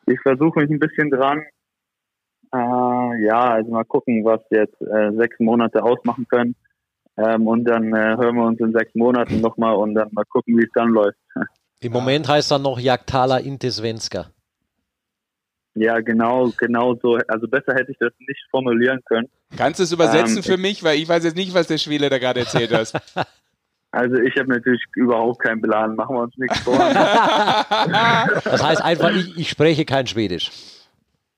ich 0.08 0.20
versuche 0.22 0.62
mich 0.62 0.72
ein 0.72 0.80
bisschen 0.80 1.12
dran. 1.12 1.44
Äh, 2.52 3.24
ja, 3.24 3.52
also 3.52 3.70
mal 3.70 3.84
gucken, 3.84 4.26
was 4.26 4.42
jetzt 4.50 4.82
äh, 4.82 5.12
sechs 5.16 5.40
Monate 5.40 5.84
ausmachen 5.84 6.28
können. 6.28 6.56
Ähm, 7.18 7.46
und 7.46 7.66
dann 7.66 7.94
äh, 7.94 8.18
hören 8.18 8.36
wir 8.36 8.46
uns 8.46 8.60
in 8.60 8.72
sechs 8.72 8.96
Monaten 8.96 9.42
nochmal 9.42 9.76
und 9.76 9.94
dann 9.94 10.10
mal 10.12 10.26
gucken, 10.26 10.58
wie 10.58 10.64
es 10.64 10.72
dann 10.74 10.90
läuft. 10.90 11.20
Im 11.82 11.94
Moment 11.94 12.28
heißt 12.28 12.52
dann 12.52 12.62
noch 12.62 12.80
Jagdala 12.80 13.38
Intesvenska. 13.38 14.32
Ja, 15.76 16.00
genau, 16.02 16.52
genau 16.58 16.96
so. 17.02 17.18
Also 17.28 17.48
besser 17.48 17.74
hätte 17.74 17.92
ich 17.92 17.98
das 18.00 18.12
nicht 18.20 18.42
formulieren 18.52 19.00
können. 19.06 19.30
Kannst 19.56 19.80
du 19.80 19.84
es 19.84 19.92
übersetzen 19.92 20.38
ähm, 20.38 20.44
für 20.44 20.58
mich? 20.58 20.84
Weil 20.84 20.98
ich 20.98 21.08
weiß 21.08 21.24
jetzt 21.24 21.38
nicht, 21.38 21.54
was 21.54 21.68
der 21.68 21.78
Schwede 21.78 22.10
da 22.10 22.18
gerade 22.18 22.42
erzählt 22.42 22.74
hat. 22.74 22.94
Also 23.92 24.18
ich 24.18 24.36
habe 24.38 24.50
natürlich 24.50 24.84
überhaupt 24.96 25.40
keinen 25.42 25.64
Plan. 25.64 25.96
Machen 25.96 26.16
wir 26.16 26.22
uns 26.22 26.38
nichts 26.38 26.60
vor. 26.60 26.78
das 26.78 28.64
heißt 28.64 28.84
einfach, 28.84 29.10
ich, 29.10 29.36
ich 29.36 29.50
spreche 29.50 29.84
kein 29.84 30.06
Schwedisch. 30.06 30.52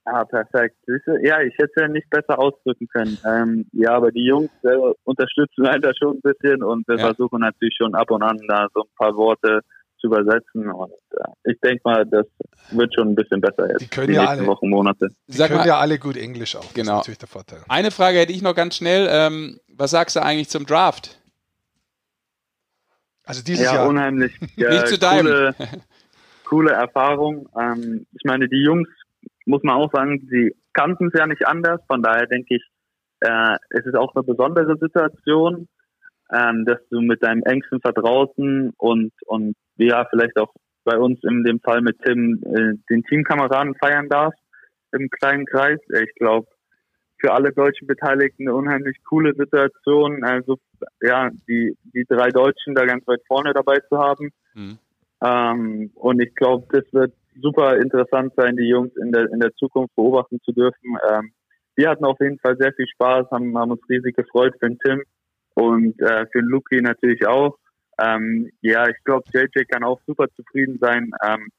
Ah, 0.04 0.26
perfekt. 0.26 0.76
Ja, 1.24 1.40
ich 1.42 1.54
hätte 1.54 1.72
es 1.76 1.82
ja 1.82 1.88
nicht 1.88 2.10
besser 2.10 2.38
ausdrücken 2.38 2.88
können. 2.90 3.18
Ähm, 3.26 3.70
ja, 3.72 3.92
aber 3.92 4.12
die 4.12 4.26
Jungs 4.26 4.50
äh, 4.64 4.76
unterstützen 5.06 5.64
leider 5.64 5.94
schon 5.96 6.18
ein 6.18 6.22
bisschen 6.22 6.62
und 6.62 6.86
wir 6.90 6.98
ja. 6.98 7.06
versuchen 7.06 7.40
natürlich 7.40 7.76
schon 7.78 7.96
ab 7.96 8.12
und 8.12 8.22
an 8.22 8.38
da 8.50 8.68
so 8.74 8.82
ein 8.82 8.96
paar 8.98 9.16
Worte 9.16 9.62
zu 10.02 10.08
übersetzen 10.08 10.70
und 10.70 10.92
äh, 11.12 11.52
ich 11.52 11.60
denke 11.62 11.82
mal, 11.86 12.06
das 12.06 12.26
wird 12.72 12.94
schon 12.94 13.10
ein 13.10 13.16
bisschen 13.16 13.40
besser 13.40 13.70
jetzt. 13.70 13.82
Die 13.82 13.88
können 13.88 14.08
die 14.08 14.14
ja 14.16 14.26
alle, 14.26 14.46
Wochen, 14.48 14.70
Monate. 14.70 15.10
Die 15.28 15.34
Sag 15.34 15.50
können 15.50 15.60
mal, 15.60 15.68
ja 15.68 15.80
alle 15.80 16.00
gut 16.00 16.18
Englisch 16.18 16.56
auch. 16.56 16.74
Genau. 16.74 16.98
Das 16.98 17.08
ist 17.08 17.08
natürlich 17.08 17.18
der 17.20 17.28
Vorteil. 17.28 17.60
Eine 17.70 17.92
Frage 17.92 18.18
hätte 18.18 18.34
ich 18.34 18.42
noch 18.42 18.56
ganz 18.56 18.76
schnell. 18.76 19.08
Ähm, 19.10 19.60
was 19.70 19.92
sagst 19.92 20.16
du 20.16 20.22
eigentlich 20.22 20.50
zum 20.50 20.66
Draft? 20.66 21.20
Also 23.24 23.44
dieses 23.44 23.66
ja, 23.66 23.76
Jahr. 23.76 23.88
unheimlich. 23.88 24.38
Ja, 24.58 24.70
Nicht 24.72 24.88
zu 24.88 25.00
coole, 25.00 25.56
coole 26.46 26.72
Erfahrung. 26.72 27.48
Ähm, 27.58 28.08
ich 28.12 28.24
meine, 28.26 28.50
die 28.50 28.64
Jungs 28.64 28.90
muss 29.46 29.64
man 29.64 29.76
auch 29.76 29.92
sagen, 29.92 30.28
sie 30.30 30.56
kannten 30.74 31.08
es 31.08 31.14
ja 31.18 31.28
nicht 31.28 31.48
anders. 31.48 31.80
Von 31.88 32.02
daher 32.02 32.28
denke 32.28 32.56
ich, 32.56 32.64
äh, 33.22 33.56
es 33.70 33.86
ist 33.86 33.96
auch 33.96 34.16
eine 34.16 34.24
besondere 34.24 34.78
Situation, 34.78 35.68
ähm, 36.34 36.66
dass 36.66 36.80
du 36.90 37.02
mit 37.02 37.24
deinem 37.24 37.44
engsten 37.44 37.82
Vertrauten 37.82 38.74
und, 38.78 39.12
und 39.26 39.56
ja, 39.78 40.06
vielleicht 40.10 40.38
auch 40.38 40.54
bei 40.84 40.98
uns 40.98 41.20
in 41.24 41.44
dem 41.44 41.60
Fall 41.60 41.82
mit 41.82 42.00
Tim 42.04 42.42
äh, 42.46 42.74
den 42.90 43.04
Teamkameraden 43.04 43.76
feiern 43.76 44.10
darfst 44.10 44.40
im 44.94 45.10
kleinen 45.10 45.46
Kreis. 45.46 45.80
Ich 45.90 46.14
glaube, 46.16 46.48
für 47.20 47.34
alle 47.34 47.52
deutschen 47.52 47.88
Beteiligten 47.88 48.48
eine 48.48 48.56
unheimlich 48.56 48.98
coole 49.08 49.34
Situation. 49.36 50.24
Also 50.24 50.58
ja, 51.02 51.30
die, 51.48 51.78
die 51.94 52.06
drei 52.08 52.30
Deutschen 52.30 52.76
da 52.76 52.86
ganz 52.86 53.06
weit 53.08 53.22
vorne 53.28 53.54
dabei 53.54 53.80
zu 53.90 53.98
haben. 53.98 54.32
Mhm. 54.56 54.78
Ähm, 55.24 55.92
und 55.96 56.20
ich 56.20 56.34
glaube, 56.34 56.66
das 56.72 56.84
wird 56.92 57.14
super 57.40 57.78
interessant 57.78 58.34
sein, 58.36 58.58
die 58.58 58.68
Jungs 58.68 58.92
in 58.98 59.12
der, 59.12 59.32
in 59.32 59.40
der 59.40 59.54
Zukunft 59.54 59.96
beobachten 59.96 60.40
zu 60.44 60.52
dürfen. 60.52 60.98
Ähm, 61.10 61.32
wir 61.76 61.90
hatten 61.90 62.06
auf 62.06 62.20
jeden 62.20 62.40
Fall 62.40 62.58
sehr 62.58 62.74
viel 62.74 62.88
Spaß, 62.88 63.28
haben, 63.32 63.58
haben 63.58 63.72
uns 63.72 63.88
riesig 63.88 64.16
gefreut 64.16 64.56
für 64.60 64.68
den 64.68 64.80
Tim 64.80 65.04
und 65.62 66.00
äh, 66.02 66.26
für 66.32 66.42
den 66.42 66.50
Luki 66.50 66.82
natürlich 66.82 67.26
auch. 67.28 67.58
Ähm, 68.02 68.50
ja, 68.62 68.88
ich 68.88 68.98
glaube, 69.04 69.26
JJ 69.34 69.66
kann 69.70 69.84
auch 69.84 70.00
super 70.08 70.28
zufrieden 70.36 70.80
sein. 70.82 71.12
Ähm, 71.24 71.50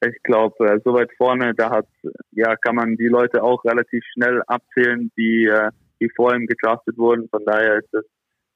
ich 0.00 0.22
glaube, 0.22 0.54
äh, 0.64 0.80
so 0.84 0.94
weit 0.94 1.10
vorne, 1.16 1.54
da 1.54 1.70
hat, 1.70 1.88
ja, 2.30 2.54
kann 2.56 2.76
man 2.76 2.96
die 2.96 3.08
Leute 3.08 3.42
auch 3.42 3.64
relativ 3.64 4.04
schnell 4.12 4.42
abzählen, 4.46 5.10
die, 5.16 5.46
äh, 5.46 5.70
die 6.00 6.10
vor 6.14 6.34
ihm 6.34 6.46
gedraftet 6.46 6.96
wurden. 6.96 7.28
Von 7.30 7.44
daher 7.44 7.78
ist 7.78 7.88
das, 7.92 8.04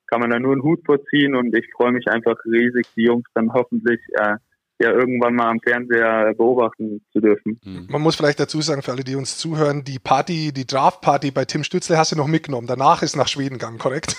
kann 0.07 0.20
man 0.20 0.30
da 0.30 0.38
nur 0.38 0.53
einen 0.53 0.62
Hut 0.62 0.84
vorziehen 0.86 1.34
und 1.34 1.57
ich 1.57 1.66
freue 1.74 1.92
mich 1.92 2.07
einfach 2.07 2.36
riesig, 2.44 2.86
die 2.96 3.05
Jungs 3.05 3.26
dann 3.34 3.53
hoffentlich 3.53 4.00
äh, 4.12 4.36
ja 4.78 4.90
irgendwann 4.90 5.34
mal 5.34 5.48
am 5.48 5.61
Fernseher 5.61 6.34
beobachten 6.34 7.00
zu 7.12 7.20
dürfen. 7.20 7.61
Mhm. 7.64 7.86
Man 7.88 8.03
muss 8.03 8.16
vielleicht 8.16 8.38
dazu 8.38 8.61
sagen, 8.61 8.82
für 8.82 8.92
alle, 8.92 9.05
die 9.05 9.16
uns 9.16 9.38
zuhören, 9.38 9.84
die 9.84 9.98
Party, 9.98 10.53
die 10.53 10.66
Draft-Party 10.66 11.30
bei 11.30 11.44
Tim 11.44 11.64
Stützle 11.64 11.96
hast 11.98 12.12
du 12.12 12.16
noch 12.16 12.26
mitgenommen. 12.26 12.66
Danach 12.66 13.03
ist 13.03 13.16
nach 13.16 13.28
Schweden 13.28 13.59
gegangen, 13.59 13.78
korrekt? 13.78 14.16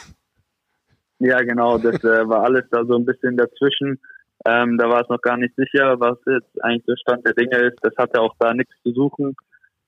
Ja, 1.24 1.40
genau. 1.42 1.78
Das 1.78 2.04
äh, 2.04 2.28
war 2.28 2.44
alles 2.44 2.66
da 2.70 2.84
so 2.86 2.96
ein 2.96 3.06
bisschen 3.06 3.38
dazwischen. 3.38 4.00
Ähm, 4.46 4.78
da 4.78 4.90
war 4.90 5.02
es 5.02 5.10
noch 5.10 5.22
gar 5.22 5.38
nicht 5.38 5.56
sicher, 5.56 6.00
was 6.00 6.18
jetzt 6.28 6.62
eigentlich 6.62 6.86
der 6.86 6.98
Stand 6.98 7.26
der 7.26 7.34
Dinge 7.34 7.58
ist. 7.68 7.78
Das 7.82 7.94
hatte 7.98 8.20
auch 8.20 8.36
da 8.40 8.54
nichts 8.54 8.74
zu 8.84 8.92
suchen. 8.92 9.36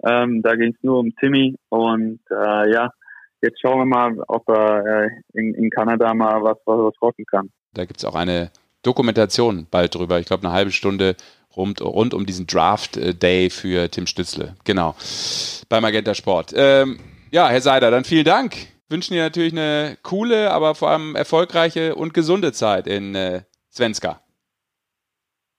Ähm, 0.05 0.41
da 0.41 0.55
ging 0.55 0.73
es 0.73 0.81
nur 0.81 0.99
um 0.99 1.13
Timmy 1.19 1.55
und 1.69 2.19
äh, 2.31 2.71
ja, 2.71 2.89
jetzt 3.41 3.59
schauen 3.61 3.79
wir 3.79 3.85
mal, 3.85 4.15
ob 4.27 4.47
er 4.47 4.85
äh, 4.85 5.09
in, 5.33 5.53
in 5.55 5.69
Kanada 5.69 6.13
mal 6.13 6.41
was, 6.41 6.57
was, 6.65 6.77
was 6.77 7.01
rocken 7.01 7.25
kann. 7.25 7.49
Da 7.73 7.83
gibt 7.83 7.99
es 7.99 8.05
auch 8.05 8.15
eine 8.15 8.51
Dokumentation 8.81 9.67
bald 9.69 9.95
drüber. 9.95 10.19
Ich 10.19 10.27
glaube, 10.27 10.45
eine 10.45 10.53
halbe 10.53 10.71
Stunde 10.71 11.15
rund, 11.55 11.81
rund 11.81 12.13
um 12.13 12.25
diesen 12.25 12.47
Draft 12.47 12.95
äh, 12.95 13.13
Day 13.13 13.49
für 13.49 13.89
Tim 13.89 14.07
Stützle. 14.07 14.55
Genau. 14.63 14.95
Beim 15.67 15.81
Magenta 15.81 16.13
Sport. 16.13 16.53
Ähm, 16.55 16.99
ja, 17.31 17.49
Herr 17.49 17.61
Seider, 17.61 17.91
dann 17.91 18.05
vielen 18.05 18.25
Dank. 18.25 18.74
Wünschen 18.89 19.13
dir 19.13 19.23
natürlich 19.23 19.53
eine 19.53 19.97
coole, 20.03 20.51
aber 20.51 20.75
vor 20.75 20.89
allem 20.89 21.15
erfolgreiche 21.15 21.95
und 21.95 22.13
gesunde 22.13 22.51
Zeit 22.51 22.87
in 22.87 23.15
äh, 23.15 23.41
Svenska. 23.71 24.21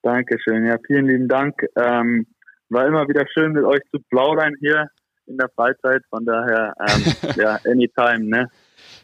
Dankeschön. 0.03 0.65
Ja, 0.65 0.77
vielen 0.87 1.07
lieben 1.07 1.29
Dank. 1.29 1.67
Ähm, 1.77 2.27
war 2.69 2.87
immer 2.87 3.09
wieder 3.09 3.25
schön, 3.33 3.53
mit 3.53 3.65
euch 3.65 3.81
zu 3.91 3.99
plaudern 4.11 4.55
hier 4.61 4.89
in 5.27 5.37
der 5.37 5.49
Freizeit. 5.49 6.03
Von 6.11 6.25
daher, 6.25 6.75
ähm, 6.81 7.05
ja, 7.37 7.59
anytime, 7.65 8.25
ne? 8.25 8.49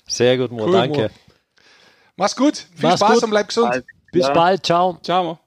Sehr 0.07 0.37
gut, 0.39 0.53
Mo, 0.53 0.67
cool, 0.67 0.73
danke. 0.73 1.03
Mo. 1.03 1.09
Mach's 2.17 2.37
gut. 2.37 2.57
Viel 2.57 2.89
Mach's 2.89 3.01
Spaß 3.01 3.15
gut. 3.15 3.25
und 3.25 3.31
bleib 3.31 3.49
gesund. 3.49 3.85
Bis 4.13 4.29
bald. 4.33 4.65
Ciao. 4.65 4.99
Ciao. 5.03 5.39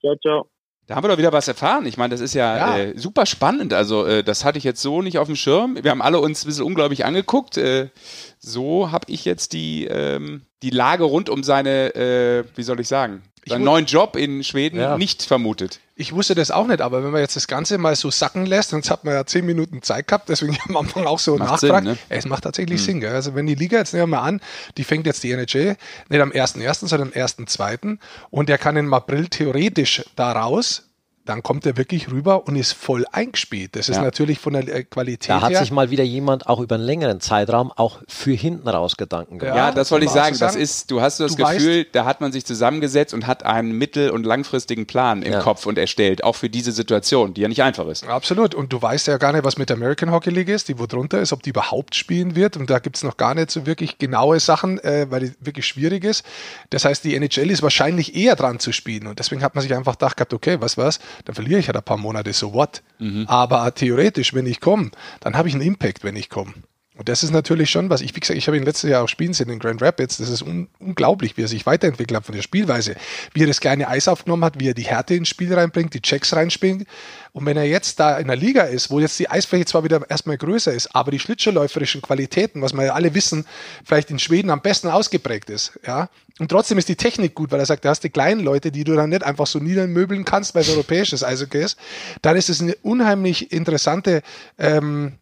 Ciao, 0.00 0.16
ciao. 0.16 0.51
Da 0.86 0.96
haben 0.96 1.04
wir 1.04 1.08
doch 1.08 1.18
wieder 1.18 1.32
was 1.32 1.46
erfahren. 1.46 1.86
Ich 1.86 1.96
meine, 1.96 2.10
das 2.10 2.20
ist 2.20 2.34
ja, 2.34 2.56
ja. 2.56 2.78
Äh, 2.78 2.98
super 2.98 3.24
spannend. 3.24 3.72
Also, 3.72 4.04
äh, 4.04 4.24
das 4.24 4.44
hatte 4.44 4.58
ich 4.58 4.64
jetzt 4.64 4.82
so 4.82 5.00
nicht 5.00 5.18
auf 5.18 5.28
dem 5.28 5.36
Schirm. 5.36 5.78
Wir 5.80 5.90
haben 5.90 6.02
alle 6.02 6.18
uns 6.20 6.44
ein 6.44 6.48
bisschen 6.48 6.64
unglaublich 6.64 7.04
angeguckt. 7.04 7.56
Äh, 7.56 7.90
so 8.38 8.90
habe 8.90 9.06
ich 9.08 9.24
jetzt 9.24 9.52
die, 9.52 9.84
ähm, 9.86 10.42
die 10.62 10.70
Lage 10.70 11.04
rund 11.04 11.28
um 11.28 11.44
seine, 11.44 11.94
äh, 11.94 12.44
wie 12.56 12.62
soll 12.64 12.80
ich 12.80 12.88
sagen, 12.88 13.22
seinen 13.46 13.64
neuen 13.64 13.86
Job 13.86 14.16
in 14.16 14.44
Schweden 14.44 14.78
ja. 14.78 14.96
nicht 14.96 15.22
vermutet. 15.22 15.80
Ich 15.96 16.12
wusste 16.14 16.34
das 16.34 16.50
auch 16.50 16.66
nicht, 16.66 16.80
aber 16.80 17.04
wenn 17.04 17.10
man 17.10 17.20
jetzt 17.20 17.36
das 17.36 17.46
Ganze 17.46 17.76
mal 17.78 17.94
so 17.96 18.10
sacken 18.10 18.46
lässt, 18.46 18.72
und 18.72 18.80
jetzt 18.80 18.90
hat 18.90 19.04
man 19.04 19.14
ja 19.14 19.26
zehn 19.26 19.44
Minuten 19.44 19.82
Zeit 19.82 20.08
gehabt, 20.08 20.28
deswegen 20.28 20.56
am 20.68 20.76
Anfang 20.76 21.06
auch 21.06 21.18
so 21.18 21.36
macht 21.36 21.50
nachgefragt. 21.50 21.84
Sinn, 21.84 21.92
ne? 21.94 21.98
Es 22.08 22.24
macht 22.24 22.44
tatsächlich 22.44 22.80
hm. 22.80 22.84
Sinn. 22.84 23.00
Gell? 23.00 23.14
Also 23.14 23.34
wenn 23.34 23.46
die 23.46 23.54
Liga 23.54 23.78
jetzt 23.78 23.92
nehmen 23.92 24.10
wir 24.10 24.18
mal 24.18 24.22
an, 24.22 24.40
die 24.76 24.84
fängt 24.84 25.06
jetzt 25.06 25.22
die 25.22 25.32
NHL 25.32 25.76
nicht 26.08 26.20
am 26.20 26.30
1.1., 26.30 26.86
sondern 26.86 27.12
am 27.12 27.20
1.2. 27.20 27.98
und 28.30 28.48
der 28.48 28.58
kann 28.58 28.76
im 28.76 28.92
April 28.94 29.28
theoretisch 29.28 30.04
da 30.16 30.32
raus, 30.32 30.88
dann 31.24 31.42
kommt 31.44 31.64
er 31.66 31.76
wirklich 31.76 32.10
rüber 32.10 32.48
und 32.48 32.56
ist 32.56 32.72
voll 32.72 33.04
eingespielt. 33.12 33.76
Das 33.76 33.88
ist 33.88 33.96
ja. 33.96 34.02
natürlich 34.02 34.40
von 34.40 34.54
der 34.54 34.66
äh, 34.66 34.82
Qualität 34.82 35.30
Da 35.30 35.40
hat 35.40 35.50
her. 35.50 35.60
sich 35.60 35.70
mal 35.70 35.90
wieder 35.90 36.02
jemand 36.02 36.48
auch 36.48 36.58
über 36.58 36.74
einen 36.74 36.84
längeren 36.84 37.20
Zeitraum 37.20 37.70
auch 37.70 38.00
für 38.08 38.32
hinten 38.32 38.68
raus 38.68 38.96
Gedanken 38.96 39.38
gemacht. 39.38 39.56
Ja, 39.56 39.70
das 39.70 39.92
wollte 39.92 40.06
ich 40.06 40.10
sagen. 40.10 40.36
Das 40.38 40.56
ist, 40.56 40.90
du 40.90 41.00
hast 41.00 41.20
das 41.20 41.36
du 41.36 41.44
Gefühl, 41.44 41.80
weißt, 41.80 41.88
da 41.92 42.06
hat 42.06 42.20
man 42.20 42.32
sich 42.32 42.44
zusammengesetzt 42.44 43.14
und 43.14 43.28
hat 43.28 43.44
einen 43.44 43.72
mittel- 43.72 44.10
und 44.10 44.26
langfristigen 44.26 44.86
Plan 44.86 45.22
im 45.22 45.34
ja. 45.34 45.40
Kopf 45.40 45.66
und 45.66 45.78
erstellt, 45.78 46.24
auch 46.24 46.34
für 46.34 46.50
diese 46.50 46.72
Situation, 46.72 47.34
die 47.34 47.42
ja 47.42 47.48
nicht 47.48 47.62
einfach 47.62 47.86
ist. 47.86 48.04
Absolut. 48.04 48.56
Und 48.56 48.72
du 48.72 48.82
weißt 48.82 49.06
ja 49.06 49.16
gar 49.18 49.32
nicht, 49.32 49.44
was 49.44 49.58
mit 49.58 49.68
der 49.68 49.76
American 49.76 50.10
Hockey 50.10 50.30
League 50.30 50.48
ist, 50.48 50.68
die 50.68 50.78
wo 50.78 50.86
drunter 50.86 51.20
ist, 51.20 51.32
ob 51.32 51.42
die 51.44 51.50
überhaupt 51.50 51.94
spielen 51.94 52.34
wird. 52.34 52.56
Und 52.56 52.68
da 52.68 52.80
gibt 52.80 52.96
es 52.96 53.04
noch 53.04 53.16
gar 53.16 53.34
nicht 53.34 53.52
so 53.52 53.64
wirklich 53.64 53.98
genaue 53.98 54.40
Sachen, 54.40 54.80
äh, 54.80 55.06
weil 55.08 55.20
die 55.20 55.32
wirklich 55.38 55.66
schwierig 55.66 56.02
ist. 56.02 56.24
Das 56.70 56.84
heißt, 56.84 57.04
die 57.04 57.14
NHL 57.14 57.50
ist 57.50 57.62
wahrscheinlich 57.62 58.16
eher 58.16 58.34
dran 58.34 58.58
zu 58.58 58.72
spielen. 58.72 59.06
Und 59.06 59.20
deswegen 59.20 59.44
hat 59.44 59.54
man 59.54 59.62
sich 59.62 59.72
einfach 59.72 59.92
gedacht, 59.92 60.32
okay, 60.32 60.56
was 60.60 60.76
war's, 60.76 60.98
dann 61.24 61.34
verliere 61.34 61.60
ich 61.60 61.66
halt 61.66 61.76
ein 61.76 61.82
paar 61.82 61.96
Monate, 61.96 62.32
so 62.32 62.52
what. 62.52 62.82
Mhm. 62.98 63.26
Aber 63.28 63.74
theoretisch, 63.74 64.34
wenn 64.34 64.46
ich 64.46 64.60
komme, 64.60 64.90
dann 65.20 65.36
habe 65.36 65.48
ich 65.48 65.54
einen 65.54 65.62
Impact, 65.62 66.04
wenn 66.04 66.16
ich 66.16 66.28
komme. 66.28 66.54
Und 66.94 67.08
das 67.08 67.22
ist 67.22 67.30
natürlich 67.30 67.70
schon 67.70 67.88
was. 67.88 68.02
Ich, 68.02 68.14
wie 68.14 68.20
gesagt, 68.20 68.36
ich 68.36 68.46
habe 68.48 68.58
ihn 68.58 68.64
letztes 68.64 68.90
Jahr 68.90 69.02
auch 69.02 69.08
spielen 69.08 69.32
sehen 69.32 69.48
in 69.48 69.58
Grand 69.58 69.80
Rapids. 69.80 70.18
Das 70.18 70.28
ist 70.28 70.42
un 70.42 70.68
unglaublich, 70.78 71.38
wie 71.38 71.42
er 71.42 71.48
sich 71.48 71.64
weiterentwickelt 71.64 72.18
hat 72.18 72.26
von 72.26 72.34
der 72.34 72.42
Spielweise. 72.42 72.96
Wie 73.32 73.42
er 73.42 73.46
das 73.46 73.60
kleine 73.60 73.88
Eis 73.88 74.08
aufgenommen 74.08 74.44
hat, 74.44 74.60
wie 74.60 74.68
er 74.68 74.74
die 74.74 74.82
Härte 74.82 75.14
ins 75.14 75.30
Spiel 75.30 75.54
reinbringt, 75.54 75.94
die 75.94 76.02
Checks 76.02 76.34
reinspringt. 76.34 76.86
Und 77.32 77.46
wenn 77.46 77.56
er 77.56 77.64
jetzt 77.64 77.98
da 77.98 78.18
in 78.18 78.26
der 78.26 78.36
Liga 78.36 78.64
ist, 78.64 78.90
wo 78.90 79.00
jetzt 79.00 79.18
die 79.18 79.30
Eisfläche 79.30 79.64
zwar 79.64 79.84
wieder 79.84 80.02
erstmal 80.10 80.36
größer 80.36 80.70
ist, 80.70 80.94
aber 80.94 81.10
die 81.10 81.18
schlittschuhläuferischen 81.18 82.02
Qualitäten, 82.02 82.60
was 82.60 82.74
wir 82.74 82.84
ja 82.84 82.92
alle 82.92 83.14
wissen, 83.14 83.46
vielleicht 83.84 84.10
in 84.10 84.18
Schweden 84.18 84.50
am 84.50 84.60
besten 84.60 84.88
ausgeprägt 84.88 85.48
ist, 85.48 85.80
ja. 85.86 86.10
Und 86.38 86.50
trotzdem 86.50 86.76
ist 86.76 86.88
die 86.88 86.96
Technik 86.96 87.34
gut, 87.34 87.52
weil 87.52 87.60
er 87.60 87.66
sagt, 87.66 87.84
du 87.84 87.88
hast 87.88 88.04
die 88.04 88.10
kleinen 88.10 88.40
Leute, 88.40 88.70
die 88.70 88.84
du 88.84 88.94
dann 88.94 89.10
nicht 89.10 89.22
einfach 89.22 89.46
so 89.46 89.58
niedermöbeln 89.58 90.24
kannst, 90.24 90.54
weil 90.54 90.62
es 90.62 90.70
europäisches 90.70 91.24
Eishockey 91.24 91.62
ist. 91.62 91.78
Dann 92.20 92.36
ist 92.36 92.50
es 92.50 92.60
eine 92.60 92.74
unheimlich 92.82 93.52
interessante, 93.52 94.22
ähm, 94.58 95.18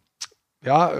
ja, 0.63 0.91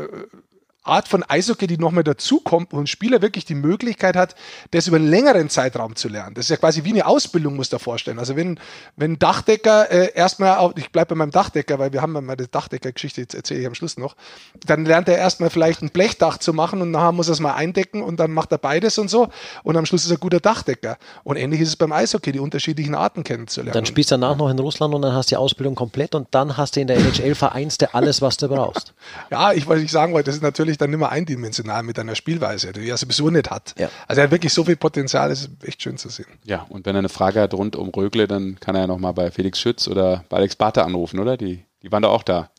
Art 0.83 1.07
von 1.07 1.23
Eishockey, 1.23 1.67
die 1.67 1.77
nochmal 1.77 2.03
dazukommt, 2.03 2.69
wo 2.71 2.79
ein 2.79 2.87
Spieler 2.87 3.21
wirklich 3.21 3.45
die 3.45 3.53
Möglichkeit 3.55 4.15
hat, 4.15 4.35
das 4.71 4.87
über 4.87 4.97
einen 4.97 5.07
längeren 5.07 5.49
Zeitraum 5.49 5.95
zu 5.95 6.09
lernen. 6.09 6.33
Das 6.33 6.45
ist 6.45 6.49
ja 6.49 6.57
quasi 6.57 6.83
wie 6.83 6.89
eine 6.89 7.05
Ausbildung, 7.05 7.55
muss 7.55 7.69
da 7.69 7.77
vorstellen. 7.77 8.17
Also 8.17 8.35
wenn, 8.35 8.59
wenn 8.95 9.13
ein 9.13 9.19
Dachdecker 9.19 9.91
äh, 9.91 10.13
erstmal, 10.15 10.57
auf, 10.57 10.73
ich 10.77 10.91
bleibe 10.91 11.09
bei 11.09 11.15
meinem 11.15 11.31
Dachdecker, 11.31 11.77
weil 11.77 11.93
wir 11.93 12.01
haben 12.01 12.15
ja 12.15 12.21
mal 12.21 12.35
die 12.35 12.49
Dachdecker-Geschichte, 12.49 13.21
jetzt 13.21 13.35
erzähle 13.35 13.61
ich 13.61 13.67
am 13.67 13.75
Schluss 13.75 13.97
noch, 13.97 14.15
dann 14.65 14.85
lernt 14.85 15.07
er 15.07 15.17
erstmal 15.17 15.51
vielleicht 15.51 15.83
ein 15.83 15.89
Blechdach 15.89 16.39
zu 16.39 16.51
machen 16.51 16.81
und 16.81 16.89
nachher 16.91 17.11
muss 17.11 17.27
er 17.27 17.33
es 17.33 17.39
mal 17.39 17.53
eindecken 17.53 18.01
und 18.01 18.19
dann 18.19 18.31
macht 18.31 18.51
er 18.51 18.57
beides 18.57 18.97
und 18.97 19.09
so 19.09 19.29
und 19.63 19.77
am 19.77 19.85
Schluss 19.85 20.05
ist 20.05 20.11
er 20.11 20.17
guter 20.17 20.39
Dachdecker. 20.39 20.97
Und 21.23 21.37
ähnlich 21.37 21.61
ist 21.61 21.69
es 21.69 21.75
beim 21.75 21.91
Eishockey, 21.91 22.31
die 22.31 22.39
unterschiedlichen 22.39 22.95
Arten 22.95 23.23
kennenzulernen. 23.23 23.73
Dann 23.73 23.85
spielst 23.85 24.09
du 24.09 24.15
danach 24.15 24.35
noch 24.35 24.49
in 24.49 24.57
Russland 24.57 24.93
und 24.95 25.03
dann 25.03 25.13
hast 25.13 25.29
du 25.29 25.35
die 25.35 25.37
Ausbildung 25.37 25.75
komplett 25.75 26.15
und 26.15 26.27
dann 26.31 26.57
hast 26.57 26.75
du 26.75 26.81
in 26.81 26.87
der 26.87 26.97
NHL 26.97 27.35
vereinst 27.35 27.83
du 27.83 27.93
alles, 27.93 28.21
was 28.21 28.37
du 28.37 28.47
brauchst. 28.47 28.93
ja, 29.31 29.51
ich 29.53 29.67
wollte 29.67 29.83
nicht 29.83 29.91
sagen 29.91 30.13
wollte, 30.13 30.25
das 30.25 30.35
ist 30.35 30.41
natürlich 30.41 30.70
dann 30.77 30.89
nicht 30.89 30.99
mehr 30.99 31.11
eindimensional 31.11 31.83
mit 31.83 31.97
einer 31.99 32.15
Spielweise, 32.15 32.71
die 32.71 32.89
er 32.89 32.97
sowieso 32.97 33.29
nicht 33.29 33.49
hat. 33.49 33.73
Ja. 33.77 33.89
Also 34.07 34.21
er 34.21 34.25
hat 34.25 34.31
wirklich 34.31 34.53
so 34.53 34.63
viel 34.63 34.75
Potenzial, 34.75 35.29
das 35.29 35.41
ist 35.41 35.49
echt 35.63 35.81
schön 35.81 35.97
zu 35.97 36.09
sehen. 36.09 36.27
Ja, 36.43 36.65
und 36.69 36.85
wenn 36.85 36.95
er 36.95 36.99
eine 36.99 37.09
Frage 37.09 37.41
hat 37.41 37.53
rund 37.53 37.75
um 37.75 37.89
Rögle, 37.89 38.27
dann 38.27 38.59
kann 38.59 38.75
er 38.75 38.81
ja 38.81 38.87
nochmal 38.87 39.13
bei 39.13 39.31
Felix 39.31 39.59
Schütz 39.59 39.87
oder 39.87 40.23
bei 40.29 40.37
Alex 40.37 40.55
Barter 40.55 40.85
anrufen, 40.85 41.19
oder? 41.19 41.37
Die, 41.37 41.63
die 41.81 41.91
waren 41.91 42.03
da 42.03 42.09
auch 42.09 42.23
da. 42.23 42.49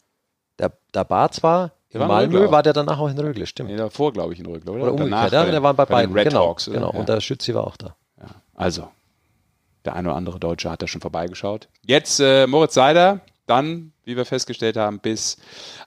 Der, 0.58 0.72
der 0.94 1.04
Bart 1.04 1.42
war 1.42 1.72
in 1.90 2.00
Malmö, 2.00 2.50
war 2.50 2.62
der 2.62 2.72
danach 2.72 2.98
auch 2.98 3.08
in 3.08 3.18
Rögle, 3.18 3.46
stimmt. 3.46 3.70
Nee, 3.70 3.76
davor, 3.76 4.12
glaube 4.12 4.32
ich, 4.32 4.40
in 4.40 4.46
Rögle, 4.46 4.72
oder? 4.72 4.82
Oder 4.84 4.92
umgekehrt, 4.92 5.32
ja, 5.32 5.44
der 5.44 5.62
waren 5.62 5.76
bei, 5.76 5.84
bei 5.84 5.94
beiden. 5.94 6.14
Red 6.14 6.28
genau, 6.28 6.48
Hawks, 6.48 6.66
genau. 6.66 6.92
Ja. 6.92 6.98
und 6.98 7.08
der 7.08 7.20
Schützi 7.20 7.54
war 7.54 7.66
auch 7.66 7.76
da. 7.76 7.96
Ja. 8.18 8.28
Also, 8.54 8.88
der 9.84 9.94
eine 9.94 10.08
oder 10.08 10.16
andere 10.16 10.40
Deutsche 10.40 10.70
hat 10.70 10.80
da 10.80 10.86
schon 10.86 11.00
vorbeigeschaut. 11.00 11.68
Jetzt 11.82 12.20
äh, 12.20 12.46
Moritz 12.46 12.74
Seider, 12.74 13.20
dann, 13.46 13.92
wie 14.04 14.16
wir 14.16 14.24
festgestellt 14.24 14.76
haben, 14.76 15.00
bis 15.00 15.36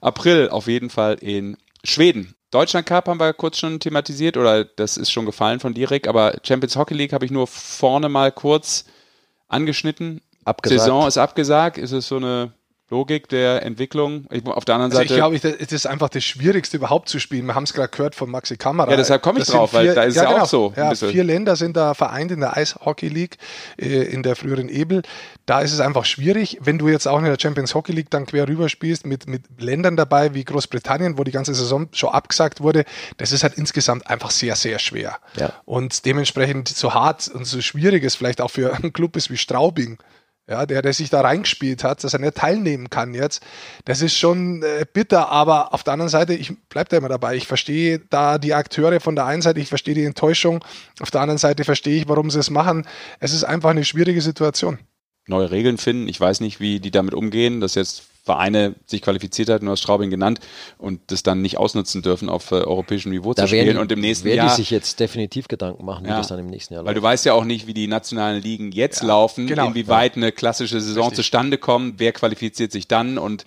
April 0.00 0.48
auf 0.50 0.68
jeden 0.68 0.90
Fall 0.90 1.14
in 1.14 1.56
Schweden. 1.86 2.34
Deutschland 2.50 2.86
Cup 2.86 3.08
haben 3.08 3.20
wir 3.20 3.32
kurz 3.32 3.58
schon 3.58 3.80
thematisiert 3.80 4.36
oder 4.36 4.64
das 4.64 4.96
ist 4.96 5.10
schon 5.10 5.26
gefallen 5.26 5.60
von 5.60 5.74
Dirk, 5.74 6.06
aber 6.06 6.36
Champions 6.42 6.76
Hockey 6.76 6.94
League 6.94 7.12
habe 7.12 7.24
ich 7.24 7.30
nur 7.30 7.46
vorne 7.46 8.08
mal 8.08 8.32
kurz 8.32 8.84
angeschnitten. 9.48 10.20
Abgesagt. 10.44 10.80
Saison 10.80 11.08
ist 11.08 11.18
abgesagt. 11.18 11.78
Ist 11.78 11.92
es 11.92 12.06
so 12.06 12.16
eine 12.16 12.52
Logik 12.88 13.28
der 13.28 13.64
Entwicklung. 13.64 14.26
Auf 14.44 14.64
der 14.64 14.76
anderen 14.76 14.92
also 14.92 14.98
Seite. 14.98 15.14
Ich 15.14 15.18
glaube, 15.18 15.36
es 15.36 15.72
ist 15.72 15.86
einfach 15.86 16.08
das 16.08 16.22
Schwierigste 16.22 16.76
überhaupt 16.76 17.08
zu 17.08 17.18
spielen. 17.18 17.46
Wir 17.46 17.56
haben 17.56 17.64
es 17.64 17.72
gerade 17.72 17.88
gehört 17.88 18.14
von 18.14 18.30
Maxi 18.30 18.56
Kamera. 18.56 18.88
Ja, 18.88 18.96
deshalb 18.96 19.22
komme 19.22 19.40
ich 19.40 19.46
drauf, 19.46 19.70
vier, 19.70 19.78
weil 19.80 19.94
da 19.94 20.04
ist 20.04 20.14
ja, 20.14 20.22
ja 20.22 20.30
genau, 20.30 20.42
auch 20.44 20.46
so. 20.46 20.72
Ja, 20.76 20.94
vier 20.94 21.24
Länder 21.24 21.56
sind 21.56 21.76
da 21.76 21.94
vereint 21.94 22.30
in 22.30 22.38
der 22.38 22.56
Eishockey 22.56 23.08
League, 23.08 23.38
äh, 23.76 24.04
in 24.04 24.22
der 24.22 24.36
früheren 24.36 24.68
Ebel. 24.68 25.02
Da 25.46 25.62
ist 25.62 25.72
es 25.72 25.80
einfach 25.80 26.04
schwierig. 26.04 26.58
Wenn 26.60 26.78
du 26.78 26.88
jetzt 26.88 27.08
auch 27.08 27.18
in 27.18 27.24
der 27.24 27.36
Champions 27.40 27.74
Hockey 27.74 27.90
League 27.90 28.10
dann 28.10 28.24
quer 28.24 28.46
rüber 28.46 28.68
spielst 28.68 29.04
mit, 29.04 29.26
mit 29.26 29.42
Ländern 29.58 29.96
dabei 29.96 30.34
wie 30.34 30.44
Großbritannien, 30.44 31.18
wo 31.18 31.24
die 31.24 31.32
ganze 31.32 31.54
Saison 31.54 31.88
schon 31.90 32.10
abgesagt 32.10 32.60
wurde, 32.60 32.84
das 33.16 33.32
ist 33.32 33.42
halt 33.42 33.54
insgesamt 33.54 34.06
einfach 34.08 34.30
sehr, 34.30 34.54
sehr 34.54 34.78
schwer. 34.78 35.18
Ja. 35.36 35.52
Und 35.64 36.04
dementsprechend 36.04 36.68
so 36.68 36.94
hart 36.94 37.26
und 37.26 37.46
so 37.46 37.60
schwierig 37.60 38.04
es 38.04 38.14
vielleicht 38.14 38.40
auch 38.40 38.50
für 38.50 38.74
einen 38.74 38.92
Club 38.92 39.16
ist 39.16 39.28
wie 39.28 39.36
Straubing 39.36 39.98
ja, 40.48 40.64
der, 40.66 40.82
der 40.82 40.92
sich 40.92 41.10
da 41.10 41.20
reingespielt 41.20 41.82
hat, 41.82 42.04
dass 42.04 42.12
er 42.12 42.20
nicht 42.20 42.36
teilnehmen 42.36 42.88
kann 42.90 43.14
jetzt, 43.14 43.42
das 43.84 44.00
ist 44.00 44.16
schon 44.16 44.62
äh, 44.62 44.86
bitter, 44.90 45.28
aber 45.28 45.74
auf 45.74 45.82
der 45.82 45.94
anderen 45.94 46.08
Seite, 46.08 46.34
ich 46.34 46.56
bleibe 46.68 46.88
da 46.90 46.96
immer 46.98 47.08
dabei, 47.08 47.36
ich 47.36 47.46
verstehe 47.46 48.00
da 48.10 48.38
die 48.38 48.54
Akteure 48.54 49.00
von 49.00 49.16
der 49.16 49.26
einen 49.26 49.42
Seite, 49.42 49.60
ich 49.60 49.68
verstehe 49.68 49.94
die 49.94 50.04
Enttäuschung, 50.04 50.64
auf 51.00 51.10
der 51.10 51.20
anderen 51.20 51.38
Seite 51.38 51.64
verstehe 51.64 52.00
ich, 52.00 52.08
warum 52.08 52.30
sie 52.30 52.38
es 52.38 52.50
machen. 52.50 52.86
Es 53.18 53.32
ist 53.32 53.44
einfach 53.44 53.70
eine 53.70 53.84
schwierige 53.84 54.20
Situation. 54.20 54.78
Neue 55.26 55.50
Regeln 55.50 55.78
finden, 55.78 56.08
ich 56.08 56.20
weiß 56.20 56.40
nicht, 56.40 56.60
wie 56.60 56.78
die 56.78 56.92
damit 56.92 57.14
umgehen, 57.14 57.60
dass 57.60 57.74
jetzt 57.74 58.04
Vereine 58.26 58.74
sich 58.86 59.02
qualifiziert 59.02 59.48
hat, 59.48 59.62
nur 59.62 59.74
aus 59.74 59.80
Straubing 59.80 60.10
genannt 60.10 60.40
und 60.78 61.00
das 61.06 61.22
dann 61.22 61.42
nicht 61.42 61.58
ausnutzen 61.58 62.02
dürfen 62.02 62.28
auf 62.28 62.50
äh, 62.50 62.56
europäischem 62.56 63.12
Niveau 63.12 63.32
da 63.34 63.42
zu 63.42 63.48
spielen 63.48 63.70
die, 63.70 63.76
und 63.76 63.92
im 63.92 64.00
nächsten 64.00 64.26
werden 64.26 64.38
Jahr. 64.38 64.48
die 64.48 64.56
sich 64.56 64.70
jetzt 64.70 64.98
definitiv 64.98 65.46
Gedanken 65.46 65.84
machen, 65.84 66.04
wie 66.04 66.10
ja, 66.10 66.18
das 66.18 66.26
dann 66.26 66.40
im 66.40 66.48
nächsten 66.48 66.74
Jahr 66.74 66.82
läuft. 66.82 66.88
Weil 66.88 66.94
du 67.00 67.02
weißt 67.02 67.24
ja 67.24 67.34
auch 67.34 67.44
nicht, 67.44 67.68
wie 67.68 67.74
die 67.74 67.86
nationalen 67.86 68.42
Ligen 68.42 68.72
jetzt 68.72 69.02
ja, 69.02 69.08
laufen, 69.08 69.46
genau, 69.46 69.68
inwieweit 69.68 70.16
ja. 70.16 70.22
eine 70.22 70.32
klassische 70.32 70.80
Saison 70.80 71.04
Richtig. 71.04 71.18
zustande 71.18 71.56
kommt, 71.56 72.00
wer 72.00 72.10
qualifiziert 72.10 72.72
sich 72.72 72.88
dann 72.88 73.16
und 73.16 73.44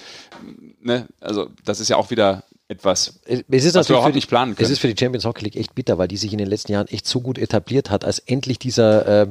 ne, 0.81 1.07
also 1.19 1.49
das 1.65 1.81
ist 1.81 1.89
ja 1.89 1.97
auch 1.97 2.09
wieder 2.09 2.45
etwas, 2.69 3.19
es 3.25 3.65
ist 3.65 3.75
was 3.75 3.89
wir 3.89 3.97
überhaupt 3.97 4.15
nicht 4.15 4.29
planen 4.29 4.55
können. 4.55 4.65
Es 4.65 4.71
ist 4.71 4.79
für 4.79 4.87
die 4.87 4.97
Champions 4.97 5.25
Hockey 5.25 5.43
League 5.43 5.57
echt 5.57 5.75
bitter, 5.75 5.97
weil 5.97 6.07
die 6.07 6.17
sich 6.17 6.31
in 6.31 6.37
den 6.37 6.47
letzten 6.47 6.71
Jahren 6.71 6.87
echt 6.87 7.05
so 7.05 7.19
gut 7.19 7.37
etabliert 7.37 7.89
hat, 7.89 8.05
als 8.05 8.19
endlich 8.19 8.59
dieser 8.59 9.23
äh, 9.23 9.27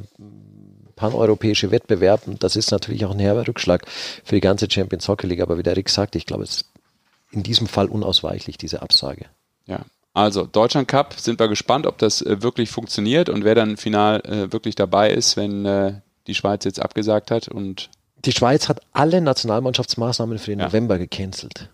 paneuropäische 0.99 1.71
Wettbewerb. 1.71 2.27
Und 2.27 2.43
das 2.43 2.57
ist 2.57 2.71
natürlich 2.71 3.05
auch 3.05 3.13
ein 3.13 3.19
herber 3.19 3.47
Rückschlag 3.47 3.87
für 4.25 4.35
die 4.35 4.41
ganze 4.41 4.71
Champions 4.71 5.09
Hockey 5.09 5.27
League. 5.27 5.41
Aber 5.41 5.57
wie 5.57 5.63
der 5.63 5.77
Rick 5.77 5.89
sagt, 5.89 6.17
ich 6.17 6.27
glaube, 6.27 6.45
es 6.45 6.57
ist 6.57 6.71
in 7.31 7.43
diesem 7.43 7.67
Fall 7.67 7.87
unausweichlich, 7.87 8.59
diese 8.59 8.83
Absage. 8.83 9.27
Ja. 9.67 9.81
Also 10.15 10.47
Deutschland 10.47 10.89
Cup 10.89 11.15
sind 11.15 11.39
wir 11.39 11.49
gespannt, 11.49 11.87
ob 11.87 11.99
das 11.99 12.23
äh, 12.23 12.43
wirklich 12.43 12.71
funktioniert 12.71 13.29
und 13.29 13.45
wer 13.45 13.55
dann 13.55 13.77
final 13.77 14.21
äh, 14.23 14.53
wirklich 14.53 14.75
dabei 14.75 15.13
ist, 15.13 15.37
wenn 15.37 15.65
äh, 15.65 16.01
die 16.27 16.35
Schweiz 16.35 16.65
jetzt 16.65 16.81
abgesagt 16.81 17.31
hat 17.31 17.47
und 17.49 17.91
die 18.25 18.33
Schweiz 18.33 18.69
hat 18.69 18.81
alle 18.93 19.21
Nationalmannschaftsmaßnahmen 19.21 20.39
für 20.39 20.51
den 20.51 20.59
ja. 20.59 20.67
November 20.67 20.99
gecancelt. 20.99 21.71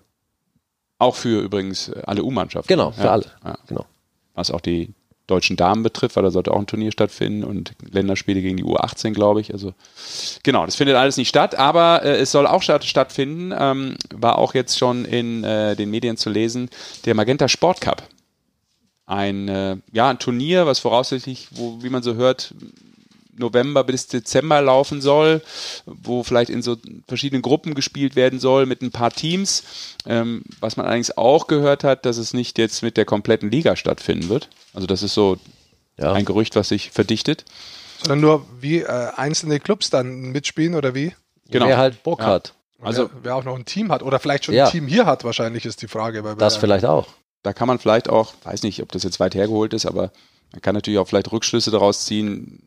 Auch 0.98 1.14
für 1.14 1.40
übrigens 1.40 1.90
alle 1.90 2.22
U-Mannschaften. 2.22 2.68
Genau, 2.68 2.90
für 2.90 3.04
ja. 3.04 3.12
alle. 3.12 3.26
Ja. 3.44 3.56
Genau. 3.66 3.86
Was 4.34 4.50
auch 4.50 4.60
die 4.60 4.92
deutschen 5.26 5.56
Damen 5.56 5.82
betrifft, 5.82 6.16
weil 6.16 6.22
da 6.22 6.30
sollte 6.30 6.52
auch 6.52 6.58
ein 6.58 6.66
Turnier 6.66 6.92
stattfinden 6.92 7.44
und 7.44 7.72
Länderspiele 7.90 8.42
gegen 8.42 8.56
die 8.56 8.64
U18, 8.64 9.12
glaube 9.12 9.40
ich. 9.40 9.52
Also 9.52 9.72
genau, 10.42 10.66
das 10.66 10.76
findet 10.76 10.96
alles 10.96 11.16
nicht 11.16 11.28
statt, 11.28 11.54
aber 11.54 12.02
äh, 12.02 12.16
es 12.16 12.30
soll 12.30 12.46
auch 12.46 12.62
statt, 12.62 12.84
stattfinden. 12.84 13.54
Ähm, 13.58 13.96
war 14.14 14.38
auch 14.38 14.54
jetzt 14.54 14.78
schon 14.78 15.04
in 15.04 15.42
äh, 15.44 15.76
den 15.76 15.90
Medien 15.90 16.16
zu 16.16 16.30
lesen, 16.30 16.68
der 17.06 17.14
Magenta 17.14 17.48
Sport 17.48 17.80
Cup. 17.80 18.02
Ein, 19.06 19.48
äh, 19.48 19.76
ja, 19.92 20.10
ein 20.10 20.18
Turnier, 20.18 20.66
was 20.66 20.78
voraussichtlich, 20.78 21.48
wo, 21.52 21.82
wie 21.82 21.90
man 21.90 22.02
so 22.02 22.14
hört, 22.14 22.54
November 23.36 23.84
bis 23.84 24.06
Dezember 24.06 24.60
laufen 24.60 25.00
soll, 25.00 25.42
wo 25.86 26.22
vielleicht 26.22 26.50
in 26.50 26.62
so 26.62 26.76
verschiedenen 27.06 27.42
Gruppen 27.42 27.74
gespielt 27.74 28.16
werden 28.16 28.38
soll 28.38 28.66
mit 28.66 28.82
ein 28.82 28.90
paar 28.90 29.10
Teams. 29.10 29.62
Ähm, 30.06 30.42
was 30.60 30.76
man 30.76 30.86
allerdings 30.86 31.16
auch 31.16 31.46
gehört 31.46 31.84
hat, 31.84 32.06
dass 32.06 32.16
es 32.16 32.34
nicht 32.34 32.58
jetzt 32.58 32.82
mit 32.82 32.96
der 32.96 33.04
kompletten 33.04 33.50
Liga 33.50 33.76
stattfinden 33.76 34.28
wird. 34.28 34.48
Also 34.72 34.86
das 34.86 35.02
ist 35.02 35.14
so 35.14 35.38
ja. 35.96 36.12
ein 36.12 36.24
Gerücht, 36.24 36.56
was 36.56 36.68
sich 36.68 36.90
verdichtet. 36.90 37.44
Sondern 38.00 38.20
nur 38.20 38.46
wie 38.60 38.80
äh, 38.80 39.08
einzelne 39.16 39.60
Clubs 39.60 39.90
dann 39.90 40.32
mitspielen 40.32 40.74
oder 40.74 40.94
wie? 40.94 41.14
Genau. 41.50 41.66
Wer 41.66 41.78
halt 41.78 42.02
Bock 42.02 42.20
ja. 42.20 42.26
hat. 42.26 42.54
Also 42.80 43.10
wer, 43.14 43.24
wer, 43.24 43.36
auch 43.36 43.44
noch 43.44 43.56
ein 43.56 43.64
Team 43.64 43.90
hat 43.90 44.02
oder 44.02 44.18
vielleicht 44.18 44.44
schon 44.44 44.54
ja. 44.54 44.66
ein 44.66 44.70
Team 44.70 44.86
hier 44.86 45.06
hat, 45.06 45.24
wahrscheinlich 45.24 45.64
ist 45.64 45.80
die 45.82 45.88
Frage. 45.88 46.22
das 46.38 46.56
vielleicht 46.56 46.84
auch. 46.84 47.06
Da 47.42 47.52
kann 47.52 47.68
man 47.68 47.78
vielleicht 47.78 48.08
auch, 48.08 48.34
weiß 48.44 48.62
nicht, 48.62 48.82
ob 48.82 48.92
das 48.92 49.02
jetzt 49.02 49.20
weit 49.20 49.34
hergeholt 49.34 49.74
ist, 49.74 49.86
aber 49.86 50.10
man 50.52 50.62
kann 50.62 50.74
natürlich 50.74 50.98
auch 50.98 51.08
vielleicht 51.08 51.30
Rückschlüsse 51.30 51.70
daraus 51.70 52.04
ziehen, 52.04 52.62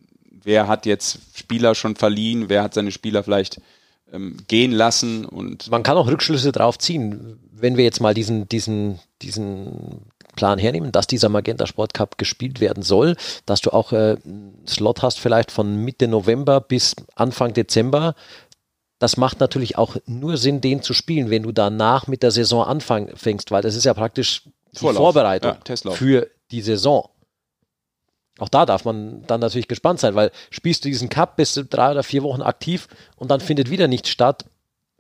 wer 0.48 0.68
hat 0.68 0.86
jetzt 0.86 1.20
Spieler 1.36 1.76
schon 1.76 1.96
verliehen, 1.96 2.48
wer 2.48 2.64
hat 2.64 2.74
seine 2.74 2.92
Spieler 2.92 3.22
vielleicht 3.22 3.62
ähm, 4.14 4.38
gehen 4.48 4.72
lassen 4.72 5.26
und 5.26 5.70
man 5.70 5.84
kann 5.84 5.98
auch 5.98 6.08
Rückschlüsse 6.08 6.54
darauf 6.54 6.80
ziehen, 6.80 7.38
wenn 7.52 7.76
wir 7.76 7.84
jetzt 7.84 8.00
mal 8.00 8.14
diesen 8.14 8.48
diesen 8.48 9.00
diesen 9.22 10.06
Plan 10.36 10.58
hernehmen, 10.58 10.94
dass 10.94 11.06
dieser 11.06 11.28
Magenta 11.28 11.68
Sport 11.68 11.94
Cup 11.94 12.18
gespielt 12.18 12.62
werden 12.62 12.82
soll, 12.82 13.18
dass 13.46 13.60
du 13.60 13.72
auch 13.72 13.92
äh, 13.92 14.16
einen 14.24 14.64
Slot 14.66 15.02
hast 15.02 15.20
vielleicht 15.20 15.52
von 15.52 15.84
Mitte 15.84 16.08
November 16.08 16.62
bis 16.62 16.96
Anfang 17.16 17.54
Dezember. 17.54 18.16
Das 19.00 19.18
macht 19.18 19.42
natürlich 19.42 19.78
auch 19.78 19.98
nur 20.06 20.38
Sinn, 20.38 20.62
den 20.62 20.82
zu 20.82 20.94
spielen, 20.94 21.30
wenn 21.30 21.44
du 21.44 21.52
danach 21.52 22.08
mit 22.08 22.24
der 22.24 22.32
Saison 22.32 22.64
anfängst, 22.64 23.52
weil 23.52 23.62
das 23.62 23.76
ist 23.76 23.84
ja 23.84 23.94
praktisch 23.94 24.44
die 24.74 24.80
Vorlauf. 24.80 25.04
Vorbereitung 25.04 25.56
ja, 25.68 25.92
für 25.92 26.30
die 26.52 26.62
Saison. 26.62 27.10
Auch 28.40 28.50
da 28.50 28.66
darf 28.66 28.86
man 28.86 29.24
dann 29.28 29.40
natürlich 29.40 29.68
gespannt 29.68 30.00
sein, 30.00 30.16
weil 30.16 30.32
spielst 30.50 30.86
du 30.86 30.90
diesen 30.90 31.10
Cup, 31.10 31.38
bist 31.38 31.58
du 31.58 31.66
drei 31.66 31.92
oder 31.92 32.04
vier 32.04 32.24
Wochen 32.24 32.42
aktiv 32.42 32.88
und 33.16 33.32
dann 33.32 33.40
findet 33.40 33.70
wieder 33.70 33.88
nichts 33.88 34.10
statt, 34.10 34.46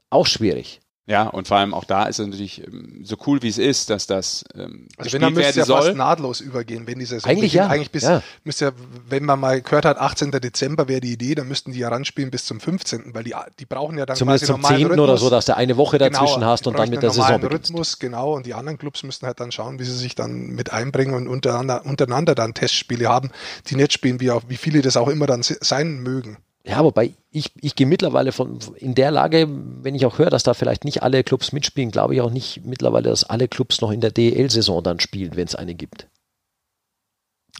auch 0.09 0.25
schwierig. 0.25 0.79
Ja, 1.09 1.23
und 1.27 1.47
vor 1.47 1.55
allem 1.55 1.73
auch 1.73 1.85
da 1.85 2.03
ist 2.03 2.19
es 2.19 2.27
natürlich 2.27 2.67
ähm, 2.67 2.99
so 3.01 3.15
cool, 3.25 3.41
wie 3.41 3.47
es 3.47 3.57
ist, 3.57 3.89
dass 3.89 4.07
das 4.07 4.43
ähm, 4.55 4.89
also 4.97 5.13
wenn, 5.13 5.21
dann 5.21 5.33
müsste 5.33 5.59
ja 5.59 5.65
soll. 5.65 5.81
fast 5.81 5.95
nahtlos 5.95 6.41
übergehen, 6.41 6.85
wenn 6.85 6.99
die 6.99 7.05
Saison 7.05 7.31
Eigentlich 7.31 7.53
ja. 7.53 7.67
Eigentlich 7.67 7.91
bis, 7.91 8.03
ja. 8.03 8.21
müsste 8.43 8.65
ja, 8.65 8.71
wenn 9.07 9.23
man 9.23 9.39
mal 9.39 9.61
gehört 9.61 9.85
hat, 9.85 9.97
18. 9.97 10.31
Dezember 10.31 10.89
wäre 10.89 10.99
die 10.99 11.13
Idee, 11.13 11.33
dann 11.33 11.47
müssten 11.47 11.71
die 11.71 11.79
ja 11.79 11.87
ranspielen 11.87 12.29
bis 12.29 12.43
zum 12.43 12.59
15., 12.59 13.13
weil 13.13 13.23
die, 13.23 13.33
die 13.57 13.65
brauchen 13.65 13.97
ja 13.97 14.05
dann 14.05 14.17
Zumindest 14.17 14.47
quasi 14.47 14.61
zum 14.61 14.63
10. 14.63 14.87
Rhythmus. 14.87 14.99
oder 14.99 15.17
so, 15.17 15.29
dass 15.29 15.45
du 15.45 15.55
eine 15.55 15.77
Woche 15.77 15.97
genau, 15.97 16.09
dazwischen 16.09 16.41
genau, 16.41 16.47
hast 16.47 16.67
und 16.67 16.77
dann 16.77 16.89
mit 16.89 17.01
der 17.01 17.11
Saison 17.11 17.39
beginnst. 17.39 17.69
Rhythmus, 17.69 17.99
genau, 17.99 18.33
und 18.33 18.45
die 18.45 18.53
anderen 18.53 18.77
Clubs 18.77 19.03
müssten 19.03 19.27
halt 19.27 19.39
dann 19.39 19.53
schauen, 19.53 19.79
wie 19.79 19.85
sie 19.85 19.95
sich 19.95 20.13
dann 20.13 20.47
mit 20.49 20.73
einbringen 20.73 21.13
und 21.13 21.29
untereinander, 21.29 21.85
untereinander 21.85 22.35
dann 22.35 22.53
Testspiele 22.53 23.07
haben, 23.07 23.31
die 23.67 23.77
nicht 23.77 23.93
spielen, 23.93 24.19
wie, 24.19 24.29
auch, 24.31 24.43
wie 24.49 24.57
viele 24.57 24.81
das 24.81 24.97
auch 24.97 25.07
immer 25.07 25.25
dann 25.25 25.41
sein 25.41 25.99
mögen. 25.99 26.37
Ja, 26.67 26.83
wobei 26.83 27.13
ich, 27.31 27.51
ich 27.61 27.75
gehe 27.75 27.87
mittlerweile 27.87 28.31
von 28.31 28.59
in 28.75 28.93
der 28.93 29.09
Lage, 29.11 29.47
wenn 29.49 29.95
ich 29.95 30.05
auch 30.05 30.17
höre, 30.17 30.29
dass 30.29 30.43
da 30.43 30.53
vielleicht 30.53 30.83
nicht 30.83 31.01
alle 31.01 31.23
Clubs 31.23 31.53
mitspielen, 31.53 31.91
glaube 31.91 32.15
ich 32.15 32.21
auch 32.21 32.29
nicht 32.29 32.65
mittlerweile, 32.65 33.09
dass 33.09 33.23
alle 33.23 33.47
Clubs 33.47 33.79
noch 33.79 33.91
in 33.91 34.01
der 34.01 34.11
DEL-Saison 34.11 34.83
dann 34.83 34.99
spielen, 34.99 35.35
wenn 35.35 35.47
es 35.47 35.55
eine 35.55 35.75
gibt. 35.75 36.07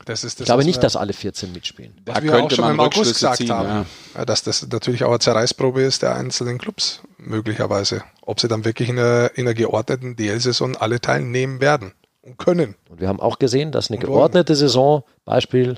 Das 0.06 0.24
ist 0.24 0.40
das, 0.40 0.42
ich 0.42 0.46
glaube 0.46 0.64
nicht, 0.64 0.84
dass 0.84 0.96
alle 0.96 1.14
14 1.14 1.54
mitspielen. 1.54 1.94
Das 2.06 2.16
da 2.16 2.24
wir 2.24 2.44
auch 2.44 2.52
schon 2.52 2.70
im 2.70 2.80
August 2.80 3.14
gesagt 3.14 3.38
ziehen, 3.38 3.50
haben, 3.50 3.86
ja. 4.14 4.26
dass 4.26 4.44
das 4.44 4.68
natürlich 4.68 5.04
auch 5.04 5.10
eine 5.10 5.20
Zerreißprobe 5.20 5.82
ist 5.82 6.02
der 6.02 6.16
einzelnen 6.16 6.58
Clubs 6.58 7.02
möglicherweise. 7.18 8.04
Ob 8.22 8.40
sie 8.40 8.48
dann 8.48 8.66
wirklich 8.66 8.90
in 8.90 9.00
einer, 9.00 9.32
in 9.36 9.48
einer 9.48 9.54
geordneten 9.54 10.16
DL-Saison 10.16 10.76
alle 10.76 11.02
teilnehmen 11.02 11.62
werden 11.62 11.94
und 12.22 12.38
können. 12.38 12.76
Und 12.90 13.00
wir 13.02 13.08
haben 13.08 13.20
auch 13.20 13.40
gesehen, 13.40 13.72
dass 13.72 13.90
eine 13.90 14.00
geordnete 14.00 14.56
Saison, 14.56 15.04
Beispiel 15.26 15.78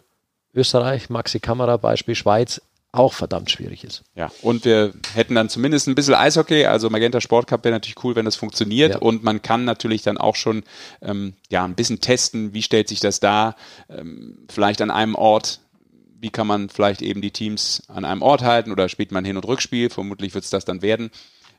Österreich, 0.53 1.09
Maxi 1.09 1.39
Kamera, 1.39 1.77
Beispiel 1.77 2.15
Schweiz, 2.15 2.61
auch 2.91 3.13
verdammt 3.13 3.51
schwierig 3.51 3.83
ist. 3.83 4.03
Ja, 4.15 4.31
und 4.41 4.65
wir 4.65 4.93
hätten 5.13 5.35
dann 5.35 5.49
zumindest 5.49 5.87
ein 5.87 5.95
bisschen 5.95 6.15
Eishockey, 6.15 6.65
also 6.65 6.89
Magenta 6.89 7.21
Sport 7.21 7.47
Cup 7.47 7.63
wäre 7.63 7.73
natürlich 7.75 8.03
cool, 8.03 8.15
wenn 8.15 8.25
das 8.25 8.35
funktioniert 8.35 8.93
ja. 8.93 8.99
und 8.99 9.23
man 9.23 9.41
kann 9.41 9.63
natürlich 9.63 10.01
dann 10.01 10.17
auch 10.17 10.35
schon 10.35 10.63
ähm, 11.01 11.33
ja, 11.49 11.63
ein 11.63 11.75
bisschen 11.75 12.01
testen, 12.01 12.53
wie 12.53 12.63
stellt 12.63 12.87
sich 12.87 12.99
das 12.99 13.19
dar, 13.19 13.55
ähm, 13.89 14.47
vielleicht 14.49 14.81
an 14.81 14.89
einem 14.89 15.15
Ort, 15.15 15.59
wie 16.19 16.31
kann 16.31 16.47
man 16.47 16.69
vielleicht 16.69 17.01
eben 17.01 17.21
die 17.21 17.31
Teams 17.31 17.83
an 17.87 18.05
einem 18.05 18.23
Ort 18.23 18.41
halten 18.41 18.71
oder 18.71 18.89
spielt 18.89 19.11
man 19.11 19.23
Hin- 19.23 19.37
und 19.37 19.47
Rückspiel, 19.47 19.89
vermutlich 19.89 20.33
wird 20.33 20.43
es 20.43 20.49
das 20.49 20.65
dann 20.65 20.81
werden. 20.81 21.11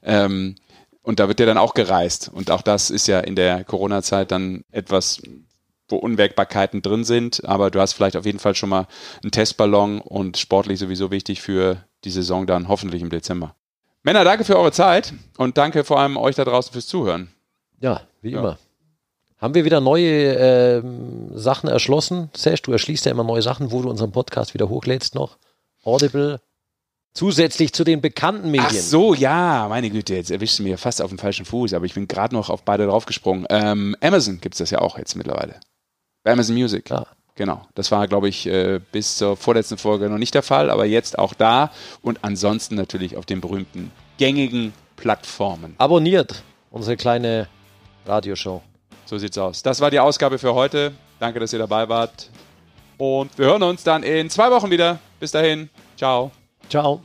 Ähm, 0.02 0.56
und 1.02 1.18
da 1.18 1.28
wird 1.28 1.40
ja 1.40 1.46
dann 1.46 1.58
auch 1.58 1.74
gereist. 1.74 2.30
Und 2.32 2.50
auch 2.50 2.62
das 2.62 2.90
ist 2.90 3.08
ja 3.08 3.20
in 3.20 3.36
der 3.36 3.64
Corona-Zeit 3.64 4.30
dann 4.30 4.64
etwas 4.70 5.22
wo 5.90 5.96
Unwägbarkeiten 5.96 6.82
drin 6.82 7.04
sind, 7.04 7.44
aber 7.44 7.70
du 7.70 7.80
hast 7.80 7.92
vielleicht 7.92 8.16
auf 8.16 8.26
jeden 8.26 8.38
Fall 8.38 8.54
schon 8.54 8.68
mal 8.68 8.86
einen 9.22 9.30
Testballon 9.30 10.00
und 10.00 10.38
sportlich 10.38 10.78
sowieso 10.78 11.10
wichtig 11.10 11.40
für 11.40 11.84
die 12.04 12.10
Saison 12.10 12.46
dann 12.46 12.68
hoffentlich 12.68 13.02
im 13.02 13.10
Dezember. 13.10 13.54
Männer, 14.02 14.24
danke 14.24 14.44
für 14.44 14.58
eure 14.58 14.72
Zeit 14.72 15.12
und 15.36 15.58
danke 15.58 15.84
vor 15.84 16.00
allem 16.00 16.16
euch 16.16 16.36
da 16.36 16.44
draußen 16.44 16.72
fürs 16.72 16.86
Zuhören. 16.86 17.28
Ja, 17.80 18.02
wie 18.22 18.30
ja. 18.30 18.38
immer. 18.40 18.58
Haben 19.38 19.54
wir 19.54 19.64
wieder 19.64 19.80
neue 19.80 20.36
äh, 20.36 20.82
Sachen 21.34 21.68
erschlossen? 21.68 22.30
Sesh, 22.36 22.62
du 22.62 22.72
erschließt 22.72 23.06
ja 23.06 23.12
immer 23.12 23.24
neue 23.24 23.42
Sachen, 23.42 23.72
wo 23.72 23.82
du 23.82 23.88
unseren 23.88 24.12
Podcast 24.12 24.52
wieder 24.52 24.68
hochlädst 24.68 25.14
noch. 25.14 25.38
Audible, 25.82 26.40
Zusätzlich 27.12 27.72
zu 27.72 27.82
den 27.82 28.00
bekannten 28.00 28.52
Medien. 28.52 28.66
Ach 28.68 28.72
so, 28.72 29.14
ja, 29.14 29.66
meine 29.68 29.90
Güte, 29.90 30.14
jetzt 30.14 30.30
erwischst 30.30 30.60
du 30.60 30.62
mir 30.62 30.78
fast 30.78 31.02
auf 31.02 31.10
dem 31.10 31.18
falschen 31.18 31.44
Fuß, 31.44 31.74
aber 31.74 31.84
ich 31.84 31.94
bin 31.94 32.06
gerade 32.06 32.34
noch 32.34 32.50
auf 32.50 32.62
beide 32.62 32.86
draufgesprungen. 32.86 33.46
Ähm, 33.50 33.96
Amazon 34.00 34.40
gibt 34.40 34.54
es 34.54 34.58
das 34.58 34.70
ja 34.70 34.78
auch 34.78 34.96
jetzt 34.96 35.16
mittlerweile. 35.16 35.58
Bei 36.22 36.32
Amazon 36.32 36.56
Music. 36.56 36.90
Ja. 36.90 37.06
Genau. 37.34 37.62
Das 37.74 37.90
war, 37.90 38.06
glaube 38.06 38.28
ich, 38.28 38.46
äh, 38.46 38.80
bis 38.92 39.16
zur 39.16 39.36
vorletzten 39.36 39.78
Folge 39.78 40.10
noch 40.10 40.18
nicht 40.18 40.34
der 40.34 40.42
Fall, 40.42 40.68
aber 40.68 40.84
jetzt 40.84 41.18
auch 41.18 41.32
da 41.32 41.70
und 42.02 42.18
ansonsten 42.22 42.74
natürlich 42.74 43.16
auf 43.16 43.24
den 43.24 43.40
berühmten 43.40 43.90
gängigen 44.18 44.74
Plattformen. 44.96 45.74
Abonniert 45.78 46.42
unsere 46.70 46.96
kleine 46.96 47.48
Radioshow. 48.06 48.62
So 49.06 49.18
sieht's 49.18 49.38
aus. 49.38 49.62
Das 49.62 49.80
war 49.80 49.90
die 49.90 49.98
Ausgabe 49.98 50.38
für 50.38 50.54
heute. 50.54 50.92
Danke, 51.18 51.40
dass 51.40 51.52
ihr 51.52 51.58
dabei 51.58 51.88
wart. 51.88 52.28
Und 52.98 53.36
wir 53.38 53.46
hören 53.46 53.62
uns 53.62 53.82
dann 53.82 54.02
in 54.02 54.28
zwei 54.28 54.50
Wochen 54.50 54.70
wieder. 54.70 54.98
Bis 55.18 55.32
dahin. 55.32 55.70
Ciao. 55.96 56.30
Ciao. 56.68 57.00